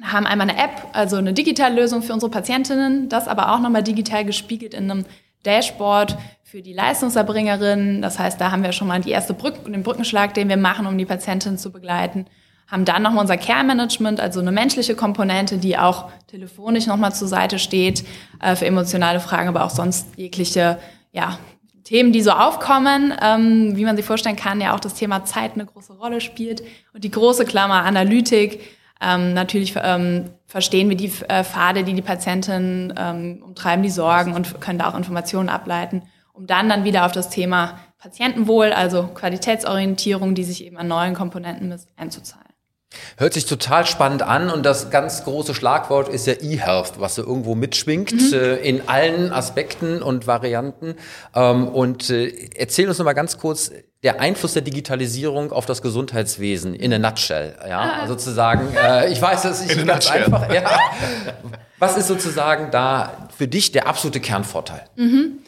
haben 0.03 0.27
einmal 0.27 0.51
eine 0.51 0.59
App, 0.59 0.89
also 0.93 1.17
eine 1.17 1.33
digitale 1.33 1.81
Lösung 1.81 2.03
für 2.03 2.13
unsere 2.13 2.31
Patientinnen, 2.31 3.09
das 3.09 3.29
aber 3.29 3.53
auch 3.53 3.61
nochmal 3.61 3.83
digital 3.83 4.25
gespiegelt 4.25 4.75
in 4.75 4.91
einem 4.91 5.05
Dashboard 5.45 6.17
für 6.43 6.63
die 6.63 6.73
Leistungserbringerinnen. 6.73 8.03
Das 8.03 8.19
heißt, 8.19 8.41
da 8.41 8.51
haben 8.51 8.63
wir 8.63 8.73
schon 8.73 8.89
mal 8.89 9.01
die 9.01 9.11
erste 9.11 9.35
Brück 9.35 9.65
den 9.65 9.83
Brückenschlag, 9.83 10.35
den 10.35 10.49
wir 10.49 10.57
machen, 10.57 10.87
um 10.87 10.99
die 10.99 11.07
Patientin 11.07 11.59
zu 11.59 11.73
begleiten. 11.73 12.27
Haben 12.67 12.85
dann 12.85 13.03
nochmal 13.03 13.23
unser 13.23 13.37
Care 13.37 13.65
Management, 13.65 14.21
also 14.21 14.41
eine 14.41 14.53
menschliche 14.53 14.95
Komponente, 14.95 15.59
die 15.59 15.77
auch 15.77 16.11
telefonisch 16.27 16.87
nochmal 16.87 17.15
zur 17.15 17.29
Seite 17.29 17.59
steht 17.59 18.05
äh, 18.41 18.57
für 18.57 18.67
emotionale 18.67 19.21
Fragen, 19.21 19.49
aber 19.49 19.65
auch 19.65 19.71
sonst 19.71 20.07
jegliche 20.17 20.79
ja, 21.13 21.39
Themen, 21.85 22.13
die 22.13 22.23
so 22.23 22.31
aufkommen, 22.31 23.13
ähm, 23.21 23.77
wie 23.77 23.85
man 23.85 23.97
sich 23.97 24.07
vorstellen 24.07 24.37
kann, 24.37 24.61
ja 24.61 24.75
auch 24.75 24.81
das 24.81 24.95
Thema 24.95 25.25
Zeit 25.25 25.55
eine 25.55 25.67
große 25.67 25.95
Rolle 25.95 26.21
spielt. 26.21 26.63
Und 26.95 27.05
die 27.05 27.11
große 27.11 27.45
Klammer 27.45 27.83
Analytik, 27.85 28.61
ähm, 29.03 29.35
natürlich 29.35 29.75
ähm, 29.83 30.31
verstehen 30.47 30.89
wir 30.89 30.97
die 30.97 31.13
äh, 31.29 31.45
Pfade, 31.45 31.85
die 31.85 31.95
die 31.95 32.03
Patientin 32.03 32.95
ähm, 32.97 33.43
umtreiben, 33.45 33.83
die 33.83 33.91
Sorgen 33.91 34.35
und 34.35 34.61
können 34.61 34.79
da 34.79 34.89
auch 34.89 34.97
Informationen 34.97 35.49
ableiten, 35.49 36.03
um 36.33 36.47
dann 36.47 36.69
dann 36.69 36.85
wieder 36.85 37.05
auf 37.05 37.13
das 37.13 37.29
Thema 37.29 37.79
Patientenwohl, 37.99 38.73
also 38.73 39.09
Qualitätsorientierung, 39.09 40.35
die 40.35 40.45
sich 40.45 40.65
eben 40.65 40.77
an 40.77 40.89
neuen 40.89 41.15
Komponenten 41.15 41.69
misst, 41.69 41.89
einzuzahlen. 41.97 42.52
Hört 43.17 43.35
sich 43.35 43.47
total 43.47 43.87
spannend 43.87 44.23
an 44.23 44.51
und 44.51 44.65
das 44.65 44.91
ganz 44.91 45.25
große 45.25 45.55
Schlagwort 45.55 46.09
ist 46.09 46.27
ja 46.27 46.35
E-Health, 46.41 46.95
was 46.99 47.15
so 47.17 47.23
irgendwo 47.23 47.55
mitschwingt 47.55 48.13
mhm. 48.13 48.33
äh, 48.33 48.57
in 48.57 48.89
allen 48.89 49.33
Aspekten 49.33 50.03
und 50.03 50.27
Varianten. 50.27 50.97
Ähm, 51.35 51.69
und 51.69 52.11
äh, 52.11 52.51
erzähl 52.57 52.89
uns 52.89 52.99
noch 52.99 53.05
mal 53.05 53.13
ganz 53.13 53.39
kurz 53.39 53.71
der 54.03 54.21
Einfluss 54.21 54.55
der 54.55 54.63
Digitalisierung 54.63 55.53
auf 55.53 55.65
das 55.67 55.81
Gesundheitswesen 55.81 56.75
in 56.75 56.93
a 56.93 56.99
nutshell. 56.99 57.57
Ja, 57.69 58.03
ah. 58.03 58.07
sozusagen. 58.07 58.75
Äh, 58.75 59.13
ich 59.13 59.23
weiß, 59.23 59.43
das 59.43 59.61
ist 59.61 59.69
nicht 59.77 59.87
ganz 59.87 60.11
einfach. 60.11 60.53
Ja. 60.53 60.63
Was 61.79 61.97
ist 61.97 62.09
sozusagen 62.09 62.71
da 62.71 63.29
für 63.37 63.49
dich 63.49 63.73
der 63.73 63.87
absolute 63.87 64.21
Kernvorteil? 64.21 64.85
Mhm. 64.97 65.39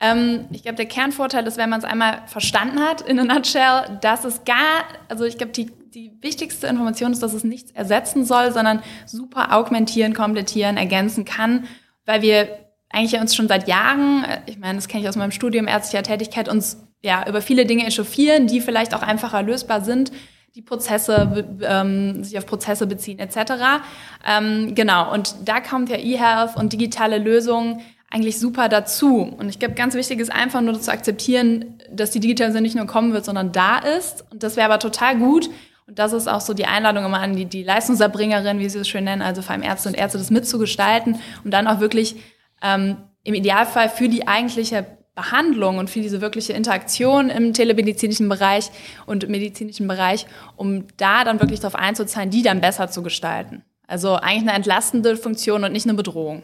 Ähm, 0.00 0.46
ich 0.50 0.62
glaube, 0.62 0.76
der 0.76 0.86
Kernvorteil 0.86 1.46
ist, 1.46 1.56
wenn 1.56 1.70
man 1.70 1.78
es 1.78 1.84
einmal 1.84 2.22
verstanden 2.26 2.80
hat, 2.80 3.02
in 3.02 3.18
a 3.20 3.24
nutshell, 3.24 3.98
dass 4.00 4.24
es 4.24 4.44
gar, 4.44 4.84
also 5.08 5.24
ich 5.24 5.38
glaube, 5.38 5.52
die, 5.52 5.70
die 5.94 6.12
wichtigste 6.20 6.66
Information 6.66 7.12
ist, 7.12 7.22
dass 7.22 7.34
es 7.34 7.44
nichts 7.44 7.70
ersetzen 7.70 8.24
soll, 8.24 8.52
sondern 8.52 8.82
super 9.06 9.54
augmentieren, 9.54 10.14
komplettieren, 10.14 10.76
ergänzen 10.76 11.24
kann, 11.24 11.66
weil 12.06 12.22
wir 12.22 12.48
eigentlich 12.88 13.20
uns 13.20 13.34
schon 13.34 13.48
seit 13.48 13.68
Jahren, 13.68 14.24
äh, 14.24 14.40
ich 14.46 14.58
meine, 14.58 14.76
das 14.76 14.88
kenne 14.88 15.02
ich 15.02 15.08
aus 15.08 15.16
meinem 15.16 15.32
Studium 15.32 15.66
ärztlicher 15.66 16.02
Tätigkeit, 16.02 16.48
uns 16.48 16.78
ja 17.02 17.28
über 17.28 17.42
viele 17.42 17.66
Dinge 17.66 17.86
echauffieren, 17.86 18.46
die 18.46 18.60
vielleicht 18.60 18.94
auch 18.94 19.02
einfacher 19.02 19.42
lösbar 19.42 19.82
sind 19.82 20.12
die 20.54 20.60
Prozesse, 20.60 21.46
ähm, 21.62 22.22
sich 22.22 22.36
auf 22.36 22.44
Prozesse 22.44 22.86
beziehen 22.86 23.18
etc. 23.18 23.82
Ähm, 24.26 24.74
genau, 24.74 25.10
und 25.10 25.34
da 25.46 25.60
kommt 25.60 25.88
ja 25.88 25.96
eHealth 25.96 26.56
und 26.56 26.74
digitale 26.74 27.16
Lösungen 27.16 27.80
eigentlich 28.10 28.38
super 28.38 28.68
dazu. 28.68 29.22
Und 29.38 29.48
ich 29.48 29.58
glaube, 29.58 29.74
ganz 29.74 29.94
wichtig 29.94 30.20
ist 30.20 30.30
einfach 30.30 30.60
nur 30.60 30.78
zu 30.78 30.92
akzeptieren, 30.92 31.78
dass 31.90 32.10
die 32.10 32.20
Digitalisierung 32.20 32.62
nicht 32.62 32.76
nur 32.76 32.86
kommen 32.86 33.14
wird, 33.14 33.24
sondern 33.24 33.52
da 33.52 33.78
ist. 33.78 34.26
Und 34.30 34.42
das 34.42 34.56
wäre 34.56 34.66
aber 34.66 34.78
total 34.78 35.16
gut. 35.16 35.48
Und 35.92 35.98
das 35.98 36.14
ist 36.14 36.26
auch 36.26 36.40
so 36.40 36.54
die 36.54 36.64
Einladung 36.64 37.04
immer 37.04 37.20
an 37.20 37.36
die, 37.36 37.44
die 37.44 37.64
Leistungserbringerin, 37.64 38.58
wie 38.58 38.68
sie 38.70 38.78
es 38.78 38.88
schön 38.88 39.04
nennen, 39.04 39.20
also 39.20 39.42
vor 39.42 39.52
allem 39.52 39.62
Ärzte 39.62 39.90
und 39.90 39.94
Ärzte, 39.94 40.16
das 40.16 40.30
mitzugestalten, 40.30 41.20
um 41.44 41.50
dann 41.50 41.66
auch 41.66 41.80
wirklich 41.80 42.16
ähm, 42.62 42.96
im 43.24 43.34
Idealfall 43.34 43.90
für 43.90 44.08
die 44.08 44.26
eigentliche 44.26 44.86
Behandlung 45.14 45.76
und 45.76 45.90
für 45.90 46.00
diese 46.00 46.22
wirkliche 46.22 46.54
Interaktion 46.54 47.28
im 47.28 47.52
telemedizinischen 47.52 48.26
Bereich 48.30 48.70
und 49.04 49.28
medizinischen 49.28 49.86
Bereich, 49.86 50.24
um 50.56 50.86
da 50.96 51.24
dann 51.24 51.40
wirklich 51.40 51.60
darauf 51.60 51.74
einzuzahlen, 51.74 52.30
die 52.30 52.42
dann 52.42 52.62
besser 52.62 52.88
zu 52.88 53.02
gestalten. 53.02 53.62
Also 53.86 54.14
eigentlich 54.14 54.48
eine 54.48 54.52
entlastende 54.52 55.18
Funktion 55.18 55.62
und 55.62 55.72
nicht 55.72 55.86
eine 55.86 55.92
Bedrohung. 55.92 56.42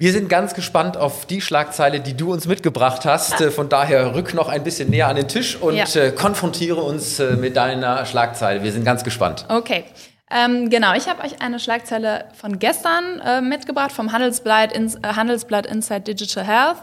Wir 0.00 0.12
sind 0.12 0.28
ganz 0.28 0.54
gespannt 0.54 0.96
auf 0.96 1.26
die 1.26 1.40
Schlagzeile, 1.40 1.98
die 1.98 2.16
du 2.16 2.32
uns 2.32 2.46
mitgebracht 2.46 3.04
hast. 3.04 3.40
Äh, 3.40 3.50
von 3.50 3.68
daher 3.68 4.14
rück 4.14 4.32
noch 4.32 4.48
ein 4.48 4.62
bisschen 4.62 4.90
näher 4.90 5.08
an 5.08 5.16
den 5.16 5.26
Tisch 5.26 5.56
und 5.56 5.74
ja. 5.74 5.86
Äh, 6.00 6.12
konfrontiere 6.12 6.80
uns 6.80 7.18
äh, 7.18 7.34
mit 7.34 7.56
deiner 7.56 8.06
Schlagzeile. 8.06 8.62
Wir 8.62 8.70
sind 8.70 8.84
ganz 8.84 9.02
gespannt. 9.02 9.44
Okay. 9.48 9.82
Ähm, 10.30 10.70
genau, 10.70 10.94
ich 10.94 11.08
habe 11.08 11.24
euch 11.24 11.42
eine 11.42 11.58
Schlagzeile 11.58 12.26
von 12.40 12.60
gestern 12.60 13.18
äh, 13.18 13.40
mitgebracht 13.40 13.90
vom 13.90 14.12
Handelsblatt, 14.12 14.72
Ins 14.72 14.96
Handelsblatt 15.02 15.66
Inside 15.66 16.02
Digital 16.02 16.44
Health. 16.44 16.78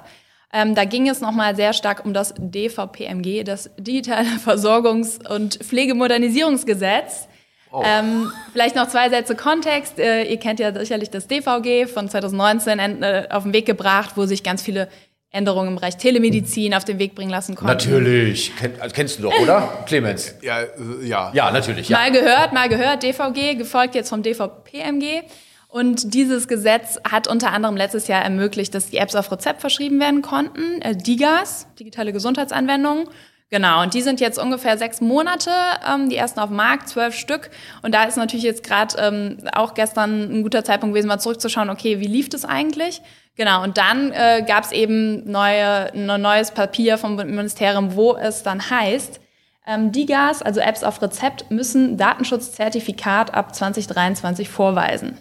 Ähm, 0.52 0.76
da 0.76 0.84
ging 0.84 1.08
es 1.08 1.22
nochmal 1.22 1.56
sehr 1.56 1.72
stark 1.72 2.04
um 2.04 2.14
das 2.14 2.34
DVPMG, 2.38 3.46
das 3.46 3.70
Digitale 3.78 4.28
Versorgungs- 4.46 5.26
und 5.26 5.56
Pflegemodernisierungsgesetz. 5.64 7.30
Oh. 7.76 7.84
Ähm, 7.86 8.32
vielleicht 8.54 8.78
noch 8.78 8.88
zwei 8.88 9.10
Sätze 9.10 9.36
Kontext. 9.36 10.00
Äh, 10.00 10.24
ihr 10.24 10.38
kennt 10.38 10.62
ja 10.62 10.74
sicherlich 10.74 11.10
das 11.10 11.28
DVG 11.28 11.88
von 11.88 12.08
2019 12.08 12.80
äh, 12.80 13.28
auf 13.30 13.44
den 13.44 13.52
Weg 13.52 13.66
gebracht, 13.66 14.12
wo 14.16 14.26
sich 14.26 14.44
ganz 14.44 14.62
viele 14.62 14.88
Änderungen 15.30 15.70
im 15.70 15.76
Bereich 15.76 15.98
Telemedizin 15.98 16.74
auf 16.74 16.86
den 16.86 17.00
Weg 17.00 17.16
bringen 17.16 17.32
lassen 17.32 17.56
konnten. 17.56 17.74
Natürlich. 17.74 18.56
Ken, 18.56 18.80
also 18.80 18.96
kennst 18.96 19.20
du 19.20 19.24
doch, 19.24 19.38
oder? 19.40 19.84
Clemens? 19.88 20.36
Ja, 20.42 20.62
äh, 20.62 20.68
ja. 21.04 21.32
Ja, 21.34 21.52
natürlich. 21.52 21.90
Ja. 21.90 21.98
Mal 21.98 22.12
gehört, 22.14 22.54
mal 22.54 22.70
gehört, 22.70 23.04
DVG, 23.04 23.58
gefolgt 23.58 23.94
jetzt 23.94 24.08
vom 24.08 24.24
DVPMG. 24.24 25.24
Und 25.68 26.14
dieses 26.14 26.48
Gesetz 26.48 26.98
hat 27.04 27.28
unter 27.28 27.52
anderem 27.52 27.76
letztes 27.76 28.08
Jahr 28.08 28.24
ermöglicht, 28.24 28.74
dass 28.74 28.90
die 28.90 28.98
Apps 28.98 29.16
auf 29.16 29.30
Rezept 29.30 29.60
verschrieben 29.60 30.00
werden 30.00 30.22
konnten, 30.22 30.82
äh, 30.82 30.96
DIGAs, 30.96 31.68
digitale 31.78 32.14
Gesundheitsanwendungen. 32.14 33.10
Genau, 33.56 33.84
und 33.84 33.94
die 33.94 34.02
sind 34.02 34.20
jetzt 34.20 34.38
ungefähr 34.38 34.78
sechs 34.78 35.00
Monate, 35.00 35.50
ähm, 35.90 36.10
die 36.10 36.18
ersten 36.18 36.42
auf 36.42 36.50
dem 36.50 36.58
Markt, 36.58 36.90
zwölf 36.90 37.16
Stück. 37.16 37.50
Und 37.84 37.96
da 37.96 38.04
ist 38.04 38.18
natürlich 38.18 38.44
jetzt 38.44 38.66
gerade 38.66 38.98
ähm, 38.98 39.38
auch 39.54 39.76
gestern 39.76 40.24
ein 40.24 40.44
guter 40.44 40.66
Zeitpunkt 40.66 40.94
gewesen, 40.94 41.08
mal 41.08 41.20
zurückzuschauen, 41.20 41.70
okay, 41.70 42.02
wie 42.02 42.08
lief 42.08 42.28
das 42.28 42.44
eigentlich? 42.44 43.02
Genau, 43.38 43.64
und 43.64 43.78
dann 43.78 44.12
äh, 44.12 44.44
gab 44.46 44.66
es 44.66 44.74
eben 44.74 45.32
neue, 45.32 45.94
ein 45.94 46.22
neues 46.22 46.52
Papier 46.52 46.98
vom 46.98 47.16
Ministerium, 47.16 47.96
wo 47.96 48.18
es 48.18 48.44
dann 48.44 48.70
heißt, 48.70 49.22
ähm, 49.66 49.94
DIGAs, 49.94 50.42
also 50.42 50.60
Apps 50.60 50.84
auf 50.84 51.02
Rezept, 51.02 51.50
müssen 51.50 51.98
Datenschutzzertifikat 51.98 53.34
ab 53.34 53.56
2023 53.56 54.50
vorweisen. 54.50 55.18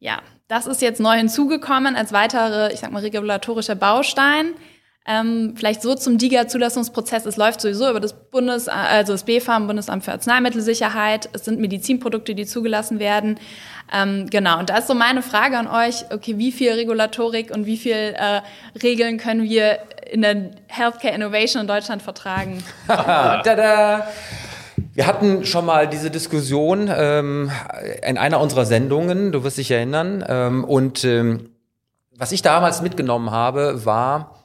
Ja, 0.00 0.18
das 0.48 0.66
ist 0.66 0.82
jetzt 0.82 0.98
neu 0.98 1.16
hinzugekommen 1.16 1.94
als 1.94 2.12
weitere, 2.12 2.72
ich 2.72 2.80
sag 2.80 2.90
mal, 2.90 2.98
regulatorischer 2.98 3.76
Baustein. 3.76 4.54
Ähm, 5.06 5.54
vielleicht 5.56 5.82
so 5.82 5.94
zum 5.94 6.16
DIGA-Zulassungsprozess. 6.16 7.26
Es 7.26 7.36
läuft 7.36 7.60
sowieso 7.60 7.90
über 7.90 8.00
das 8.00 8.14
Bundes, 8.14 8.68
also 8.68 9.12
das 9.12 9.24
BfArM, 9.24 9.66
Bundesamt 9.66 10.02
für 10.02 10.12
Arzneimittelsicherheit. 10.12 11.28
Es 11.34 11.44
sind 11.44 11.60
Medizinprodukte, 11.60 12.34
die 12.34 12.46
zugelassen 12.46 12.98
werden. 12.98 13.38
Ähm, 13.92 14.28
genau. 14.30 14.58
Und 14.58 14.70
da 14.70 14.78
ist 14.78 14.86
so 14.86 14.94
meine 14.94 15.20
Frage 15.20 15.58
an 15.58 15.68
euch. 15.68 16.06
Okay, 16.10 16.38
wie 16.38 16.52
viel 16.52 16.72
Regulatorik 16.72 17.50
und 17.50 17.66
wie 17.66 17.76
viel 17.76 17.92
äh, 18.16 18.40
Regeln 18.82 19.18
können 19.18 19.42
wir 19.42 19.78
in 20.10 20.22
der 20.22 20.52
Healthcare 20.68 21.14
Innovation 21.14 21.60
in 21.62 21.68
Deutschland 21.68 22.00
vertragen? 22.00 22.64
Tada! 22.86 24.08
Wir 24.94 25.06
hatten 25.06 25.44
schon 25.44 25.66
mal 25.66 25.88
diese 25.88 26.10
Diskussion 26.10 26.90
ähm, 26.94 27.50
in 28.06 28.16
einer 28.16 28.40
unserer 28.40 28.64
Sendungen, 28.64 29.32
du 29.32 29.44
wirst 29.44 29.58
dich 29.58 29.70
erinnern. 29.70 30.24
Ähm, 30.26 30.64
und 30.64 31.04
ähm, 31.04 31.50
was 32.16 32.32
ich 32.32 32.42
damals 32.42 32.80
mitgenommen 32.80 33.32
habe, 33.32 33.84
war, 33.84 34.43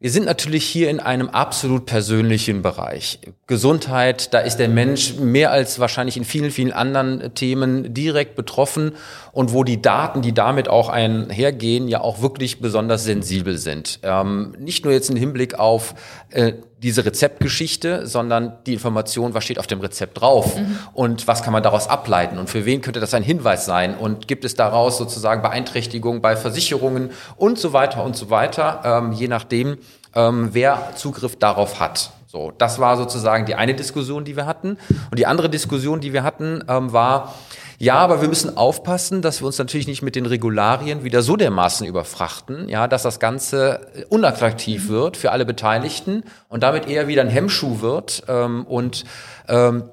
wir 0.00 0.12
sind 0.12 0.26
natürlich 0.26 0.64
hier 0.64 0.90
in 0.90 1.00
einem 1.00 1.28
absolut 1.28 1.84
persönlichen 1.84 2.62
Bereich. 2.62 3.18
Gesundheit, 3.48 4.32
da 4.32 4.38
ist 4.38 4.58
der 4.58 4.68
Mensch 4.68 5.16
mehr 5.16 5.50
als 5.50 5.80
wahrscheinlich 5.80 6.16
in 6.16 6.24
vielen, 6.24 6.52
vielen 6.52 6.72
anderen 6.72 7.34
Themen 7.34 7.92
direkt 7.94 8.36
betroffen 8.36 8.92
und 9.32 9.52
wo 9.52 9.64
die 9.64 9.82
Daten, 9.82 10.22
die 10.22 10.32
damit 10.32 10.68
auch 10.68 10.88
einhergehen, 10.88 11.88
ja 11.88 12.00
auch 12.00 12.22
wirklich 12.22 12.60
besonders 12.60 13.02
sensibel 13.02 13.58
sind. 13.58 13.98
Ähm, 14.04 14.54
nicht 14.60 14.84
nur 14.84 14.94
jetzt 14.94 15.10
im 15.10 15.16
Hinblick 15.16 15.58
auf 15.58 15.96
äh, 16.30 16.52
diese 16.82 17.04
Rezeptgeschichte, 17.04 18.06
sondern 18.06 18.58
die 18.66 18.74
Information, 18.74 19.34
was 19.34 19.44
steht 19.44 19.58
auf 19.58 19.66
dem 19.66 19.80
Rezept 19.80 20.20
drauf 20.20 20.56
mhm. 20.56 20.78
und 20.94 21.26
was 21.26 21.42
kann 21.42 21.52
man 21.52 21.62
daraus 21.62 21.88
ableiten 21.88 22.38
und 22.38 22.48
für 22.48 22.64
wen 22.64 22.80
könnte 22.82 23.00
das 23.00 23.14
ein 23.14 23.22
Hinweis 23.22 23.64
sein 23.64 23.96
und 23.96 24.28
gibt 24.28 24.44
es 24.44 24.54
daraus 24.54 24.96
sozusagen 24.98 25.42
Beeinträchtigungen 25.42 26.22
bei 26.22 26.36
Versicherungen 26.36 27.10
und 27.36 27.58
so 27.58 27.72
weiter 27.72 28.04
und 28.04 28.16
so 28.16 28.30
weiter, 28.30 28.80
ähm, 28.84 29.12
je 29.12 29.28
nachdem, 29.28 29.78
ähm, 30.14 30.50
wer 30.52 30.92
Zugriff 30.94 31.36
darauf 31.36 31.80
hat. 31.80 32.10
So, 32.30 32.52
das 32.58 32.78
war 32.78 32.98
sozusagen 32.98 33.46
die 33.46 33.54
eine 33.54 33.74
Diskussion, 33.74 34.24
die 34.24 34.36
wir 34.36 34.44
hatten. 34.44 34.76
Und 35.10 35.18
die 35.18 35.24
andere 35.24 35.48
Diskussion, 35.48 36.00
die 36.00 36.12
wir 36.12 36.24
hatten, 36.24 36.62
ähm, 36.68 36.92
war, 36.92 37.34
ja, 37.80 37.94
aber 37.94 38.20
wir 38.20 38.28
müssen 38.28 38.56
aufpassen, 38.56 39.22
dass 39.22 39.40
wir 39.40 39.46
uns 39.46 39.56
natürlich 39.58 39.86
nicht 39.86 40.02
mit 40.02 40.16
den 40.16 40.26
Regularien 40.26 41.04
wieder 41.04 41.22
so 41.22 41.36
dermaßen 41.36 41.86
überfrachten, 41.86 42.68
ja, 42.68 42.88
dass 42.88 43.04
das 43.04 43.20
Ganze 43.20 43.86
unattraktiv 44.08 44.88
wird 44.88 45.16
für 45.16 45.30
alle 45.30 45.44
Beteiligten 45.44 46.24
und 46.48 46.64
damit 46.64 46.88
eher 46.88 47.06
wieder 47.06 47.22
ein 47.22 47.28
Hemmschuh 47.28 47.80
wird. 47.80 48.24
Ähm, 48.26 48.64
und 48.66 49.04
ähm, 49.48 49.84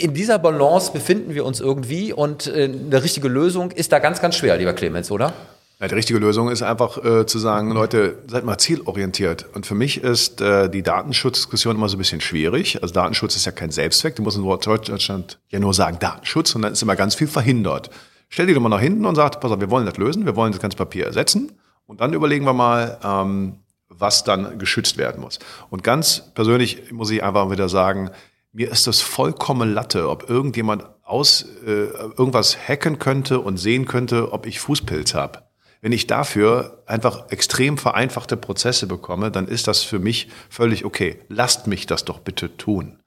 in 0.00 0.14
dieser 0.14 0.40
Balance 0.40 0.90
befinden 0.92 1.34
wir 1.34 1.44
uns 1.44 1.60
irgendwie 1.60 2.12
und 2.12 2.48
äh, 2.48 2.64
eine 2.64 3.02
richtige 3.04 3.28
Lösung 3.28 3.70
ist 3.70 3.92
da 3.92 4.00
ganz, 4.00 4.20
ganz 4.20 4.34
schwer, 4.34 4.56
lieber 4.56 4.72
Clemens, 4.72 5.12
oder? 5.12 5.32
Ja, 5.80 5.86
die 5.86 5.94
richtige 5.94 6.18
Lösung 6.18 6.48
ist 6.48 6.62
einfach 6.62 7.04
äh, 7.04 7.24
zu 7.24 7.38
sagen, 7.38 7.70
Leute, 7.70 8.18
seid 8.26 8.44
mal 8.44 8.58
zielorientiert. 8.58 9.46
Und 9.54 9.64
für 9.64 9.76
mich 9.76 10.02
ist 10.02 10.40
äh, 10.40 10.68
die 10.68 10.82
Datenschutzdiskussion 10.82 11.76
immer 11.76 11.88
so 11.88 11.94
ein 11.94 11.98
bisschen 11.98 12.20
schwierig. 12.20 12.82
Also 12.82 12.92
Datenschutz 12.92 13.36
ist 13.36 13.46
ja 13.46 13.52
kein 13.52 13.70
Selbstzweck. 13.70 14.16
Du 14.16 14.22
musst 14.22 14.36
in 14.36 14.42
Deutschland 14.42 15.38
ja 15.50 15.60
nur 15.60 15.72
sagen 15.72 16.00
Datenschutz 16.00 16.52
und 16.56 16.62
dann 16.62 16.72
ist 16.72 16.82
immer 16.82 16.96
ganz 16.96 17.14
viel 17.14 17.28
verhindert. 17.28 17.90
Stell 18.28 18.46
dich 18.46 18.56
doch 18.56 18.60
mal 18.60 18.68
nach 18.70 18.80
hinten 18.80 19.06
und 19.06 19.14
sag, 19.14 19.40
pass 19.40 19.52
auf, 19.52 19.60
wir 19.60 19.70
wollen 19.70 19.86
das 19.86 19.96
lösen, 19.98 20.26
wir 20.26 20.34
wollen 20.34 20.50
das 20.50 20.60
ganze 20.60 20.76
Papier 20.76 21.06
ersetzen. 21.06 21.52
Und 21.86 22.00
dann 22.00 22.12
überlegen 22.12 22.44
wir 22.44 22.54
mal, 22.54 22.98
ähm, 23.04 23.60
was 23.88 24.24
dann 24.24 24.58
geschützt 24.58 24.98
werden 24.98 25.20
muss. 25.20 25.38
Und 25.70 25.84
ganz 25.84 26.24
persönlich 26.34 26.90
muss 26.90 27.10
ich 27.12 27.22
einfach 27.22 27.52
wieder 27.52 27.68
sagen, 27.68 28.10
mir 28.52 28.68
ist 28.72 28.88
das 28.88 29.00
vollkommen 29.00 29.72
Latte, 29.72 30.08
ob 30.08 30.28
irgendjemand 30.28 30.86
aus 31.04 31.46
äh, 31.64 31.70
irgendwas 31.70 32.56
hacken 32.58 32.98
könnte 32.98 33.38
und 33.38 33.58
sehen 33.58 33.86
könnte, 33.86 34.32
ob 34.32 34.44
ich 34.44 34.58
Fußpilz 34.58 35.14
habe. 35.14 35.47
Wenn 35.80 35.92
ich 35.92 36.06
dafür 36.06 36.82
einfach 36.86 37.30
extrem 37.30 37.78
vereinfachte 37.78 38.36
Prozesse 38.36 38.86
bekomme, 38.86 39.30
dann 39.30 39.46
ist 39.46 39.68
das 39.68 39.82
für 39.82 39.98
mich 39.98 40.28
völlig 40.50 40.84
okay. 40.84 41.20
Lasst 41.28 41.66
mich 41.66 41.86
das 41.86 42.04
doch 42.04 42.18
bitte 42.18 42.56
tun. 42.56 42.98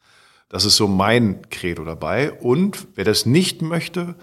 Das 0.50 0.66
ist 0.66 0.76
so 0.76 0.88
mein 0.88 1.50
Credo 1.50 1.84
dabei. 1.84 2.32
Und 2.32 2.88
wer 2.96 3.06
das 3.06 3.26
nicht 3.26 3.62
möchte, 3.62 4.16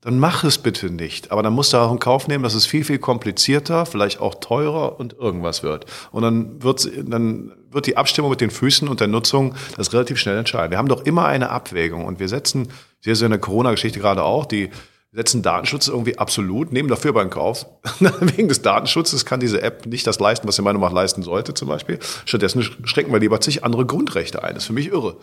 dann 0.00 0.18
mach 0.18 0.44
es 0.44 0.58
bitte 0.58 0.90
nicht. 0.90 1.32
Aber 1.32 1.42
dann 1.42 1.54
musst 1.54 1.72
du 1.72 1.78
auch 1.78 1.90
in 1.90 1.98
Kauf 1.98 2.28
nehmen, 2.28 2.44
dass 2.44 2.54
es 2.54 2.66
viel, 2.66 2.84
viel 2.84 2.98
komplizierter, 2.98 3.86
vielleicht 3.86 4.20
auch 4.20 4.34
teurer 4.34 5.00
und 5.00 5.14
irgendwas 5.14 5.62
wird. 5.62 5.86
Und 6.12 6.22
dann 6.22 6.62
wird, 6.62 6.88
dann 7.08 7.52
wird 7.70 7.86
die 7.86 7.96
Abstimmung 7.96 8.30
mit 8.30 8.42
den 8.42 8.50
Füßen 8.50 8.86
und 8.86 9.00
der 9.00 9.08
Nutzung 9.08 9.54
das 9.76 9.92
relativ 9.92 10.18
schnell 10.18 10.36
entscheiden. 10.36 10.70
Wir 10.70 10.78
haben 10.78 10.88
doch 10.88 11.06
immer 11.06 11.26
eine 11.26 11.48
Abwägung 11.48 12.04
und 12.04 12.20
wir 12.20 12.28
setzen, 12.28 12.68
sehr, 13.00 13.16
sehr 13.16 13.26
in 13.26 13.32
der 13.32 13.40
Corona-Geschichte 13.40 13.98
gerade 13.98 14.22
auch, 14.24 14.44
die 14.46 14.70
setzen 15.14 15.42
Datenschutz 15.42 15.86
irgendwie 15.86 16.18
absolut, 16.18 16.72
nehmen 16.72 16.88
dafür 16.88 17.10
aber 17.10 17.22
in 17.22 17.30
Kauf. 17.30 17.66
Wegen 18.20 18.48
des 18.48 18.62
Datenschutzes 18.62 19.24
kann 19.24 19.38
diese 19.38 19.62
App 19.62 19.86
nicht 19.86 20.06
das 20.06 20.18
leisten, 20.18 20.48
was 20.48 20.56
sie 20.56 20.62
meiner 20.62 20.78
Meinung 20.78 20.92
nach 20.92 21.02
leisten 21.02 21.22
sollte, 21.22 21.54
zum 21.54 21.68
Beispiel. 21.68 22.00
Stattdessen 22.24 22.62
schränken 22.62 23.12
wir 23.12 23.20
lieber 23.20 23.40
zig 23.40 23.62
andere 23.62 23.86
Grundrechte 23.86 24.42
ein. 24.42 24.54
Das 24.54 24.64
ist 24.64 24.66
für 24.66 24.72
mich 24.72 24.88
irre. 24.88 25.16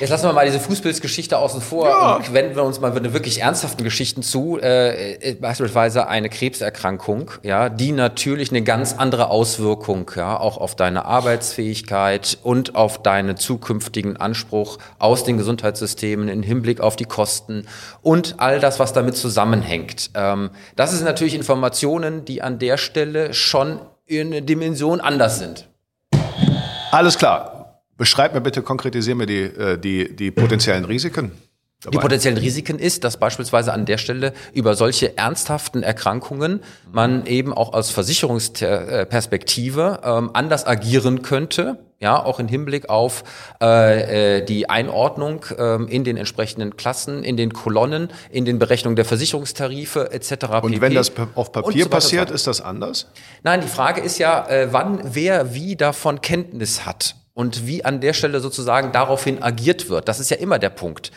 Jetzt 0.00 0.08
lassen 0.08 0.24
wir 0.24 0.32
mal 0.32 0.46
diese 0.46 0.60
Fußballsgeschichte 0.60 1.36
außen 1.36 1.60
vor 1.60 1.86
ja. 1.86 2.14
und 2.16 2.32
wenden 2.32 2.56
wir 2.56 2.64
uns 2.64 2.80
mal 2.80 2.90
mit 2.90 3.12
wirklich 3.12 3.42
ernsthaften 3.42 3.84
Geschichten 3.84 4.22
zu. 4.22 4.58
Äh, 4.58 5.12
äh, 5.16 5.34
beispielsweise 5.34 6.08
eine 6.08 6.30
Krebserkrankung, 6.30 7.30
ja, 7.42 7.68
die 7.68 7.92
natürlich 7.92 8.50
eine 8.50 8.62
ganz 8.62 8.94
andere 8.94 9.28
Auswirkung, 9.28 10.10
ja, 10.16 10.40
auch 10.40 10.56
auf 10.56 10.74
deine 10.74 11.04
Arbeitsfähigkeit 11.04 12.38
und 12.42 12.76
auf 12.76 13.02
deinen 13.02 13.36
zukünftigen 13.36 14.16
Anspruch 14.16 14.78
aus 14.98 15.24
den 15.24 15.36
Gesundheitssystemen 15.36 16.28
im 16.30 16.42
Hinblick 16.42 16.80
auf 16.80 16.96
die 16.96 17.04
Kosten 17.04 17.66
und 18.00 18.36
all 18.38 18.58
das, 18.58 18.78
was 18.78 18.94
damit 18.94 19.18
zusammenhängt. 19.18 20.12
Ähm, 20.14 20.48
das 20.76 20.92
sind 20.92 21.04
natürlich 21.04 21.34
Informationen, 21.34 22.24
die 22.24 22.40
an 22.40 22.58
der 22.58 22.78
Stelle 22.78 23.34
schon 23.34 23.80
in 24.06 24.28
eine 24.28 24.40
Dimension 24.40 25.02
anders 25.02 25.38
sind. 25.38 25.68
Alles 26.90 27.18
klar. 27.18 27.59
Beschreib 28.00 28.32
mir 28.32 28.40
bitte, 28.40 28.62
konkretisier 28.62 29.14
mir 29.14 29.26
die, 29.26 29.42
äh, 29.42 29.76
die, 29.76 30.16
die 30.16 30.30
potenziellen 30.30 30.86
Risiken. 30.86 31.32
Dabei. 31.82 31.92
Die 31.92 31.98
potenziellen 31.98 32.38
Risiken 32.38 32.78
ist, 32.78 33.04
dass 33.04 33.18
beispielsweise 33.18 33.74
an 33.74 33.84
der 33.84 33.98
Stelle 33.98 34.32
über 34.54 34.74
solche 34.74 35.18
ernsthaften 35.18 35.82
Erkrankungen 35.82 36.62
man 36.90 37.26
eben 37.26 37.52
auch 37.52 37.74
aus 37.74 37.90
Versicherungsperspektive 37.90 40.00
ähm, 40.02 40.30
anders 40.32 40.66
agieren 40.66 41.20
könnte, 41.20 41.76
ja, 41.98 42.24
auch 42.24 42.40
im 42.40 42.48
Hinblick 42.48 42.88
auf 42.88 43.22
äh, 43.60 44.38
äh 44.38 44.44
die 44.46 44.70
Einordnung 44.70 45.44
ähm, 45.58 45.86
in 45.86 46.02
den 46.02 46.16
entsprechenden 46.16 46.78
Klassen, 46.78 47.22
in 47.22 47.36
den 47.36 47.52
Kolonnen, 47.52 48.08
in 48.30 48.46
den 48.46 48.58
Berechnungen 48.58 48.96
der 48.96 49.04
Versicherungstarife 49.04 50.10
etc. 50.10 50.46
Und 50.62 50.72
pp. 50.72 50.80
wenn 50.80 50.94
das 50.94 51.12
auf 51.34 51.52
Papier 51.52 51.84
so 51.84 51.90
passiert, 51.90 52.30
ist 52.30 52.46
das 52.46 52.62
anders? 52.62 53.08
Nein, 53.42 53.60
die 53.60 53.68
Frage 53.68 54.00
ist 54.00 54.16
ja, 54.16 54.48
äh, 54.48 54.68
wann 54.70 55.00
wer 55.04 55.52
wie 55.52 55.76
davon 55.76 56.22
Kenntnis 56.22 56.86
hat 56.86 57.19
und 57.40 57.66
wie 57.66 57.86
an 57.86 58.02
der 58.02 58.12
Stelle 58.12 58.40
sozusagen 58.40 58.92
daraufhin 58.92 59.42
agiert 59.42 59.88
wird. 59.88 60.08
Das 60.08 60.20
ist 60.20 60.30
ja 60.30 60.36
immer 60.36 60.58
der 60.58 60.68
Punkt. 60.68 61.10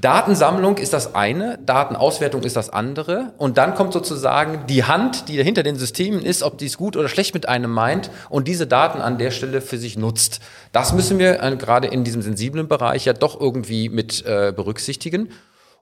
Datensammlung 0.00 0.76
ist 0.76 0.92
das 0.92 1.16
eine, 1.16 1.58
Datenauswertung 1.66 2.44
ist 2.44 2.54
das 2.54 2.70
andere 2.70 3.32
und 3.38 3.58
dann 3.58 3.74
kommt 3.74 3.92
sozusagen 3.92 4.66
die 4.68 4.84
Hand, 4.84 5.28
die 5.28 5.42
hinter 5.42 5.64
den 5.64 5.74
Systemen 5.74 6.22
ist, 6.22 6.44
ob 6.44 6.58
die 6.58 6.66
es 6.66 6.78
gut 6.78 6.96
oder 6.96 7.08
schlecht 7.08 7.34
mit 7.34 7.48
einem 7.48 7.72
meint 7.72 8.12
und 8.28 8.46
diese 8.46 8.68
Daten 8.68 9.00
an 9.00 9.18
der 9.18 9.32
Stelle 9.32 9.60
für 9.60 9.76
sich 9.76 9.98
nutzt. 9.98 10.38
Das 10.70 10.92
müssen 10.92 11.18
wir 11.18 11.42
äh, 11.42 11.56
gerade 11.56 11.88
in 11.88 12.04
diesem 12.04 12.22
sensiblen 12.22 12.68
Bereich 12.68 13.04
ja 13.06 13.12
doch 13.12 13.40
irgendwie 13.40 13.88
mit 13.88 14.24
äh, 14.26 14.52
berücksichtigen. 14.54 15.30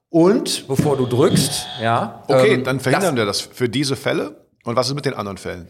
Und 0.09 0.69
bevor 0.69 0.97
du 0.97 1.05
drückst, 1.05 1.67
ja. 1.83 2.25
Okay, 2.29 2.55
ähm, 2.55 2.65
dann 2.65 2.81
verhindern 2.81 3.17
das, 3.17 3.23
wir 3.23 3.27
das 3.27 3.41
für 3.43 3.69
diese 3.69 3.97
Fälle. 3.97 4.37
Und 4.65 4.75
was 4.75 4.89
ist 4.89 4.95
mit 4.95 5.05
den 5.05 5.15
anderen 5.15 5.37
Fällen? 5.37 5.69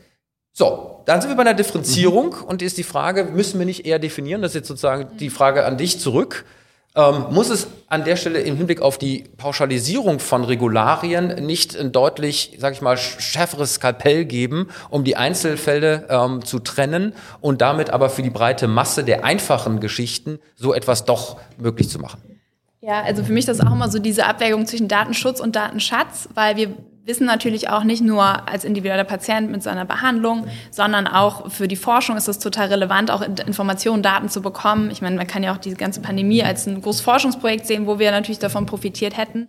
So, 0.52 1.02
dann 1.06 1.20
sind 1.20 1.30
wir 1.30 1.36
bei 1.36 1.42
einer 1.42 1.54
Differenzierung 1.54 2.36
mhm. 2.36 2.44
und 2.44 2.62
ist 2.62 2.76
die 2.76 2.82
Frage, 2.82 3.24
müssen 3.24 3.58
wir 3.58 3.66
nicht 3.66 3.86
eher 3.86 3.98
definieren? 3.98 4.42
Das 4.42 4.52
ist 4.52 4.56
jetzt 4.56 4.68
sozusagen 4.68 5.16
die 5.18 5.30
Frage 5.30 5.64
an 5.64 5.78
dich 5.78 5.98
zurück. 5.98 6.44
Ähm, 6.94 7.28
muss 7.30 7.48
es 7.48 7.68
an 7.88 8.04
der 8.04 8.16
Stelle 8.16 8.40
im 8.40 8.58
Hinblick 8.58 8.82
auf 8.82 8.98
die 8.98 9.24
Pauschalisierung 9.38 10.18
von 10.18 10.44
Regularien 10.44 11.46
nicht 11.46 11.74
ein 11.74 11.90
deutlich, 11.90 12.58
sag 12.58 12.74
ich 12.74 12.82
mal, 12.82 12.98
schärferes 12.98 13.74
Skalpell 13.74 14.26
geben, 14.26 14.68
um 14.90 15.02
die 15.02 15.16
Einzelfälle 15.16 16.06
ähm, 16.10 16.44
zu 16.44 16.58
trennen 16.58 17.14
und 17.40 17.62
damit 17.62 17.88
aber 17.88 18.10
für 18.10 18.20
die 18.20 18.28
breite 18.28 18.68
Masse 18.68 19.04
der 19.04 19.24
einfachen 19.24 19.80
Geschichten 19.80 20.38
so 20.54 20.74
etwas 20.74 21.06
doch 21.06 21.38
möglich 21.56 21.88
zu 21.88 21.98
machen? 21.98 22.20
Ja, 22.82 23.00
also 23.02 23.24
für 23.24 23.32
mich 23.32 23.48
ist 23.48 23.58
das 23.58 23.66
auch 23.66 23.72
immer 23.72 23.88
so 23.88 23.98
diese 23.98 24.26
Abwägung 24.26 24.66
zwischen 24.66 24.88
Datenschutz 24.88 25.40
und 25.40 25.56
Datenschatz, 25.56 26.28
weil 26.34 26.56
wir 26.56 26.74
wissen 27.04 27.26
natürlich 27.26 27.68
auch 27.68 27.84
nicht 27.84 28.02
nur 28.02 28.48
als 28.48 28.64
individueller 28.64 29.04
Patient 29.04 29.50
mit 29.50 29.62
seiner 29.62 29.84
Behandlung, 29.84 30.46
sondern 30.70 31.06
auch 31.06 31.50
für 31.50 31.66
die 31.66 31.76
Forschung 31.76 32.16
ist 32.16 32.28
es 32.28 32.38
total 32.38 32.68
relevant, 32.68 33.10
auch 33.10 33.22
Informationen, 33.22 34.02
Daten 34.02 34.28
zu 34.28 34.40
bekommen. 34.40 34.90
Ich 34.90 35.02
meine, 35.02 35.16
man 35.16 35.26
kann 35.26 35.42
ja 35.42 35.52
auch 35.52 35.58
diese 35.58 35.76
ganze 35.76 36.00
Pandemie 36.00 36.42
als 36.42 36.66
ein 36.66 36.80
großes 36.80 37.00
Forschungsprojekt 37.00 37.66
sehen, 37.66 37.86
wo 37.86 37.98
wir 37.98 38.10
natürlich 38.12 38.38
davon 38.38 38.66
profitiert 38.66 39.16
hätten. 39.16 39.48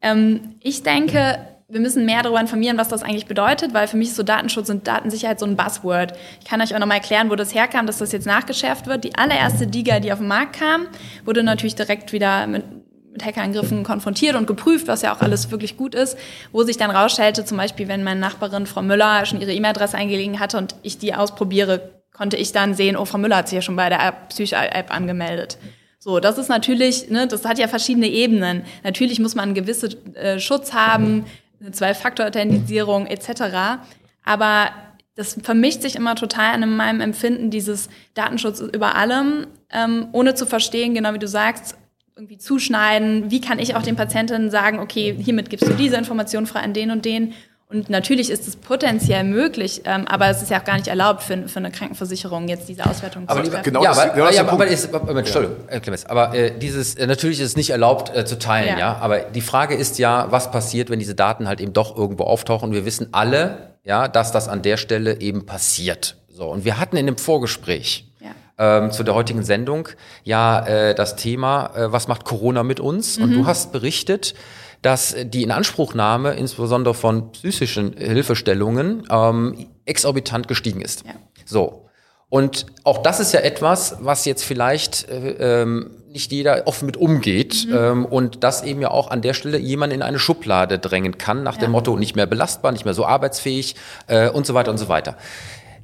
Ähm, 0.00 0.56
ich 0.60 0.82
denke, 0.82 1.38
wir 1.68 1.80
müssen 1.80 2.04
mehr 2.04 2.22
darüber 2.22 2.40
informieren, 2.40 2.76
was 2.76 2.88
das 2.88 3.02
eigentlich 3.02 3.26
bedeutet, 3.26 3.72
weil 3.72 3.86
für 3.86 3.96
mich 3.96 4.08
ist 4.08 4.16
so 4.16 4.22
Datenschutz 4.22 4.68
und 4.68 4.86
Datensicherheit 4.86 5.38
so 5.38 5.46
ein 5.46 5.56
Buzzword. 5.56 6.12
Ich 6.40 6.46
kann 6.46 6.60
euch 6.60 6.74
auch 6.74 6.78
nochmal 6.80 6.98
erklären, 6.98 7.30
wo 7.30 7.36
das 7.36 7.54
herkam, 7.54 7.86
dass 7.86 7.98
das 7.98 8.12
jetzt 8.12 8.26
nachgeschärft 8.26 8.88
wird. 8.88 9.04
Die 9.04 9.14
allererste 9.14 9.66
DIGA, 9.66 10.00
die 10.00 10.12
auf 10.12 10.18
den 10.18 10.28
Markt 10.28 10.58
kam, 10.58 10.88
wurde 11.24 11.42
natürlich 11.42 11.74
direkt 11.74 12.12
wieder 12.12 12.46
mit 12.46 12.64
mit 13.12 13.24
Hackerangriffen 13.24 13.84
konfrontiert 13.84 14.36
und 14.36 14.46
geprüft, 14.46 14.88
was 14.88 15.02
ja 15.02 15.14
auch 15.14 15.20
alles 15.20 15.50
wirklich 15.50 15.76
gut 15.76 15.94
ist, 15.94 16.16
wo 16.50 16.62
sich 16.62 16.78
dann 16.78 16.90
rausstellte, 16.90 17.44
zum 17.44 17.58
Beispiel, 17.58 17.86
wenn 17.88 18.02
meine 18.02 18.20
Nachbarin 18.20 18.66
Frau 18.66 18.82
Müller 18.82 19.26
schon 19.26 19.40
ihre 19.40 19.52
E-Mail-Adresse 19.52 19.96
eingelegen 19.96 20.40
hatte 20.40 20.56
und 20.56 20.74
ich 20.82 20.98
die 20.98 21.14
ausprobiere, 21.14 21.90
konnte 22.12 22.36
ich 22.36 22.52
dann 22.52 22.74
sehen, 22.74 22.96
oh, 22.96 23.04
Frau 23.04 23.18
Müller 23.18 23.36
hat 23.36 23.48
sich 23.48 23.56
ja 23.56 23.62
schon 23.62 23.76
bei 23.76 23.88
der 23.88 24.12
Psych-App 24.28 24.94
angemeldet. 24.94 25.58
So, 25.98 26.18
das 26.20 26.38
ist 26.38 26.48
natürlich, 26.48 27.10
ne, 27.10 27.26
das 27.26 27.44
hat 27.44 27.58
ja 27.58 27.68
verschiedene 27.68 28.08
Ebenen. 28.08 28.64
Natürlich 28.82 29.20
muss 29.20 29.34
man 29.34 29.44
einen 29.44 29.54
gewissen 29.54 30.14
äh, 30.16 30.40
Schutz 30.40 30.72
haben, 30.72 31.26
eine 31.60 31.70
Zwei-Faktor-Authentisierung 31.70 33.06
etc. 33.06 33.78
Aber 34.24 34.70
das 35.14 35.38
vermischt 35.42 35.82
sich 35.82 35.94
immer 35.94 36.14
total 36.14 36.60
in 36.60 36.76
meinem 36.76 37.00
Empfinden, 37.00 37.50
dieses 37.50 37.88
Datenschutz 38.14 38.60
über 38.60 38.96
allem, 38.96 39.46
ähm, 39.70 40.08
ohne 40.12 40.34
zu 40.34 40.46
verstehen, 40.46 40.94
genau 40.94 41.14
wie 41.14 41.18
du 41.18 41.28
sagst, 41.28 41.76
irgendwie 42.16 42.38
zuschneiden? 42.38 43.30
Wie 43.30 43.40
kann 43.40 43.58
ich 43.58 43.74
auch 43.74 43.82
den 43.82 43.96
Patientinnen 43.96 44.50
sagen, 44.50 44.78
okay, 44.78 45.16
hiermit 45.18 45.50
gibst 45.50 45.66
du 45.66 45.72
diese 45.74 45.96
Information 45.96 46.46
frei 46.46 46.60
an 46.60 46.74
den 46.74 46.90
und 46.90 47.04
den? 47.04 47.34
Und 47.72 47.88
natürlich 47.88 48.28
ist 48.28 48.46
es 48.46 48.56
potenziell 48.56 49.24
möglich, 49.24 49.80
ähm, 49.86 50.06
aber 50.06 50.28
es 50.28 50.42
ist 50.42 50.50
ja 50.50 50.60
auch 50.60 50.64
gar 50.64 50.76
nicht 50.76 50.88
erlaubt 50.88 51.22
für, 51.22 51.48
für 51.48 51.58
eine 51.58 51.70
Krankenversicherung 51.70 52.46
jetzt 52.48 52.68
diese 52.68 52.84
Auswertung 52.84 53.26
aber 53.26 53.42
zu 53.42 53.50
treffen. 53.50 53.64
Genau, 53.64 53.82
ja, 53.82 53.92
aber, 53.92 54.08
genau 54.10 54.30
ja, 54.30 54.40
aber, 54.42 54.52
aber, 54.52 54.66
ist, 54.66 54.94
aber, 54.94 55.18
Entschuldigung, 55.18 55.56
ja. 55.70 55.80
Clemens, 55.80 56.04
aber 56.04 56.34
äh, 56.34 56.58
dieses 56.58 56.96
äh, 56.96 57.06
natürlich 57.06 57.40
ist 57.40 57.46
es 57.46 57.56
nicht 57.56 57.70
erlaubt 57.70 58.14
äh, 58.14 58.26
zu 58.26 58.38
teilen, 58.38 58.68
ja. 58.68 58.78
ja. 58.78 58.96
Aber 59.00 59.20
die 59.20 59.40
Frage 59.40 59.74
ist 59.74 59.98
ja, 59.98 60.26
was 60.28 60.50
passiert, 60.50 60.90
wenn 60.90 60.98
diese 60.98 61.14
Daten 61.14 61.48
halt 61.48 61.62
eben 61.62 61.72
doch 61.72 61.96
irgendwo 61.96 62.24
auftauchen? 62.24 62.68
Und 62.68 62.74
wir 62.74 62.84
wissen 62.84 63.08
alle, 63.12 63.74
ja, 63.84 64.06
dass 64.06 64.32
das 64.32 64.48
an 64.48 64.60
der 64.60 64.76
Stelle 64.76 65.22
eben 65.22 65.46
passiert. 65.46 66.16
So 66.28 66.50
und 66.50 66.66
wir 66.66 66.78
hatten 66.78 66.98
in 66.98 67.06
dem 67.06 67.16
Vorgespräch 67.16 68.11
ähm, 68.58 68.90
zu 68.90 69.02
der 69.02 69.14
heutigen 69.14 69.42
Sendung 69.42 69.88
ja 70.24 70.64
äh, 70.66 70.94
das 70.94 71.16
Thema, 71.16 71.70
äh, 71.74 71.92
was 71.92 72.08
macht 72.08 72.24
Corona 72.24 72.62
mit 72.62 72.80
uns? 72.80 73.18
Mhm. 73.18 73.24
Und 73.24 73.32
du 73.32 73.46
hast 73.46 73.72
berichtet, 73.72 74.34
dass 74.82 75.14
die 75.24 75.42
Inanspruchnahme 75.42 76.34
insbesondere 76.34 76.94
von 76.94 77.30
psychischen 77.32 77.96
Hilfestellungen 77.96 79.04
ähm, 79.10 79.66
exorbitant 79.84 80.48
gestiegen 80.48 80.80
ist. 80.80 81.06
Ja. 81.06 81.12
So. 81.44 81.88
Und 82.28 82.66
auch 82.84 83.02
das 83.02 83.20
ist 83.20 83.32
ja 83.32 83.40
etwas, 83.40 83.96
was 84.00 84.24
jetzt 84.24 84.42
vielleicht 84.42 85.08
äh, 85.08 85.62
ähm, 85.62 85.90
nicht 86.12 86.32
jeder 86.32 86.66
offen 86.66 86.86
mit 86.86 86.96
umgeht 86.96 87.66
mhm. 87.68 87.74
ähm, 87.74 88.04
und 88.06 88.42
das 88.42 88.62
eben 88.62 88.80
ja 88.80 88.90
auch 88.90 89.10
an 89.10 89.22
der 89.22 89.34
Stelle 89.34 89.58
jemand 89.58 89.92
in 89.92 90.02
eine 90.02 90.18
Schublade 90.18 90.78
drängen 90.78 91.18
kann, 91.18 91.42
nach 91.42 91.56
ja. 91.56 91.62
dem 91.62 91.72
Motto 91.72 91.96
nicht 91.96 92.16
mehr 92.16 92.26
belastbar, 92.26 92.72
nicht 92.72 92.84
mehr 92.84 92.94
so 92.94 93.04
arbeitsfähig 93.04 93.76
äh, 94.06 94.28
und 94.30 94.46
so 94.46 94.54
weiter 94.54 94.70
und 94.70 94.78
so 94.78 94.88
weiter. 94.88 95.16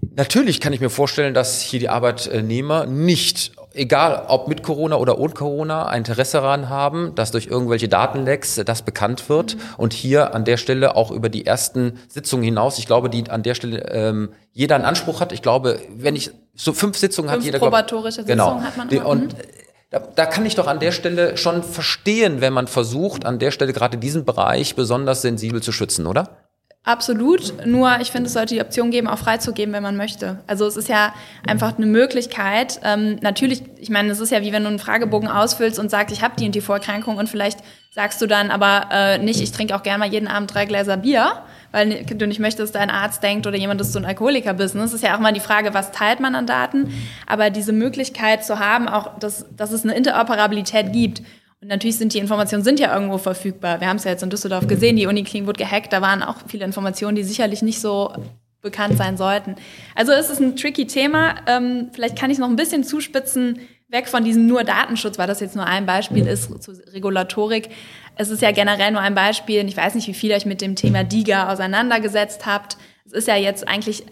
Natürlich 0.01 0.61
kann 0.61 0.72
ich 0.72 0.80
mir 0.80 0.90
vorstellen, 0.90 1.34
dass 1.34 1.61
hier 1.61 1.80
die 1.80 1.88
Arbeitnehmer 1.88 2.86
nicht, 2.86 3.53
egal 3.72 4.24
ob 4.28 4.49
mit 4.49 4.62
Corona 4.62 4.96
oder 4.96 5.18
ohne 5.18 5.32
Corona, 5.32 5.86
ein 5.86 5.99
Interesse 5.99 6.38
daran 6.38 6.68
haben, 6.68 7.14
dass 7.14 7.30
durch 7.30 7.46
irgendwelche 7.46 7.88
Datenlecks 7.88 8.61
das 8.64 8.82
bekannt 8.82 9.28
wird 9.28 9.55
mhm. 9.55 9.61
und 9.76 9.92
hier 9.92 10.34
an 10.34 10.44
der 10.44 10.57
Stelle 10.57 10.96
auch 10.96 11.11
über 11.11 11.28
die 11.28 11.46
ersten 11.46 11.99
Sitzungen 12.09 12.44
hinaus, 12.44 12.78
ich 12.78 12.86
glaube, 12.86 13.11
die 13.11 13.30
an 13.30 13.42
der 13.42 13.55
Stelle 13.55 13.90
ähm, 13.90 14.30
jeder 14.53 14.74
einen 14.74 14.84
Anspruch 14.84 15.20
hat. 15.20 15.32
Ich 15.32 15.42
glaube, 15.42 15.78
wenn 15.94 16.16
ich 16.16 16.30
so 16.55 16.72
fünf 16.72 16.96
Sitzungen 16.99 17.30
fünf 17.30 17.40
hat 17.40 17.46
jeder. 17.46 17.59
Probatorische 17.59 18.22
Sitzungen 18.22 18.38
genau. 18.38 18.61
hat 18.61 18.76
man. 18.76 18.88
Immer. 18.88 19.07
Und 19.07 19.38
mhm. 19.38 19.42
da, 19.90 20.01
da 20.01 20.26
kann 20.26 20.46
ich 20.46 20.57
doch 20.57 20.66
an 20.66 20.80
der 20.80 20.92
Stelle 20.92 21.36
schon 21.36 21.62
verstehen, 21.62 22.40
wenn 22.40 22.53
man 22.53 22.66
versucht, 22.66 23.24
an 23.24 23.38
der 23.38 23.51
Stelle 23.51 23.72
gerade 23.72 23.99
diesen 23.99 24.24
Bereich 24.24 24.74
besonders 24.74 25.22
sensibel 25.22 25.62
zu 25.62 25.70
schützen, 25.70 26.07
oder? 26.07 26.47
Absolut. 26.89 27.66
Nur 27.66 28.01
ich 28.01 28.11
finde, 28.11 28.28
es 28.28 28.32
sollte 28.32 28.55
die 28.55 28.62
Option 28.62 28.91
geben, 28.91 29.09
auch 29.09 29.18
freizugeben, 29.18 29.74
wenn 29.74 29.82
man 29.82 29.99
möchte. 29.99 30.39
Also 30.47 30.66
es 30.66 30.74
ist 30.78 30.89
ja 30.89 31.12
einfach 31.47 31.76
eine 31.76 31.84
Möglichkeit. 31.84 32.80
Ähm, 32.82 33.18
natürlich, 33.20 33.62
ich 33.76 33.91
meine, 33.91 34.11
es 34.11 34.20
ist 34.20 34.32
ja 34.32 34.41
wie 34.41 34.55
wenn 34.55 34.62
du 34.62 34.70
einen 34.70 34.78
Fragebogen 34.78 35.28
ausfüllst 35.28 35.78
und 35.78 35.91
sagst, 35.91 36.16
ich 36.16 36.22
habe 36.22 36.36
die 36.39 36.47
und 36.47 36.55
die 36.55 36.62
Vorerkrankung 36.62 37.18
und 37.18 37.28
vielleicht 37.28 37.59
sagst 37.91 38.22
du 38.22 38.26
dann 38.26 38.51
aber 38.51 38.89
äh, 38.91 39.18
nicht, 39.18 39.43
ich 39.43 39.53
trinke 39.53 39.76
auch 39.76 39.82
gerne 39.82 39.99
mal 39.99 40.09
jeden 40.09 40.28
Abend 40.28 40.55
drei 40.55 40.64
Gläser 40.64 40.97
Bier, 40.97 41.43
weil 41.72 42.07
du 42.07 42.26
nicht 42.26 42.41
möchtest, 42.41 42.74
dass 42.74 42.80
dein 42.80 42.89
Arzt 42.89 43.22
denkt 43.22 43.47
oder 43.47 43.59
jemand, 43.59 43.82
dass 43.82 43.93
du 43.93 43.99
ein 43.99 44.07
Alkoholiker 44.07 44.55
bist. 44.55 44.74
Das 44.74 44.95
ist 44.95 45.05
ja 45.05 45.14
auch 45.14 45.20
mal 45.20 45.34
die 45.34 45.41
Frage, 45.41 45.74
was 45.74 45.93
teilt 45.93 46.20
man 46.20 46.34
an 46.34 46.47
Daten? 46.47 46.91
Aber 47.26 47.51
diese 47.51 47.74
Möglichkeit 47.74 48.47
zu 48.47 48.61
haben, 48.61 48.89
auch 48.89 49.18
dass, 49.18 49.45
dass 49.55 49.72
es 49.72 49.84
eine 49.84 49.95
Interoperabilität 49.95 50.91
gibt 50.95 51.20
und 51.61 51.68
natürlich 51.68 51.96
sind 51.96 52.14
die 52.14 52.18
Informationen 52.18 52.62
sind 52.62 52.78
ja 52.78 52.94
irgendwo 52.94 53.18
verfügbar. 53.18 53.80
Wir 53.80 53.88
haben 53.88 53.96
es 53.96 54.04
ja 54.04 54.12
jetzt 54.12 54.22
in 54.22 54.30
Düsseldorf 54.30 54.66
gesehen, 54.68 54.96
die 54.96 55.06
Uniklinik 55.06 55.46
wurde 55.46 55.64
gehackt, 55.64 55.92
da 55.92 56.00
waren 56.00 56.22
auch 56.22 56.36
viele 56.46 56.64
Informationen, 56.64 57.16
die 57.16 57.24
sicherlich 57.24 57.62
nicht 57.62 57.80
so 57.80 58.12
bekannt 58.61 58.96
sein 58.96 59.16
sollten. 59.16 59.56
Also 59.94 60.12
es 60.12 60.30
ist 60.30 60.40
ein 60.40 60.56
tricky 60.56 60.86
Thema. 60.86 61.36
Ähm, 61.46 61.90
vielleicht 61.92 62.16
kann 62.16 62.30
ich 62.30 62.38
noch 62.38 62.48
ein 62.48 62.56
bisschen 62.56 62.84
zuspitzen, 62.84 63.61
weg 63.88 64.09
von 64.09 64.24
diesem 64.24 64.46
nur 64.46 64.64
Datenschutz, 64.64 65.18
weil 65.18 65.26
das 65.26 65.40
jetzt 65.40 65.56
nur 65.56 65.66
ein 65.66 65.86
Beispiel 65.86 66.26
ist 66.26 66.62
zur 66.62 66.74
Regulatorik. 66.92 67.70
Es 68.16 68.30
ist 68.30 68.42
ja 68.42 68.50
generell 68.50 68.90
nur 68.90 69.00
ein 69.00 69.14
Beispiel. 69.14 69.66
Ich 69.66 69.76
weiß 69.76 69.94
nicht, 69.94 70.09
wie 70.09 70.14
viel 70.14 70.32
euch 70.32 70.44
mit 70.44 70.61
dem 70.61 70.76
Thema 70.76 71.04
DIGA 71.04 71.52
auseinandergesetzt 71.52 72.46
habt. 72.46 72.76
Es 73.06 73.12
ist 73.12 73.28
ja 73.28 73.36
jetzt 73.36 73.66
eigentlich, 73.66 74.04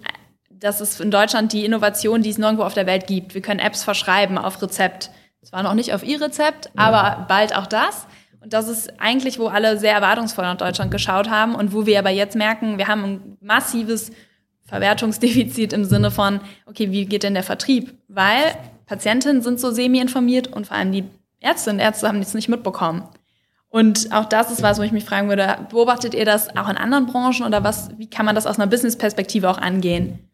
das 0.51 0.81
ist 0.81 1.01
in 1.01 1.11
Deutschland 1.11 1.53
die 1.53 1.65
Innovation, 1.65 2.23
die 2.23 2.31
es 2.31 2.39
nirgendwo 2.39 2.63
auf 2.63 2.75
der 2.75 2.87
Welt 2.87 3.07
gibt. 3.07 3.35
Wir 3.35 3.43
können 3.43 3.61
Apps 3.61 3.85
verschreiben 3.85 4.39
auf 4.39 4.63
Rezept. 4.63 5.11
Zwar 5.47 5.63
noch 5.63 5.75
nicht 5.75 5.95
auf 5.95 6.03
ihr 6.03 6.21
Rezept, 6.21 6.71
aber 6.75 7.25
bald 7.29 7.55
auch 7.55 7.69
das. 7.69 8.09
Und 8.41 8.53
das 8.53 8.67
ist 8.67 9.01
eigentlich, 9.01 9.39
wo 9.39 9.47
alle 9.47 9.79
sehr 9.79 9.93
erwartungsvoll 9.93 10.45
nach 10.45 10.57
Deutschland 10.57 10.91
geschaut 10.91 11.31
haben 11.31 11.55
und 11.55 11.73
wo 11.73 11.87
wir 11.87 12.01
aber 12.01 12.11
jetzt 12.11 12.35
merken, 12.35 12.79
wir 12.79 12.89
haben 12.89 13.05
ein 13.05 13.37
massives 13.41 14.11
Verwertungsdefizit 14.65 15.73
im 15.73 15.85
Sinne 15.85 16.11
von, 16.11 16.41
okay, 16.67 16.91
wie 16.91 17.07
geht 17.07 17.23
denn 17.23 17.35
der 17.35 17.45
Vertrieb? 17.45 17.95
Weil 18.09 18.57
Patientinnen 18.87 19.41
sind 19.41 19.61
so 19.61 19.71
semi-informiert 19.71 20.49
und 20.49 20.67
vor 20.67 20.77
allem 20.77 20.91
die 20.91 21.05
Ärzte 21.39 21.71
und 21.71 21.79
Ärzte 21.79 22.09
haben 22.09 22.19
das 22.19 22.35
nicht 22.35 22.49
mitbekommen. 22.49 23.09
Und 23.69 24.13
auch 24.13 24.25
das 24.25 24.51
ist 24.51 24.63
was, 24.63 24.79
wo 24.79 24.83
ich 24.83 24.91
mich 24.91 25.05
fragen 25.05 25.29
würde, 25.29 25.59
beobachtet 25.71 26.15
ihr 26.15 26.25
das 26.25 26.49
auch 26.57 26.69
in 26.69 26.77
anderen 26.77 27.07
Branchen 27.07 27.47
oder 27.47 27.63
was, 27.63 27.91
wie 27.99 28.11
kann 28.11 28.27
man 28.27 28.35
das 28.35 28.47
aus 28.47 28.59
einer 28.59 28.67
Business-Perspektive 28.67 29.49
auch 29.49 29.59
angehen? 29.59 30.29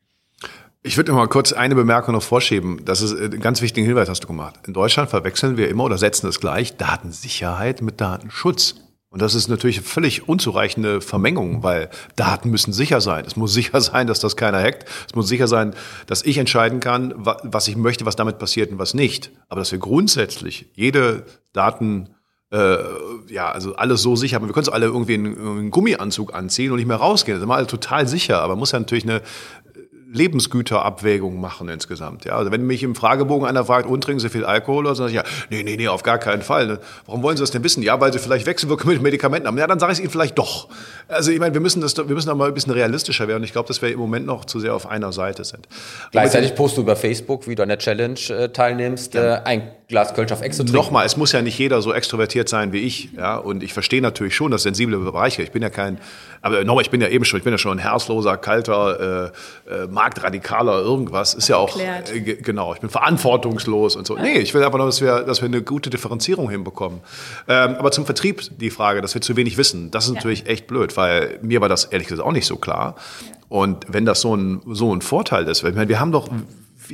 Ich 0.85 0.97
würde 0.97 1.13
noch 1.13 1.19
mal 1.19 1.29
kurz 1.29 1.53
eine 1.53 1.77
Bemerkung 1.77 2.13
noch 2.13 2.25
vorschieben. 2.25 2.85
Das 2.85 3.03
ist 3.03 3.15
ein 3.15 3.39
ganz 3.39 3.63
wichtigen 3.63 3.87
Hinweis, 3.87 4.09
hast 4.09 4.25
du 4.25 4.27
gemacht. 4.27 4.57
In 4.67 4.73
Deutschland 4.73 5.11
verwechseln 5.11 5.57
wir 5.57 5.69
immer 5.69 5.85
oder 5.85 5.97
setzen 5.97 6.27
es 6.27 6.41
gleich 6.41 6.77
Datensicherheit 6.77 7.83
mit 7.83 8.01
Datenschutz. 8.01 8.75
Und 9.09 9.23
das 9.23 9.37
ist 9.37 9.47
natürlich 9.47 9.83
völlig 9.83 10.29
unzureichende 10.29 11.01
Vermengung, 11.01 11.63
weil 11.63 11.89
Daten 12.17 12.51
müssen 12.51 12.73
sicher 12.73 13.01
sein. 13.01 13.25
Es 13.25 13.37
muss 13.37 13.53
sicher 13.53 13.81
sein, 13.81 14.09
dass 14.09 14.19
das 14.19 14.37
keiner 14.37 14.61
hackt. 14.61 14.89
Es 15.07 15.15
muss 15.15 15.29
sicher 15.29 15.47
sein, 15.47 15.75
dass 16.09 16.25
ich 16.25 16.39
entscheiden 16.39 16.81
kann, 16.81 17.15
was 17.17 17.69
ich 17.69 17.77
möchte, 17.77 18.05
was 18.05 18.17
damit 18.17 18.39
passiert 18.39 18.73
und 18.73 18.81
was 18.81 18.93
nicht. 18.93 19.31
Aber 19.49 19.61
dass 19.61 19.71
wir 19.71 19.79
grundsätzlich 19.79 20.67
jede 20.75 21.27
Daten 21.53 22.09
äh, 22.53 22.77
ja, 23.29 23.51
also 23.51 23.77
alles 23.77 24.03
so 24.03 24.15
sicher. 24.15 24.37
Aber 24.37 24.47
wir 24.47 24.53
können 24.53 24.67
es 24.67 24.73
alle 24.73 24.87
irgendwie 24.87 25.15
einen, 25.15 25.39
einen 25.39 25.71
Gummianzug 25.71 26.35
anziehen 26.35 26.71
und 26.71 26.77
nicht 26.77 26.87
mehr 26.87 26.99
rausgehen. 26.99 27.37
Das 27.37 27.41
ist 27.41 27.45
immer 27.45 27.57
alle 27.57 27.67
total 27.67 28.07
sicher. 28.07 28.41
Aber 28.41 28.57
muss 28.57 28.73
ja 28.73 28.79
natürlich 28.79 29.05
eine 29.05 29.23
Lebensgüterabwägung 30.13 31.41
machen 31.41 31.69
insgesamt. 31.69 32.25
Ja, 32.25 32.37
also 32.37 32.51
wenn 32.51 32.67
mich 32.67 32.83
im 32.83 32.95
Fragebogen 32.95 33.47
einer 33.49 33.65
fragt, 33.65 33.87
und 33.87 34.05
trinken 34.05 34.21
Sie 34.21 34.29
viel 34.29 34.45
Alkohol, 34.45 34.87
oder 34.87 34.95
so, 34.95 35.05
sage 35.05 35.11
ich 35.11 35.17
ja, 35.17 35.25
nee, 35.51 35.63
nee, 35.63 35.77
nee, 35.77 35.89
auf 35.89 36.03
gar 36.03 36.19
keinen 36.19 36.43
Fall. 36.43 36.81
Warum 37.07 37.23
wollen 37.23 37.37
Sie 37.37 37.43
das 37.43 37.51
denn 37.51 37.65
wissen? 37.65 37.83
Ja, 37.83 38.01
weil 38.01 38.13
Sie 38.13 38.19
vielleicht 38.19 38.47
Wechselwirkung 38.47 38.91
mit 38.91 39.03
Medikamenten 39.03 39.49
haben. 39.49 39.57
Ja, 39.59 39.67
dann 39.67 39.81
sage 39.81 39.93
ich 39.93 39.99
es 39.99 40.05
Ihnen 40.05 40.11
vielleicht 40.11 40.39
doch. 40.39 40.69
Also 41.09 41.31
ich 41.31 41.41
meine, 41.41 41.55
wir 41.55 41.61
müssen 41.61 41.81
das, 41.81 41.97
wir 41.97 42.05
müssen 42.05 42.29
da 42.29 42.35
mal 42.35 42.49
ein 42.49 42.55
bisschen 42.55 42.73
realistischer 42.73 43.27
werden. 43.27 43.43
Ich 43.43 43.53
glaube, 43.53 43.69
dass 43.69 43.81
wir 43.81 43.91
im 43.91 43.99
Moment 43.99 44.27
noch 44.27 44.45
zu 44.45 44.61
sehr 44.61 44.75
auf 44.75 44.87
einer 44.87 45.13
Seite 45.13 45.45
sind. 45.45 45.67
Gleichzeitig 46.11 46.55
postest 46.55 46.79
du 46.79 46.83
über 46.83 46.97
Facebook, 46.97 47.49
wie 47.49 47.55
du 47.55 47.63
an 47.63 47.69
der 47.69 47.79
Challenge 47.79 48.21
äh, 48.29 48.49
teilnimmst, 48.51 49.15
ja. 49.15 49.37
äh, 49.37 49.43
ein 49.45 49.71
Glas 49.93 50.15
Kölsch 50.15 50.33
auf 50.33 50.41
Exo 50.41 50.65
Nochmal, 50.65 51.05
es 51.05 51.19
muss 51.19 51.33
ja 51.33 51.43
nicht 51.43 51.59
jeder 51.59 51.83
so 51.83 51.93
extrovertiert 51.93 52.49
sein 52.49 52.73
wie 52.73 52.79
ich. 52.79 53.11
Ja, 53.15 53.37
und 53.37 53.63
ich 53.63 53.75
verstehe 53.75 54.01
natürlich 54.01 54.35
schon 54.35 54.51
das 54.51 54.63
sensible 54.63 54.97
Bereiche. 54.99 55.43
Ich 55.43 55.53
bin 55.53 55.61
ja 55.61 55.69
kein, 55.69 55.99
aber 56.41 56.65
nochmal, 56.65 56.83
ich 56.83 56.91
bin 56.91 57.03
ja 57.03 57.09
eben 57.09 57.27
schon, 57.27 57.37
ich 57.37 57.45
bin 57.45 57.53
ja 57.53 57.59
schon 57.59 57.79
ein 57.79 57.83
herzloser, 57.83 58.39
kalter, 58.39 59.33
äh, 59.69 59.71
äh, 59.71 59.87
marktradikaler 60.03 60.81
irgendwas. 60.81 61.35
Ist 61.35 61.49
ja 61.49 61.57
auch, 61.57 61.79
äh, 61.79 62.21
genau, 62.21 62.75
ich 62.75 62.81
bin 62.81 62.91
verantwortungslos 62.91 63.95
und 63.95 64.07
so. 64.07 64.17
Nee, 64.17 64.39
ich 64.39 64.53
will 64.53 64.63
einfach 64.65 64.79
nur, 64.79 64.87
dass 64.87 65.01
wir, 65.01 65.23
dass 65.23 65.41
wir 65.43 65.47
eine 65.47 65.63
gute 65.63 65.91
Differenzierung 65.91 66.51
hinbekommen. 66.51 67.01
Ähm, 67.49 67.77
aber 67.77 67.93
zum 67.93 68.05
Vertrieb 68.05 68.43
die 68.59 68.71
Frage, 68.71 69.01
dass 69.01 69.15
wir 69.15 69.21
zu 69.21 69.37
wenig 69.37 69.57
wissen, 69.57 69.91
das 69.93 70.05
ist 70.05 70.11
ja. 70.11 70.17
natürlich 70.17 70.47
echt 70.47 70.67
blöd, 70.67 70.97
weil 70.97 71.39
mir 71.43 71.61
war 71.61 71.69
das 71.69 71.85
ehrlich 71.85 72.09
gesagt 72.09 72.27
auch 72.27 72.33
nicht 72.33 72.47
so 72.47 72.57
klar. 72.57 72.97
Und 73.49 73.87
wenn 73.89 74.05
das 74.05 74.21
so 74.23 74.35
ein, 74.35 74.61
so 74.67 74.95
ein 74.95 75.03
Vorteil 75.03 75.47
ist, 75.47 75.63
ich 75.63 75.75
meine, 75.75 75.89
wir 75.89 76.01
haben 76.01 76.11
doch 76.11 76.29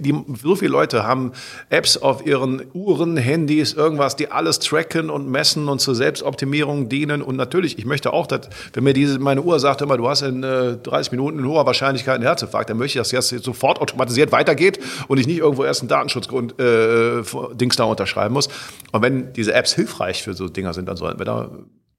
die, 0.00 0.24
so 0.42 0.56
viele 0.56 0.70
Leute 0.70 1.04
haben 1.04 1.32
Apps 1.70 1.96
auf 1.96 2.26
ihren 2.26 2.62
Uhren, 2.72 3.16
Handys, 3.16 3.72
irgendwas, 3.72 4.16
die 4.16 4.30
alles 4.30 4.58
tracken 4.58 5.10
und 5.10 5.28
messen 5.28 5.68
und 5.68 5.80
zur 5.80 5.94
Selbstoptimierung 5.94 6.88
dienen. 6.88 7.22
Und 7.22 7.36
natürlich, 7.36 7.78
ich 7.78 7.84
möchte 7.84 8.12
auch, 8.12 8.26
dass, 8.26 8.48
wenn 8.72 8.84
mir 8.84 8.92
diese, 8.92 9.18
meine 9.18 9.42
Uhr 9.42 9.60
sagt 9.60 9.82
immer, 9.82 9.96
du 9.96 10.08
hast 10.08 10.22
in 10.22 10.42
äh, 10.42 10.76
30 10.76 11.12
Minuten 11.12 11.38
in 11.38 11.46
hoher 11.46 11.66
Wahrscheinlichkeit 11.66 12.16
einen 12.16 12.24
Herzinfarkt, 12.24 12.70
dann 12.70 12.78
möchte 12.78 12.98
ich, 12.98 13.00
dass 13.00 13.10
das 13.10 13.30
jetzt 13.30 13.44
sofort 13.44 13.80
automatisiert 13.80 14.32
weitergeht 14.32 14.78
und 15.08 15.18
ich 15.18 15.26
nicht 15.26 15.38
irgendwo 15.38 15.64
erst 15.64 15.82
einen 15.82 15.88
Datenschutzgrund 15.88 16.58
äh, 16.60 17.22
Dings 17.54 17.76
da 17.76 17.84
unterschreiben 17.84 18.34
muss. 18.34 18.48
Und 18.92 19.02
wenn 19.02 19.32
diese 19.32 19.54
Apps 19.54 19.74
hilfreich 19.74 20.22
für 20.22 20.34
so 20.34 20.48
Dinger 20.48 20.74
sind, 20.74 20.88
dann 20.88 20.96
sollten 20.96 21.18
wir 21.18 21.26
da 21.26 21.50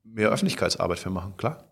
mehr 0.04 0.30
Öffentlichkeitsarbeit 0.30 1.00
für 1.00 1.10
machen, 1.10 1.34
klar. 1.38 1.66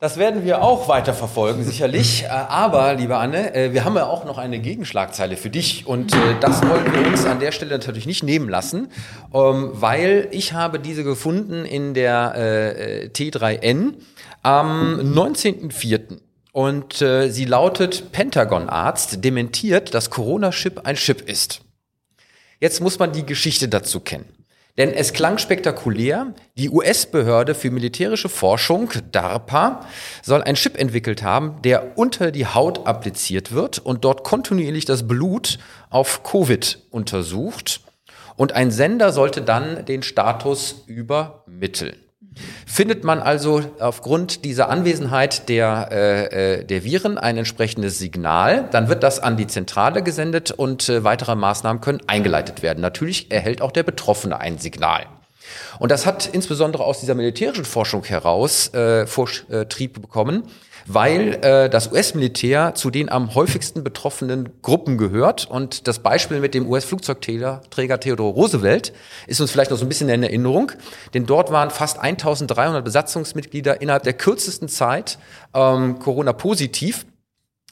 Das 0.00 0.16
werden 0.16 0.44
wir 0.44 0.62
auch 0.62 0.86
weiter 0.86 1.12
verfolgen, 1.12 1.64
sicherlich. 1.64 2.22
Äh, 2.22 2.28
aber, 2.28 2.94
liebe 2.94 3.16
Anne, 3.16 3.52
äh, 3.52 3.72
wir 3.72 3.84
haben 3.84 3.96
ja 3.96 4.06
auch 4.06 4.24
noch 4.24 4.38
eine 4.38 4.60
Gegenschlagzeile 4.60 5.36
für 5.36 5.50
dich. 5.50 5.88
Und 5.88 6.14
äh, 6.14 6.36
das 6.40 6.62
wollen 6.62 6.92
wir 6.94 7.04
uns 7.04 7.24
an 7.24 7.40
der 7.40 7.50
Stelle 7.50 7.72
natürlich 7.72 8.06
nicht 8.06 8.22
nehmen 8.22 8.48
lassen, 8.48 8.92
ähm, 9.34 9.70
weil 9.72 10.28
ich 10.30 10.52
habe 10.52 10.78
diese 10.78 11.02
gefunden 11.02 11.64
in 11.64 11.94
der 11.94 13.08
T3N 13.12 13.94
am 14.42 15.00
19.04. 15.00 16.18
Und 16.52 16.94
sie 16.94 17.44
lautet, 17.44 18.12
Pentagon-Arzt 18.12 19.24
dementiert, 19.24 19.94
dass 19.94 20.10
Corona-Chip 20.10 20.80
ein 20.84 20.96
Chip 20.96 21.28
ist. 21.28 21.60
Jetzt 22.60 22.80
muss 22.80 22.98
man 22.98 23.12
die 23.12 23.26
Geschichte 23.26 23.68
dazu 23.68 24.00
kennen. 24.00 24.37
Denn 24.78 24.94
es 24.94 25.12
klang 25.12 25.38
spektakulär. 25.38 26.32
Die 26.56 26.70
US-Behörde 26.70 27.54
für 27.54 27.70
militärische 27.70 28.28
Forschung, 28.28 28.90
DARPA, 29.10 29.84
soll 30.22 30.42
einen 30.42 30.54
Chip 30.54 30.78
entwickelt 30.78 31.22
haben, 31.22 31.60
der 31.62 31.98
unter 31.98 32.30
die 32.30 32.46
Haut 32.46 32.86
appliziert 32.86 33.52
wird 33.52 33.80
und 33.80 34.04
dort 34.04 34.24
kontinuierlich 34.24 34.84
das 34.84 35.06
Blut 35.06 35.58
auf 35.90 36.22
Covid 36.22 36.78
untersucht. 36.90 37.80
Und 38.36 38.52
ein 38.52 38.70
Sender 38.70 39.12
sollte 39.12 39.42
dann 39.42 39.84
den 39.84 40.04
Status 40.04 40.84
übermitteln. 40.86 41.96
Findet 42.66 43.04
man 43.04 43.20
also 43.20 43.62
aufgrund 43.78 44.44
dieser 44.44 44.68
Anwesenheit 44.68 45.48
der, 45.48 45.88
äh, 45.90 46.58
äh, 46.60 46.64
der 46.64 46.84
Viren 46.84 47.18
ein 47.18 47.36
entsprechendes 47.36 47.98
Signal, 47.98 48.68
dann 48.70 48.88
wird 48.88 49.02
das 49.02 49.20
an 49.20 49.36
die 49.36 49.46
Zentrale 49.46 50.02
gesendet 50.02 50.50
und 50.50 50.88
äh, 50.88 51.04
weitere 51.04 51.34
Maßnahmen 51.34 51.80
können 51.80 52.00
eingeleitet 52.06 52.62
werden. 52.62 52.80
Natürlich 52.80 53.30
erhält 53.30 53.62
auch 53.62 53.72
der 53.72 53.82
Betroffene 53.82 54.38
ein 54.38 54.58
Signal. 54.58 55.06
Und 55.78 55.90
das 55.90 56.06
hat 56.06 56.26
insbesondere 56.26 56.84
aus 56.84 57.00
dieser 57.00 57.14
militärischen 57.14 57.64
Forschung 57.64 58.04
heraus 58.04 58.72
äh, 58.74 59.06
Vortrieb 59.06 60.00
bekommen, 60.00 60.44
weil 60.88 61.34
äh, 61.44 61.70
das 61.70 61.92
US-Militär 61.92 62.74
zu 62.74 62.90
den 62.90 63.10
am 63.10 63.34
häufigsten 63.34 63.84
betroffenen 63.84 64.48
Gruppen 64.62 64.96
gehört. 64.96 65.48
Und 65.48 65.86
das 65.86 66.00
Beispiel 66.00 66.40
mit 66.40 66.54
dem 66.54 66.68
US-Flugzeugträger 66.68 68.00
Theodore 68.00 68.32
Roosevelt 68.32 68.92
ist 69.26 69.40
uns 69.40 69.50
vielleicht 69.50 69.70
noch 69.70 69.78
so 69.78 69.84
ein 69.84 69.88
bisschen 69.88 70.08
in 70.08 70.22
Erinnerung, 70.22 70.72
denn 71.14 71.26
dort 71.26 71.52
waren 71.52 71.70
fast 71.70 71.98
1300 71.98 72.84
Besatzungsmitglieder 72.84 73.80
innerhalb 73.82 74.02
der 74.02 74.14
kürzesten 74.14 74.68
Zeit 74.68 75.18
ähm, 75.54 75.98
Corona-positiv 75.98 77.06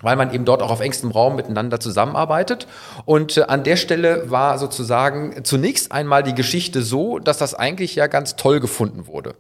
weil 0.02 0.16
man 0.16 0.32
eben 0.34 0.44
dort 0.44 0.62
auch 0.62 0.70
auf 0.70 0.80
engstem 0.80 1.10
Raum 1.10 1.36
miteinander 1.36 1.80
zusammenarbeitet. 1.80 2.66
Und 3.06 3.38
äh, 3.38 3.44
an 3.44 3.64
der 3.64 3.76
Stelle 3.76 4.30
war 4.30 4.58
sozusagen 4.58 5.42
zunächst 5.44 5.90
einmal 5.90 6.22
die 6.22 6.34
Geschichte 6.34 6.82
so, 6.82 7.18
dass 7.18 7.38
das 7.38 7.54
eigentlich 7.54 7.94
ja 7.94 8.06
ganz 8.06 8.36
toll 8.36 8.60
gefunden 8.60 9.06
wurde. 9.06 9.36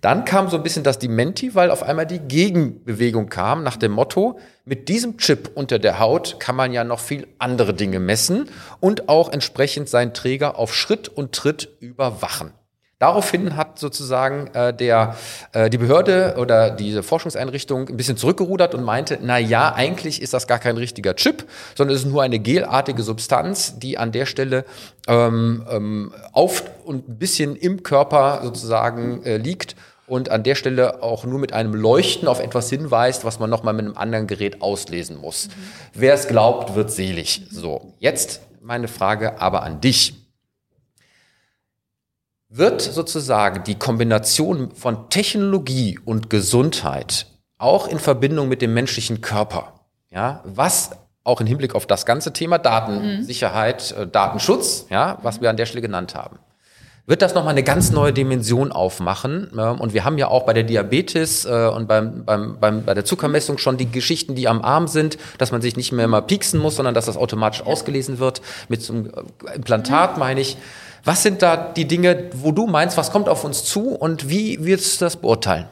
Dann 0.00 0.24
kam 0.24 0.48
so 0.48 0.56
ein 0.56 0.62
bisschen 0.62 0.84
das 0.84 0.98
Dementi, 0.98 1.54
weil 1.54 1.70
auf 1.70 1.82
einmal 1.82 2.06
die 2.06 2.18
Gegenbewegung 2.18 3.28
kam 3.28 3.62
nach 3.62 3.76
dem 3.76 3.92
Motto, 3.92 4.38
mit 4.64 4.88
diesem 4.88 5.16
Chip 5.18 5.50
unter 5.54 5.78
der 5.78 5.98
Haut 5.98 6.38
kann 6.38 6.56
man 6.56 6.72
ja 6.72 6.84
noch 6.84 7.00
viel 7.00 7.26
andere 7.38 7.74
Dinge 7.74 7.98
messen 7.98 8.48
und 8.80 9.08
auch 9.08 9.32
entsprechend 9.32 9.88
seinen 9.88 10.14
Träger 10.14 10.58
auf 10.58 10.74
Schritt 10.74 11.08
und 11.08 11.32
Tritt 11.32 11.68
überwachen. 11.80 12.52
Daraufhin 13.02 13.56
hat 13.56 13.80
sozusagen 13.80 14.46
äh, 14.54 14.72
der, 14.72 15.16
äh, 15.50 15.68
die 15.68 15.78
Behörde 15.78 16.36
oder 16.38 16.70
diese 16.70 17.02
Forschungseinrichtung 17.02 17.88
ein 17.88 17.96
bisschen 17.96 18.16
zurückgerudert 18.16 18.76
und 18.76 18.84
meinte, 18.84 19.18
na 19.20 19.38
ja, 19.38 19.74
eigentlich 19.74 20.22
ist 20.22 20.34
das 20.34 20.46
gar 20.46 20.60
kein 20.60 20.76
richtiger 20.76 21.16
Chip, 21.16 21.44
sondern 21.74 21.96
es 21.96 22.04
ist 22.04 22.08
nur 22.08 22.22
eine 22.22 22.38
gelartige 22.38 23.02
Substanz, 23.02 23.76
die 23.80 23.98
an 23.98 24.12
der 24.12 24.24
Stelle 24.24 24.64
ähm, 25.08 25.66
ähm, 25.68 26.14
auf 26.30 26.62
und 26.84 27.08
ein 27.08 27.18
bisschen 27.18 27.56
im 27.56 27.82
Körper 27.82 28.38
sozusagen 28.44 29.24
äh, 29.24 29.36
liegt 29.36 29.74
und 30.06 30.30
an 30.30 30.44
der 30.44 30.54
Stelle 30.54 31.02
auch 31.02 31.24
nur 31.24 31.40
mit 31.40 31.52
einem 31.52 31.74
Leuchten 31.74 32.28
auf 32.28 32.38
etwas 32.38 32.70
hinweist, 32.70 33.24
was 33.24 33.40
man 33.40 33.50
nochmal 33.50 33.74
mit 33.74 33.84
einem 33.84 33.96
anderen 33.96 34.28
Gerät 34.28 34.62
auslesen 34.62 35.16
muss. 35.16 35.48
Mhm. 35.48 35.50
Wer 35.94 36.14
es 36.14 36.28
glaubt, 36.28 36.76
wird 36.76 36.92
selig. 36.92 37.42
So, 37.50 37.94
jetzt 37.98 38.42
meine 38.60 38.86
Frage 38.86 39.40
aber 39.40 39.64
an 39.64 39.80
dich. 39.80 40.21
Wird 42.54 42.82
sozusagen 42.82 43.64
die 43.64 43.76
Kombination 43.76 44.72
von 44.74 45.08
Technologie 45.08 45.98
und 46.04 46.28
Gesundheit 46.28 47.26
auch 47.56 47.88
in 47.88 47.98
Verbindung 47.98 48.48
mit 48.48 48.60
dem 48.60 48.74
menschlichen 48.74 49.22
Körper, 49.22 49.72
ja, 50.10 50.42
was 50.44 50.90
auch 51.24 51.40
im 51.40 51.46
Hinblick 51.46 51.74
auf 51.74 51.86
das 51.86 52.04
ganze 52.04 52.34
Thema 52.34 52.58
Datensicherheit, 52.58 53.94
mhm. 53.98 54.12
Datenschutz, 54.12 54.84
ja, 54.90 55.16
was 55.22 55.40
wir 55.40 55.48
an 55.48 55.56
der 55.56 55.64
Stelle 55.64 55.80
genannt 55.80 56.14
haben, 56.14 56.40
wird 57.06 57.22
das 57.22 57.34
nochmal 57.34 57.52
eine 57.52 57.62
ganz 57.62 57.90
neue 57.90 58.12
Dimension 58.12 58.70
aufmachen. 58.70 59.48
Und 59.48 59.94
wir 59.94 60.04
haben 60.04 60.18
ja 60.18 60.28
auch 60.28 60.44
bei 60.44 60.52
der 60.52 60.62
Diabetes 60.62 61.46
äh, 61.46 61.68
und 61.74 61.88
beim, 61.88 62.26
beim, 62.26 62.58
beim, 62.60 62.84
bei 62.84 62.92
der 62.92 63.06
Zuckermessung 63.06 63.56
schon 63.56 63.78
die 63.78 63.90
Geschichten, 63.90 64.34
die 64.34 64.46
am 64.46 64.60
Arm 64.60 64.88
sind, 64.88 65.16
dass 65.38 65.52
man 65.52 65.62
sich 65.62 65.76
nicht 65.76 65.92
mehr 65.92 66.06
mal 66.06 66.20
pieksen 66.20 66.60
muss, 66.60 66.76
sondern 66.76 66.94
dass 66.94 67.06
das 67.06 67.16
automatisch 67.16 67.62
ausgelesen 67.62 68.18
wird 68.18 68.42
mit 68.68 68.82
so 68.82 68.92
einem 68.92 69.06
äh, 69.06 69.54
Implantat, 69.54 70.18
meine 70.18 70.42
ich. 70.42 70.58
Was 71.04 71.22
sind 71.22 71.42
da 71.42 71.56
die 71.56 71.86
Dinge, 71.86 72.30
wo 72.34 72.52
du 72.52 72.66
meinst, 72.66 72.96
was 72.96 73.10
kommt 73.10 73.28
auf 73.28 73.44
uns 73.44 73.64
zu 73.64 73.88
und 73.88 74.28
wie 74.28 74.64
wirst 74.64 75.00
du 75.00 75.04
das 75.04 75.16
beurteilen? 75.16 75.66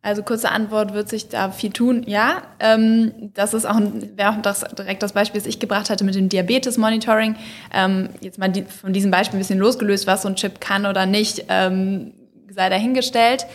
Also 0.00 0.22
kurze 0.22 0.50
Antwort, 0.50 0.94
wird 0.94 1.08
sich 1.08 1.28
da 1.28 1.50
viel 1.50 1.70
tun? 1.70 2.04
Ja, 2.06 2.42
ähm, 2.60 3.30
das 3.34 3.52
ist 3.52 3.66
auch, 3.66 3.80
wäre 4.14 4.30
auch 4.30 4.42
das, 4.42 4.60
direkt 4.60 5.02
das 5.02 5.12
Beispiel, 5.12 5.40
das 5.40 5.48
ich 5.48 5.58
gebracht 5.58 5.90
hatte 5.90 6.04
mit 6.04 6.14
dem 6.14 6.28
Diabetes-Monitoring. 6.28 7.36
Ähm, 7.74 8.10
jetzt 8.20 8.38
mal 8.38 8.48
die, 8.48 8.62
von 8.62 8.92
diesem 8.92 9.10
Beispiel 9.10 9.38
ein 9.38 9.40
bisschen 9.40 9.58
losgelöst, 9.58 10.06
was 10.06 10.22
so 10.22 10.28
ein 10.28 10.36
Chip 10.36 10.60
kann 10.60 10.86
oder 10.86 11.04
nicht, 11.04 11.46
ähm, 11.48 12.12
sei 12.50 12.68
dahingestellt. 12.68 13.46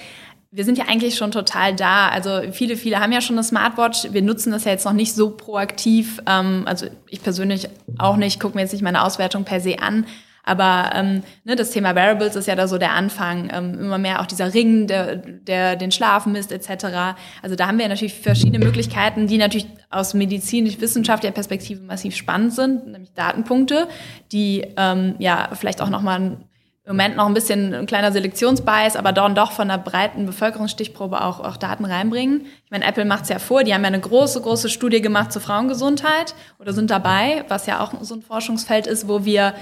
Wir 0.51 0.65
sind 0.65 0.77
ja 0.77 0.85
eigentlich 0.87 1.15
schon 1.15 1.31
total 1.31 1.75
da. 1.75 2.09
Also 2.09 2.41
viele, 2.51 2.75
viele 2.75 2.99
haben 2.99 3.11
ja 3.11 3.21
schon 3.21 3.37
eine 3.37 3.43
Smartwatch. 3.43 4.09
Wir 4.11 4.21
nutzen 4.21 4.51
das 4.51 4.65
ja 4.65 4.71
jetzt 4.71 4.85
noch 4.85 4.93
nicht 4.93 5.15
so 5.15 5.31
proaktiv. 5.31 6.21
Ähm, 6.27 6.63
also 6.65 6.87
ich 7.07 7.23
persönlich 7.23 7.69
auch 7.97 8.17
nicht, 8.17 8.39
gucke 8.39 8.55
mir 8.55 8.61
jetzt 8.61 8.73
nicht 8.73 8.83
meine 8.83 9.03
Auswertung 9.03 9.45
per 9.45 9.61
se 9.61 9.79
an. 9.79 10.05
Aber 10.43 10.91
ähm, 10.93 11.23
ne, 11.45 11.55
das 11.55 11.71
Thema 11.71 11.95
Wearables 11.95 12.35
ist 12.35 12.47
ja 12.47 12.55
da 12.55 12.67
so 12.67 12.77
der 12.77 12.91
Anfang. 12.91 13.49
Ähm, 13.53 13.79
immer 13.79 13.97
mehr 13.97 14.21
auch 14.21 14.25
dieser 14.25 14.53
Ring, 14.53 14.87
der, 14.87 15.15
der 15.15 15.75
den 15.75 15.91
Schlaf 15.91 16.25
misst 16.25 16.51
etc. 16.51 17.15
Also 17.41 17.55
da 17.55 17.67
haben 17.67 17.79
wir 17.79 17.87
natürlich 17.87 18.13
verschiedene 18.13 18.59
Möglichkeiten, 18.59 19.27
die 19.27 19.37
natürlich 19.37 19.67
aus 19.89 20.13
medizinisch-wissenschaftlicher 20.13 21.33
Perspektive 21.33 21.81
massiv 21.81 22.15
spannend 22.15 22.53
sind, 22.53 22.87
nämlich 22.87 23.13
Datenpunkte, 23.13 23.87
die 24.31 24.65
ähm, 24.75 25.15
ja 25.19 25.49
vielleicht 25.53 25.81
auch 25.81 25.89
nochmal 25.89 26.37
im 26.85 26.97
Moment 26.97 27.15
noch 27.15 27.27
ein 27.27 27.33
bisschen 27.33 27.73
ein 27.73 27.85
kleiner 27.85 28.11
Selektionsbias, 28.11 28.97
aber 28.97 29.13
dann 29.13 29.35
doch 29.35 29.53
von 29.53 29.71
einer 29.71 29.81
breiten 29.81 30.25
Bevölkerungsstichprobe 30.25 31.23
auch, 31.23 31.39
auch 31.39 31.55
Daten 31.55 31.85
reinbringen. 31.85 32.45
Ich 32.65 32.71
meine, 32.71 32.83
Apple 32.83 33.05
macht 33.05 33.23
es 33.23 33.29
ja 33.29 33.39
vor, 33.39 33.63
die 33.63 33.73
haben 33.73 33.83
ja 33.83 33.87
eine 33.87 34.01
große, 34.01 34.41
große 34.41 34.67
Studie 34.67 35.01
gemacht 35.01 35.31
zur 35.31 35.41
Frauengesundheit 35.41 36.35
oder 36.59 36.73
sind 36.73 36.91
dabei, 36.91 37.45
was 37.47 37.67
ja 37.67 37.79
auch 37.79 37.93
so 38.01 38.15
ein 38.15 38.21
Forschungsfeld 38.21 38.87
ist, 38.87 39.07
wo 39.07 39.23
wir 39.23 39.53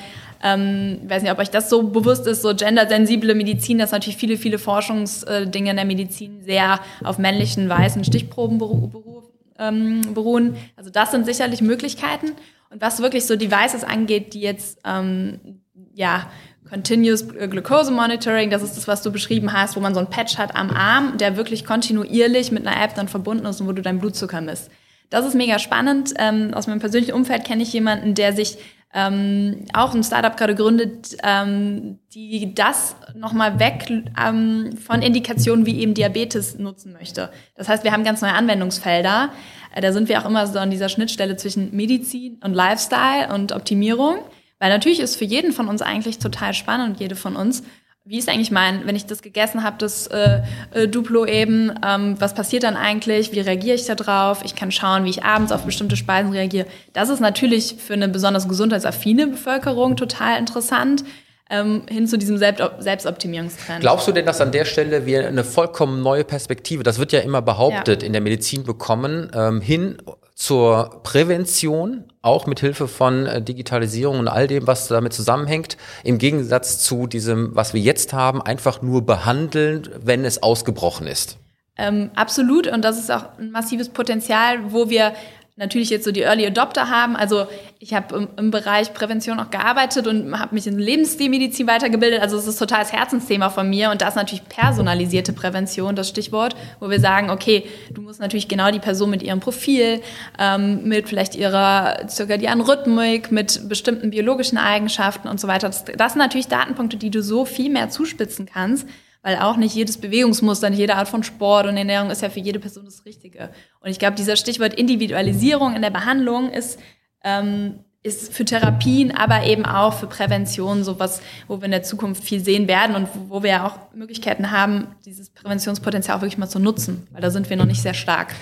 ähm, 0.44 1.02
weiß 1.06 1.22
nicht, 1.22 1.32
ob 1.32 1.38
euch 1.38 1.52
das 1.52 1.70
so 1.70 1.84
bewusst 1.84 2.26
ist, 2.26 2.42
so 2.42 2.56
gendersensible 2.56 3.36
Medizin, 3.36 3.78
dass 3.78 3.92
natürlich 3.92 4.18
viele, 4.18 4.38
viele 4.38 4.58
Forschungsdinge 4.58 5.70
in 5.70 5.76
der 5.76 5.86
Medizin 5.86 6.42
sehr 6.44 6.80
auf 7.04 7.20
männlichen, 7.20 7.70
weißen 7.70 8.04
Stichproben 8.04 8.58
beru 8.58 8.88
beru 8.88 9.22
ähm, 9.60 10.02
beruhen. 10.14 10.56
Also 10.76 10.90
das 10.90 11.12
sind 11.12 11.26
sicherlich 11.26 11.62
Möglichkeiten. 11.62 12.32
Und 12.72 12.82
was 12.82 13.02
wirklich 13.02 13.26
so 13.26 13.36
Devices 13.36 13.84
angeht, 13.84 14.34
die 14.34 14.42
jetzt, 14.42 14.80
ähm, 14.86 15.62
ja, 15.94 16.32
Continuous 16.72 17.28
Glucose 17.28 17.92
Monitoring, 17.92 18.50
das 18.50 18.64
ist 18.64 18.78
das, 18.78 18.88
was 18.88 19.02
du 19.02 19.12
beschrieben 19.12 19.52
hast, 19.52 19.76
wo 19.76 19.82
man 19.82 19.94
so 19.94 20.00
ein 20.00 20.10
Patch 20.10 20.38
hat 20.38 20.56
am 20.56 20.70
Arm, 20.70 21.18
der 21.18 21.36
wirklich 21.36 21.66
kontinuierlich 21.66 22.54
mit 22.54 22.66
einer 22.66 22.82
App 22.82 22.96
dann 22.96 23.10
verbunden 23.10 23.46
ist 23.46 23.60
und 23.60 23.68
wo 23.68 23.74
du 23.74 23.82
deinen 23.82 24.00
Blutzucker 24.00 24.40
misst. 24.40 24.72
Das 25.10 25.26
ist 25.26 25.36
mega 25.36 25.60
spannend. 25.60 26.14
Ähm, 26.18 26.54
aus 26.54 26.68
meinem 26.68 26.80
persönlichen 26.80 27.12
Umfeld 27.12 27.44
kenne 27.44 27.64
ich 27.64 27.74
jemanden, 27.74 28.16
der 28.16 28.32
sich 28.32 28.58
ähm, 28.94 29.66
auch 29.74 29.94
ein 29.94 30.02
Startup 30.02 30.38
gerade 30.38 30.56
gründet, 30.56 31.18
ähm, 31.24 32.00
die 32.14 32.56
das 32.56 32.96
nochmal 33.16 33.60
weg 33.60 33.92
ähm, 34.18 34.78
von 34.78 35.02
Indikationen 35.02 35.66
wie 35.66 35.82
eben 35.82 35.94
Diabetes 35.94 36.58
nutzen 36.58 36.94
möchte. 36.94 37.32
Das 37.58 37.68
heißt, 37.68 37.84
wir 37.84 37.92
haben 37.92 38.06
ganz 38.06 38.22
neue 38.22 38.32
Anwendungsfelder. 38.32 39.30
Äh, 39.76 39.82
da 39.82 39.92
sind 39.92 40.08
wir 40.08 40.22
auch 40.22 40.26
immer 40.26 40.48
so 40.48 40.58
an 40.58 40.72
dieser 40.72 40.88
Schnittstelle 40.88 41.36
zwischen 41.36 41.76
Medizin 41.76 42.40
und 42.42 42.54
Lifestyle 42.54 43.34
und 43.34 43.52
Optimierung. 43.52 44.20
Weil 44.62 44.70
natürlich 44.70 45.00
ist 45.00 45.16
für 45.16 45.26
jeden 45.26 45.54
von 45.54 45.68
uns 45.68 45.82
eigentlich 45.82 46.20
total 46.20 46.54
spannend, 46.54 47.00
jede 47.00 47.16
von 47.16 47.36
uns, 47.36 47.64
wie 48.06 48.20
ist 48.20 48.30
eigentlich 48.30 48.52
mein, 48.52 48.86
wenn 48.86 48.96
ich 48.96 49.08
das 49.08 49.24
gegessen 49.24 49.64
habe, 49.64 49.78
das 49.80 50.06
äh, 50.08 50.42
äh, 50.72 50.88
Duplo 50.88 51.26
eben, 51.26 51.74
ähm, 51.84 52.16
was 52.20 52.36
passiert 52.36 52.62
dann 52.62 52.76
eigentlich, 52.76 53.32
wie 53.32 53.40
reagiere 53.40 53.76
ich 53.76 53.86
da 53.86 53.96
drauf? 53.96 54.42
Ich 54.46 54.54
kann 54.54 54.72
schauen, 54.72 55.04
wie 55.06 55.10
ich 55.10 55.24
abends 55.24 55.52
auf 55.52 55.66
bestimmte 55.66 55.96
Speisen 55.96 56.32
reagiere. 56.32 56.68
Das 56.94 57.10
ist 57.10 57.22
natürlich 57.22 57.76
für 57.80 57.94
eine 57.94 58.08
besonders 58.08 58.48
gesundheitsaffine 58.48 59.28
Bevölkerung 59.28 59.98
total 59.98 60.38
interessant. 60.38 61.04
Ähm, 61.50 61.82
hin 61.90 62.08
zu 62.08 62.18
diesem 62.18 62.38
Selbst 62.38 62.64
Selbstoptimierungstrend. 62.80 63.82
Glaubst 63.82 64.08
du 64.08 64.14
denn, 64.14 64.26
dass 64.26 64.40
an 64.40 64.54
der 64.54 64.64
Stelle 64.64 65.06
wir 65.06 65.28
eine 65.28 65.44
vollkommen 65.44 66.02
neue 66.02 66.24
Perspektive, 66.24 66.84
das 66.84 66.98
wird 66.98 67.12
ja 67.12 67.20
immer 67.20 67.42
behauptet, 67.42 68.04
ja. 68.04 68.08
in 68.08 68.14
der 68.14 68.22
Medizin 68.22 68.64
bekommen, 68.64 69.30
ähm, 69.36 69.60
hin 69.60 69.98
zur 70.42 71.02
Prävention, 71.04 72.06
auch 72.24 72.48
mit 72.48 72.60
Hilfe 72.60 72.88
von 72.88 73.28
äh, 73.28 73.44
Digitalisierung 73.44 74.18
und 74.18 74.28
all 74.28 74.48
dem, 74.48 74.66
was 74.66 74.88
damit 74.88 75.14
zusammenhängt, 75.14 75.78
im 76.04 76.18
Gegensatz 76.18 76.80
zu 76.80 77.06
diesem, 77.06 77.56
was 77.56 77.76
wir 77.76 77.82
jetzt 77.82 78.14
haben, 78.14 78.42
einfach 78.42 78.82
nur 78.82 79.06
behandeln, 79.06 79.88
wenn 80.04 80.26
es 80.26 80.42
ausgebrochen 80.42 81.06
ist. 81.06 81.38
Ähm, 81.78 82.10
absolut. 82.16 82.66
Und 82.66 82.84
das 82.84 82.98
ist 82.98 83.12
auch 83.12 83.38
ein 83.38 83.52
massives 83.52 83.90
Potenzial, 83.90 84.72
wo 84.74 84.90
wir 84.90 85.14
natürlich 85.56 85.90
jetzt 85.90 86.06
so 86.06 86.12
die 86.12 86.22
Early 86.22 86.46
Adopter 86.46 86.90
haben. 86.90 87.16
Also 87.16 87.46
ich 87.80 87.94
habe 87.94 88.16
im, 88.16 88.28
im, 88.38 88.52
Bereich 88.52 88.94
Prävention 88.94 89.40
auch 89.40 89.50
gearbeitet 89.50 90.08
und 90.08 90.40
habe 90.40 90.56
mich 90.56 90.66
in 90.66 90.80
Lebensstilmedizin 90.80 91.68
weitergebildet. 91.68 92.22
Also 92.22 92.38
es 92.38 92.48
ist 92.48 92.58
total 92.58 92.80
das 92.80 92.94
Herzensthema 92.94 93.50
von 93.50 93.70
mir 93.70 93.92
und 93.92 94.02
das 94.02 94.10
ist 94.10 94.16
natürlich 94.16 94.48
personalisierte 94.48 95.34
Prävention, 95.34 95.96
das 95.96 96.10
Stichwort, 96.10 96.56
wo 96.80 96.90
wir 96.90 97.00
sagen, 97.00 97.30
okay, 97.30 97.66
du 97.92 98.02
musst 98.02 98.20
natürlich 98.20 98.48
genau 98.48 98.72
die 98.72 98.80
Person 98.80 99.10
mit 99.10 99.24
ihrem 99.24 99.40
Profil, 99.40 100.02
ähm, 100.40 100.84
mit 100.84 101.10
vielleicht 101.10 101.36
ihrer 101.36 102.08
zirkadianen 102.08 102.66
Rhythmik, 102.66 103.32
mit 103.32 103.68
bestimmten 103.68 104.10
biologischen 104.12 104.58
Eigenschaften 104.58 105.28
und 105.28 105.40
so 105.40 105.48
weiter. 105.48 105.68
Das, 105.68 105.86
das 105.86 106.14
sind 106.14 106.20
natürlich 106.20 106.48
Datenpunkte, 106.48 106.98
die 106.98 107.12
du 107.12 107.22
so 107.22 107.46
viel 107.46 107.70
mehr 107.70 107.90
zuspitzen 107.90 108.46
kannst 108.52 108.88
weil 109.22 109.38
auch 109.38 109.58
nicht 109.58 109.76
jedes 109.76 110.00
Bewegungsmuster, 110.00 110.70
nicht 110.70 110.80
jede 110.80 110.96
Art 110.96 111.08
von 111.08 111.24
Sport 111.24 111.68
und 111.68 111.78
Ernährung 111.78 112.10
ist 112.10 112.22
ja 112.22 112.30
für 112.30 112.40
jede 112.40 112.60
Person 112.60 112.86
das 112.86 113.06
Richtige. 113.06 113.52
Und 113.80 113.90
ich 113.90 114.00
glaube, 114.00 114.16
dieser 114.16 114.36
Stichwort 114.36 114.74
Individualisierung 114.74 115.76
in 115.76 115.82
der 115.82 115.92
Behandlung 115.92 116.52
ist, 116.52 116.80
ähm, 117.24 117.84
ist 118.04 118.34
für 118.34 118.46
Therapien, 118.46 119.12
aber 119.12 119.44
eben 119.44 119.66
auch 119.66 119.94
für 119.94 120.08
Prävention 120.08 120.84
sowas, 120.84 121.22
wo 121.48 121.60
wir 121.60 121.66
in 121.66 121.72
der 121.72 121.84
Zukunft 121.84 122.24
viel 122.24 122.40
sehen 122.40 122.68
werden 122.68 122.96
und 122.96 123.08
wo 123.30 123.44
wir 123.44 123.50
ja 123.52 123.68
auch 123.68 123.94
Möglichkeiten 123.94 124.50
haben, 124.50 124.88
dieses 125.06 125.30
Präventionspotenzial 125.30 126.18
auch 126.18 126.22
wirklich 126.22 126.40
mal 126.40 126.50
zu 126.50 126.58
nutzen, 126.58 127.08
weil 127.12 127.22
da 127.22 127.30
sind 127.30 127.50
wir 127.50 127.58
noch 127.58 127.66
nicht 127.66 127.82
sehr 127.82 127.94
stark. 127.94 128.34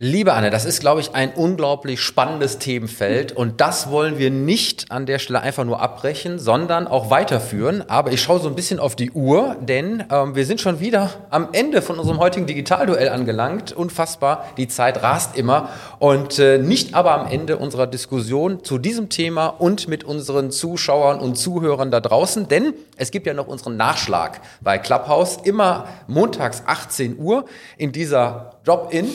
Liebe 0.00 0.32
Anne, 0.32 0.50
das 0.50 0.64
ist, 0.64 0.78
glaube 0.78 1.00
ich, 1.00 1.16
ein 1.16 1.32
unglaublich 1.34 2.00
spannendes 2.00 2.60
Themenfeld. 2.60 3.32
Und 3.32 3.60
das 3.60 3.90
wollen 3.90 4.16
wir 4.16 4.30
nicht 4.30 4.92
an 4.92 5.06
der 5.06 5.18
Stelle 5.18 5.40
einfach 5.40 5.64
nur 5.64 5.80
abbrechen, 5.80 6.38
sondern 6.38 6.86
auch 6.86 7.10
weiterführen. 7.10 7.82
Aber 7.90 8.12
ich 8.12 8.22
schaue 8.22 8.38
so 8.38 8.46
ein 8.46 8.54
bisschen 8.54 8.78
auf 8.78 8.94
die 8.94 9.10
Uhr, 9.10 9.56
denn 9.60 10.04
ähm, 10.08 10.36
wir 10.36 10.46
sind 10.46 10.60
schon 10.60 10.78
wieder 10.78 11.10
am 11.30 11.48
Ende 11.50 11.82
von 11.82 11.98
unserem 11.98 12.20
heutigen 12.20 12.46
Digitalduell 12.46 13.08
angelangt. 13.08 13.72
Unfassbar, 13.72 14.44
die 14.56 14.68
Zeit 14.68 15.02
rast 15.02 15.36
immer. 15.36 15.70
Und 15.98 16.38
äh, 16.38 16.58
nicht 16.58 16.94
aber 16.94 17.18
am 17.18 17.26
Ende 17.26 17.56
unserer 17.56 17.88
Diskussion 17.88 18.62
zu 18.62 18.78
diesem 18.78 19.08
Thema 19.08 19.48
und 19.48 19.88
mit 19.88 20.04
unseren 20.04 20.52
Zuschauern 20.52 21.18
und 21.18 21.34
Zuhörern 21.34 21.90
da 21.90 21.98
draußen, 21.98 22.46
denn 22.46 22.72
es 22.96 23.10
gibt 23.10 23.26
ja 23.26 23.34
noch 23.34 23.48
unseren 23.48 23.76
Nachschlag 23.76 24.42
bei 24.60 24.78
Clubhouse. 24.78 25.38
Immer 25.42 25.88
montags 26.06 26.62
18 26.66 27.18
Uhr 27.18 27.46
in 27.78 27.90
dieser 27.90 28.60
Drop-in 28.62 29.08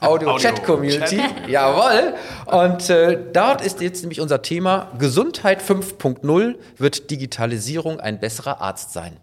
Audio-Chat-Community. 0.00 1.20
Audio 1.20 1.48
Jawohl. 1.48 2.14
Und 2.46 2.90
äh, 2.90 3.18
dort 3.32 3.60
ist 3.62 3.80
jetzt 3.80 4.02
nämlich 4.02 4.20
unser 4.20 4.42
Thema 4.42 4.90
Gesundheit 4.98 5.62
5.0 5.62 6.56
wird 6.76 7.10
Digitalisierung 7.10 8.00
ein 8.00 8.20
besserer 8.20 8.60
Arzt 8.60 8.92
sein. 8.92 9.20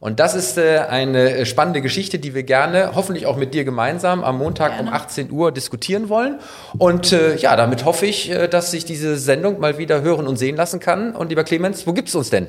Und 0.00 0.18
das 0.18 0.34
ist 0.34 0.56
äh, 0.56 0.78
eine 0.78 1.36
äh, 1.36 1.46
spannende 1.46 1.82
Geschichte, 1.82 2.18
die 2.18 2.34
wir 2.34 2.42
gerne, 2.42 2.92
hoffentlich 2.94 3.26
auch 3.26 3.36
mit 3.36 3.52
dir 3.52 3.64
gemeinsam, 3.64 4.24
am 4.24 4.38
Montag 4.38 4.72
gerne. 4.72 4.88
um 4.88 4.94
18 4.94 5.30
Uhr 5.30 5.52
diskutieren 5.52 6.08
wollen. 6.08 6.38
Und 6.78 7.12
äh, 7.12 7.36
ja, 7.36 7.54
damit 7.54 7.84
hoffe 7.84 8.06
ich, 8.06 8.30
äh, 8.30 8.48
dass 8.48 8.70
sich 8.70 8.86
diese 8.86 9.18
Sendung 9.18 9.60
mal 9.60 9.76
wieder 9.76 10.00
hören 10.00 10.26
und 10.26 10.36
sehen 10.36 10.56
lassen 10.56 10.80
kann. 10.80 11.14
Und 11.14 11.28
lieber 11.28 11.44
Clemens, 11.44 11.86
wo 11.86 11.92
gibt's 11.92 12.14
uns 12.14 12.30
denn? 12.30 12.48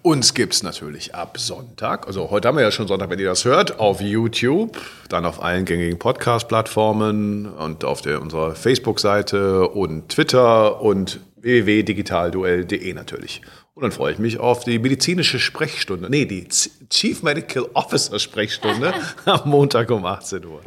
Uns 0.00 0.32
gibt's 0.32 0.62
natürlich 0.62 1.14
ab 1.14 1.38
Sonntag. 1.38 2.06
Also 2.06 2.30
heute 2.30 2.48
haben 2.48 2.56
wir 2.56 2.64
ja 2.64 2.70
schon 2.70 2.88
Sonntag, 2.88 3.10
wenn 3.10 3.18
ihr 3.18 3.28
das 3.28 3.44
hört, 3.44 3.78
auf 3.78 4.00
YouTube, 4.00 4.78
dann 5.10 5.26
auf 5.26 5.42
allen 5.42 5.66
gängigen 5.66 5.98
Podcast-Plattformen 5.98 7.52
und 7.52 7.84
auf 7.84 8.00
der, 8.00 8.22
unserer 8.22 8.54
Facebook-Seite 8.54 9.68
und 9.68 10.08
Twitter 10.08 10.80
und 10.80 11.20
www.digitalduell.de 11.36 12.94
natürlich. 12.94 13.42
Und 13.78 13.84
dann 13.84 13.92
freue 13.92 14.12
ich 14.12 14.18
mich 14.18 14.40
auf 14.40 14.64
die 14.64 14.80
medizinische 14.80 15.38
Sprechstunde. 15.38 16.10
Nee, 16.10 16.24
die 16.24 16.48
Chief 16.90 17.22
Medical 17.22 17.64
Officer 17.74 18.18
Sprechstunde 18.18 18.92
am 19.24 19.48
Montag 19.48 19.88
um 19.92 20.04
18 20.04 20.44
Uhr. 20.44 20.60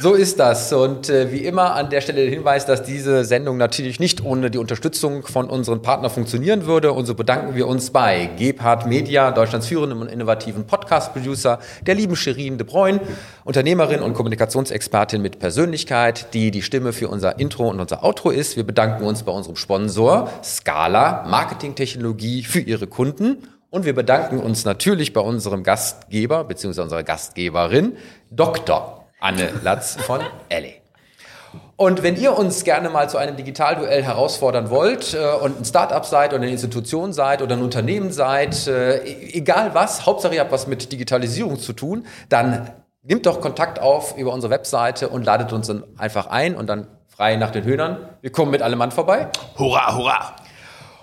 So 0.00 0.14
ist 0.14 0.40
das. 0.40 0.72
Und 0.72 1.08
äh, 1.08 1.30
wie 1.30 1.44
immer 1.44 1.74
an 1.76 1.90
der 1.90 2.00
Stelle 2.00 2.22
der 2.22 2.30
Hinweis, 2.30 2.66
dass 2.66 2.82
diese 2.82 3.24
Sendung 3.24 3.56
natürlich 3.56 4.00
nicht 4.00 4.24
ohne 4.24 4.50
die 4.50 4.58
Unterstützung 4.58 5.24
von 5.24 5.48
unseren 5.48 5.80
Partnern 5.80 6.10
funktionieren 6.10 6.66
würde. 6.66 6.90
Und 6.92 7.06
so 7.06 7.14
bedanken 7.14 7.54
wir 7.54 7.68
uns 7.68 7.90
bei 7.90 8.30
Gebhard 8.36 8.88
Media, 8.88 9.30
Deutschlands 9.30 9.68
führendem 9.68 10.00
und 10.00 10.08
innovativen 10.08 10.66
Podcast-Producer, 10.66 11.60
der 11.86 11.94
lieben 11.94 12.16
Shirin 12.16 12.58
de 12.58 12.66
Bruyne, 12.66 13.00
Unternehmerin 13.46 14.02
und 14.02 14.14
Kommunikationsexpertin 14.14 15.22
mit 15.22 15.38
Persönlichkeit, 15.38 16.34
die 16.34 16.50
die 16.50 16.62
Stimme 16.62 16.92
für 16.92 17.08
unser 17.08 17.38
Intro 17.38 17.68
und 17.68 17.78
unser 17.78 18.02
Outro 18.02 18.30
ist. 18.30 18.56
Wir 18.56 18.64
bedanken 18.64 19.04
uns 19.04 19.22
bei 19.22 19.30
unserem 19.30 19.54
Sponsor 19.54 20.28
Scala 20.42 21.24
Marketingtechnologie 21.28 22.42
für 22.42 22.58
ihre 22.58 22.88
Kunden. 22.88 23.38
Und 23.70 23.84
wir 23.84 23.94
bedanken 23.94 24.40
uns 24.40 24.64
natürlich 24.64 25.12
bei 25.12 25.20
unserem 25.20 25.62
Gastgeber 25.62 26.42
bzw. 26.42 26.80
unserer 26.80 27.04
Gastgeberin, 27.04 27.96
Dr. 28.32 29.06
Anne 29.20 29.50
Latz 29.62 29.94
von 29.94 30.22
Elle. 30.48 30.72
Und 31.76 32.02
wenn 32.02 32.16
ihr 32.16 32.36
uns 32.36 32.64
gerne 32.64 32.90
mal 32.90 33.08
zu 33.08 33.16
einem 33.16 33.36
Digitalduell 33.36 34.02
herausfordern 34.02 34.70
wollt 34.70 35.14
äh, 35.14 35.24
und 35.40 35.60
ein 35.60 35.64
Startup 35.64 36.04
seid 36.04 36.32
oder 36.32 36.42
eine 36.42 36.50
Institution 36.50 37.12
seid 37.12 37.42
oder 37.42 37.54
ein 37.54 37.62
Unternehmen 37.62 38.10
seid, 38.10 38.66
äh, 38.66 39.04
egal 39.04 39.72
was, 39.74 40.04
Hauptsache 40.04 40.34
ihr 40.34 40.40
habt 40.40 40.50
was 40.50 40.66
mit 40.66 40.90
Digitalisierung 40.90 41.60
zu 41.60 41.74
tun, 41.74 42.06
dann 42.28 42.70
nehmt 43.06 43.26
doch 43.26 43.40
Kontakt 43.40 43.80
auf 43.80 44.16
über 44.16 44.32
unsere 44.32 44.50
Webseite 44.50 45.08
und 45.08 45.24
ladet 45.24 45.52
uns 45.52 45.66
dann 45.68 45.84
einfach 45.96 46.26
ein 46.26 46.56
und 46.56 46.66
dann 46.66 46.88
frei 47.08 47.36
nach 47.36 47.50
den 47.50 47.64
Höhnern. 47.64 48.08
Wir 48.20 48.30
kommen 48.30 48.50
mit 48.50 48.60
allem 48.62 48.78
Mann 48.78 48.90
vorbei. 48.90 49.28
Hurra, 49.58 49.96
hurra! 49.96 50.36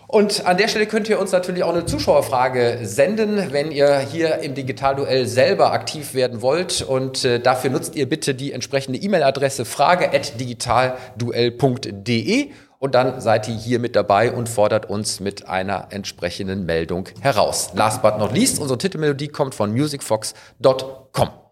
Und 0.07 0.45
an 0.45 0.57
der 0.57 0.67
Stelle 0.67 0.85
könnt 0.85 1.09
ihr 1.09 1.19
uns 1.19 1.31
natürlich 1.31 1.63
auch 1.63 1.73
eine 1.73 1.87
Zuschauerfrage 1.87 2.81
senden, 2.83 3.51
wenn 3.51 3.71
ihr 3.71 3.97
hier 3.97 4.43
im 4.43 4.53
Digitalduell 4.53 5.25
selber 5.25 5.71
aktiv 5.71 6.13
werden 6.13 6.43
wollt. 6.43 6.83
Und 6.83 7.25
äh, 7.25 7.39
dafür 7.39 7.71
nutzt 7.71 7.95
ihr 7.95 8.07
bitte 8.07 8.35
die 8.35 8.51
entsprechende 8.51 8.99
E-Mail-Adresse 8.99 9.65
frage.digitalduell.de 9.65 12.51
und 12.77 12.93
dann 12.93 13.21
seid 13.21 13.47
ihr 13.47 13.55
hier 13.55 13.79
mit 13.79 13.95
dabei 13.95 14.31
und 14.31 14.49
fordert 14.49 14.87
uns 14.87 15.19
mit 15.19 15.47
einer 15.47 15.87
entsprechenden 15.89 16.63
Meldung 16.65 17.09
heraus. 17.21 17.71
Last 17.73 18.03
but 18.03 18.19
not 18.19 18.33
least, 18.33 18.59
unsere 18.59 18.77
Titelmelodie 18.77 19.29
kommt 19.29 19.55
von 19.55 19.71
musicfox.com. 19.71 21.42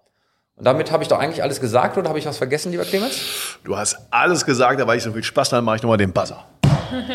Und 0.62 0.66
damit 0.66 0.92
habe 0.92 1.02
ich 1.02 1.10
doch 1.10 1.18
eigentlich 1.18 1.42
alles 1.42 1.60
gesagt 1.60 1.98
oder 1.98 2.08
habe 2.08 2.20
ich 2.20 2.28
was 2.28 2.38
vergessen, 2.38 2.72
lieber 2.72 2.86
Clemens? 2.86 3.20
Du 3.64 3.76
hast 3.76 3.98
alles 4.12 4.46
gesagt, 4.46 4.80
aber 4.80 4.92
weil 4.92 5.00
ich 5.00 5.04
so 5.04 5.12
viel 5.12 5.24
Spaß 5.24 5.54
habe, 5.54 5.64
mache 5.64 5.78
ich 5.78 5.82
nochmal 5.82 5.98
den 5.98 6.14
Buzzer. 6.14 6.46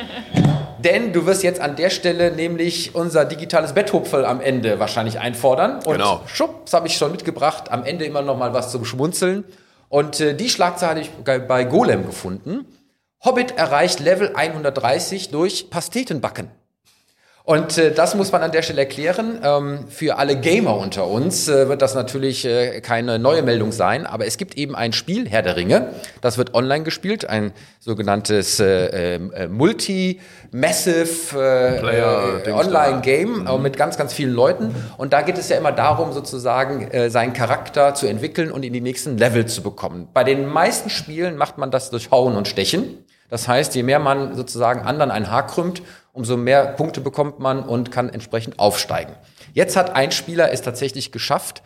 Denn 0.81 1.13
du 1.13 1.27
wirst 1.27 1.45
jetzt 1.45 1.61
an 1.61 1.77
der 1.77 1.91
Stelle 1.91 2.33
nämlich 2.33 2.97
unser 2.97 3.25
digitales 3.25 3.73
Betthupferl 3.73 4.25
am 4.25 4.41
Ende 4.41 4.81
wahrscheinlich 4.81 5.21
einfordern. 5.21 5.77
Und 5.77 5.93
genau. 5.93 6.23
schubs 6.27 6.73
habe 6.73 6.89
ich 6.89 6.97
schon 6.97 7.13
mitgebracht. 7.13 7.71
Am 7.71 7.85
Ende 7.85 8.05
immer 8.05 8.21
noch 8.21 8.37
mal 8.37 8.53
was 8.53 8.73
zum 8.73 8.85
Schmunzeln. 8.85 9.45
Und 9.89 10.19
äh, 10.19 10.35
die 10.35 10.49
Schlagzeile 10.49 10.91
habe 10.91 11.01
ich 11.03 11.11
bei 11.47 11.63
Golem 11.63 12.05
gefunden. 12.05 12.67
Hobbit 13.25 13.57
erreicht 13.57 14.01
Level 14.01 14.33
130 14.35 15.31
durch 15.31 15.71
Pastetenbacken. 15.71 16.51
Und 17.47 17.79
äh, 17.79 17.93
das 17.93 18.17
muss 18.17 18.33
man 18.33 18.43
an 18.43 18.51
der 18.51 18.63
Stelle 18.63 18.81
erklären. 18.81 19.39
Ähm, 19.41 19.85
für 19.89 20.19
alle 20.19 20.35
Gamer 20.35 20.77
unter 20.77 21.07
uns 21.07 21.47
äh, 21.47 21.69
wird 21.69 21.81
das 21.81 21.95
natürlich 21.95 22.45
äh, 22.45 22.81
keine 22.81 23.21
neue 23.21 23.43
Meldung 23.43 23.71
sein, 23.71 24.05
aber 24.05 24.27
es 24.27 24.37
gibt 24.37 24.59
eben 24.59 24.75
ein 24.75 24.93
Spiel, 24.93 25.29
Herr 25.29 25.43
der 25.43 25.55
Ringe, 25.55 25.91
das 26.21 26.39
wird 26.39 26.55
online 26.55 26.83
gespielt, 26.83 27.31
ein 27.31 27.53
sogenanntes 27.79 28.59
äh, 28.59 29.15
äh, 29.15 29.47
Multi-Massive 29.47 31.39
äh, 31.39 32.49
äh, 32.49 32.53
Online-Game 32.53 33.47
äh, 33.47 33.59
mit 33.59 33.77
ganz, 33.77 33.97
ganz 33.97 34.13
vielen 34.13 34.33
Leuten. 34.33 34.75
Und 34.97 35.13
da 35.13 35.23
geht 35.23 35.39
es 35.39 35.49
ja 35.49 35.57
immer 35.57 35.71
darum, 35.71 36.13
sozusagen 36.13 36.91
äh, 36.91 37.11
seinen 37.11 37.33
Charakter 37.33 37.95
zu 37.95 38.09
entwickeln 38.09 38.51
und 38.51 38.65
in 38.65 38.73
die 38.73 38.81
nächsten 38.81 39.19
Level 39.19 39.47
zu 39.47 39.63
bekommen. 39.63 40.09
Bei 40.13 40.25
den 40.25 40.47
meisten 40.47 40.91
Spielen 40.91 41.37
macht 41.37 41.59
man 41.59 41.71
das 41.71 41.91
durch 41.91 42.11
Hauen 42.11 42.35
und 42.35 42.49
Stechen. 42.49 43.05
Das 43.29 43.49
heißt, 43.49 43.75
je 43.75 43.83
mehr 43.83 43.99
man 43.99 44.35
sozusagen 44.35 44.83
anderen 44.83 45.11
ein 45.11 45.31
Haar 45.31 45.47
krümmt, 45.47 45.83
umso 46.17 46.37
mehr 46.37 46.67
Punkte 46.67 47.01
bekommt 47.01 47.39
man 47.39 47.63
und 47.63 47.91
kann 47.93 48.09
entsprechend 48.09 48.59
aufsteigen. 48.59 49.15
Jetzt 49.53 49.77
hat 49.77 49.95
ein 49.95 50.11
Spieler 50.11 50.53
es 50.53 50.63
tatsächlich 50.63 51.13
geschafft, 51.13 51.63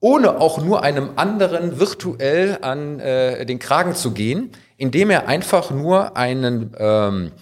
ohne 0.00 0.40
auch 0.40 0.58
nur 0.58 0.82
einem 0.82 1.12
anderen 1.16 1.80
virtuell 1.80 2.58
an 2.60 3.00
äh, 3.00 3.46
den 3.46 3.58
Kragen 3.58 3.94
zu 3.94 4.12
gehen, 4.12 4.52
indem 4.76 5.10
er 5.10 5.28
einfach 5.28 5.70
nur 5.70 6.16
einen 6.16 6.74
ähm, 6.78 7.32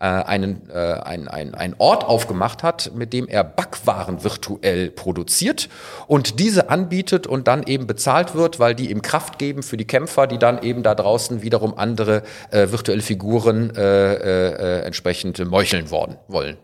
äh, 0.00 0.04
einen, 0.04 0.68
äh, 0.70 0.78
ein, 0.78 1.28
ein, 1.28 1.54
ein 1.54 1.74
Ort 1.78 2.04
aufgemacht 2.04 2.62
hat, 2.62 2.92
mit 2.94 3.12
dem 3.12 3.28
er 3.28 3.44
Backwaren 3.44 4.24
virtuell 4.24 4.90
produziert 4.90 5.68
und 6.06 6.40
diese 6.40 6.70
anbietet 6.70 7.26
und 7.26 7.46
dann 7.46 7.62
eben 7.62 7.86
bezahlt 7.86 8.34
wird, 8.34 8.58
weil 8.58 8.74
die 8.74 8.90
ihm 8.90 9.02
Kraft 9.02 9.38
geben 9.38 9.62
für 9.62 9.76
die 9.76 9.86
Kämpfer, 9.86 10.26
die 10.26 10.38
dann 10.38 10.62
eben 10.62 10.82
da 10.82 10.94
draußen 10.94 11.42
wiederum 11.42 11.76
andere 11.76 12.22
äh, 12.50 12.70
virtuelle 12.70 13.02
Figuren 13.02 13.76
äh, 13.76 14.14
äh, 14.14 14.80
entsprechend 14.86 15.38
meucheln 15.46 15.90
worden, 15.90 16.16
wollen. 16.28 16.56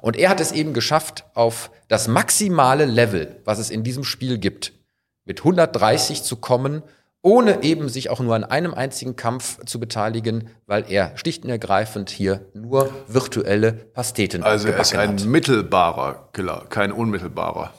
Und 0.00 0.16
er 0.16 0.30
hat 0.30 0.40
es 0.40 0.52
eben 0.52 0.72
geschafft, 0.72 1.24
auf 1.34 1.70
das 1.88 2.06
maximale 2.06 2.84
Level, 2.84 3.40
was 3.44 3.58
es 3.58 3.70
in 3.70 3.82
diesem 3.82 4.04
Spiel 4.04 4.38
gibt, 4.38 4.72
mit 5.24 5.40
130 5.40 6.22
zu 6.22 6.36
kommen 6.36 6.82
ohne 7.26 7.64
eben 7.64 7.88
sich 7.88 8.08
auch 8.08 8.20
nur 8.20 8.36
an 8.36 8.44
einem 8.44 8.72
einzigen 8.72 9.16
Kampf 9.16 9.58
zu 9.66 9.80
beteiligen, 9.80 10.48
weil 10.66 10.84
er 10.88 11.10
schlicht 11.16 11.42
und 11.42 11.50
ergreifend 11.50 12.08
hier 12.08 12.46
nur 12.54 12.88
virtuelle 13.08 13.72
Pasteten 13.72 14.44
Also 14.44 14.68
er 14.68 14.78
ist 14.78 14.94
ein 14.94 15.18
hat. 15.18 15.24
mittelbarer 15.24 16.28
Killer, 16.32 16.66
kein 16.68 16.92
unmittelbarer. 16.92 17.74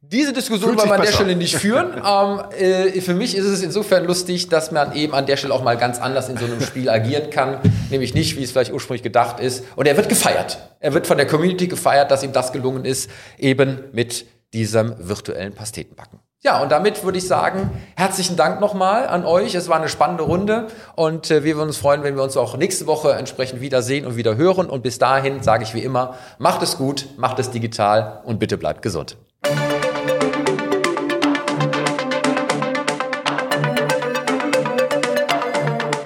Diese 0.00 0.32
Diskussion 0.32 0.76
wollen 0.76 0.88
wir 0.88 0.96
an 0.96 1.02
der 1.02 1.12
Stelle 1.12 1.36
nicht 1.36 1.54
führen. 1.54 1.92
ähm, 2.04 2.40
äh, 2.58 3.00
für 3.00 3.14
mich 3.14 3.36
ist 3.36 3.44
es 3.44 3.62
insofern 3.62 4.04
lustig, 4.04 4.48
dass 4.48 4.72
man 4.72 4.92
eben 4.96 5.14
an 5.14 5.26
der 5.26 5.36
Stelle 5.36 5.54
auch 5.54 5.62
mal 5.62 5.76
ganz 5.76 6.00
anders 6.00 6.28
in 6.28 6.36
so 6.36 6.44
einem 6.44 6.60
Spiel 6.60 6.88
agieren 6.88 7.30
kann. 7.30 7.60
Nämlich 7.90 8.14
nicht, 8.14 8.36
wie 8.36 8.42
es 8.42 8.50
vielleicht 8.50 8.72
ursprünglich 8.72 9.04
gedacht 9.04 9.38
ist. 9.38 9.64
Und 9.76 9.86
er 9.86 9.96
wird 9.96 10.08
gefeiert. 10.08 10.58
Er 10.80 10.92
wird 10.92 11.06
von 11.06 11.18
der 11.18 11.28
Community 11.28 11.68
gefeiert, 11.68 12.10
dass 12.10 12.24
ihm 12.24 12.32
das 12.32 12.52
gelungen 12.52 12.84
ist, 12.84 13.10
eben 13.38 13.84
mit 13.92 14.26
diesem 14.52 14.94
virtuellen 14.98 15.54
Pastetenbacken. 15.54 16.20
Ja, 16.46 16.62
und 16.62 16.70
damit 16.70 17.02
würde 17.02 17.18
ich 17.18 17.26
sagen, 17.26 17.70
herzlichen 17.96 18.36
Dank 18.36 18.60
nochmal 18.60 19.08
an 19.08 19.24
euch. 19.24 19.56
Es 19.56 19.68
war 19.68 19.78
eine 19.78 19.88
spannende 19.88 20.22
Runde 20.22 20.68
und 20.94 21.28
äh, 21.28 21.42
wir 21.42 21.56
würden 21.56 21.70
uns 21.70 21.76
freuen, 21.76 22.04
wenn 22.04 22.14
wir 22.14 22.22
uns 22.22 22.36
auch 22.36 22.56
nächste 22.56 22.86
Woche 22.86 23.14
entsprechend 23.14 23.60
wiedersehen 23.60 24.06
und 24.06 24.14
wieder 24.14 24.36
hören. 24.36 24.70
Und 24.70 24.84
bis 24.84 25.00
dahin 25.00 25.42
sage 25.42 25.64
ich 25.64 25.74
wie 25.74 25.82
immer, 25.82 26.14
macht 26.38 26.62
es 26.62 26.78
gut, 26.78 27.08
macht 27.16 27.40
es 27.40 27.50
digital 27.50 28.20
und 28.24 28.38
bitte 28.38 28.58
bleibt 28.58 28.82
gesund. 28.82 29.16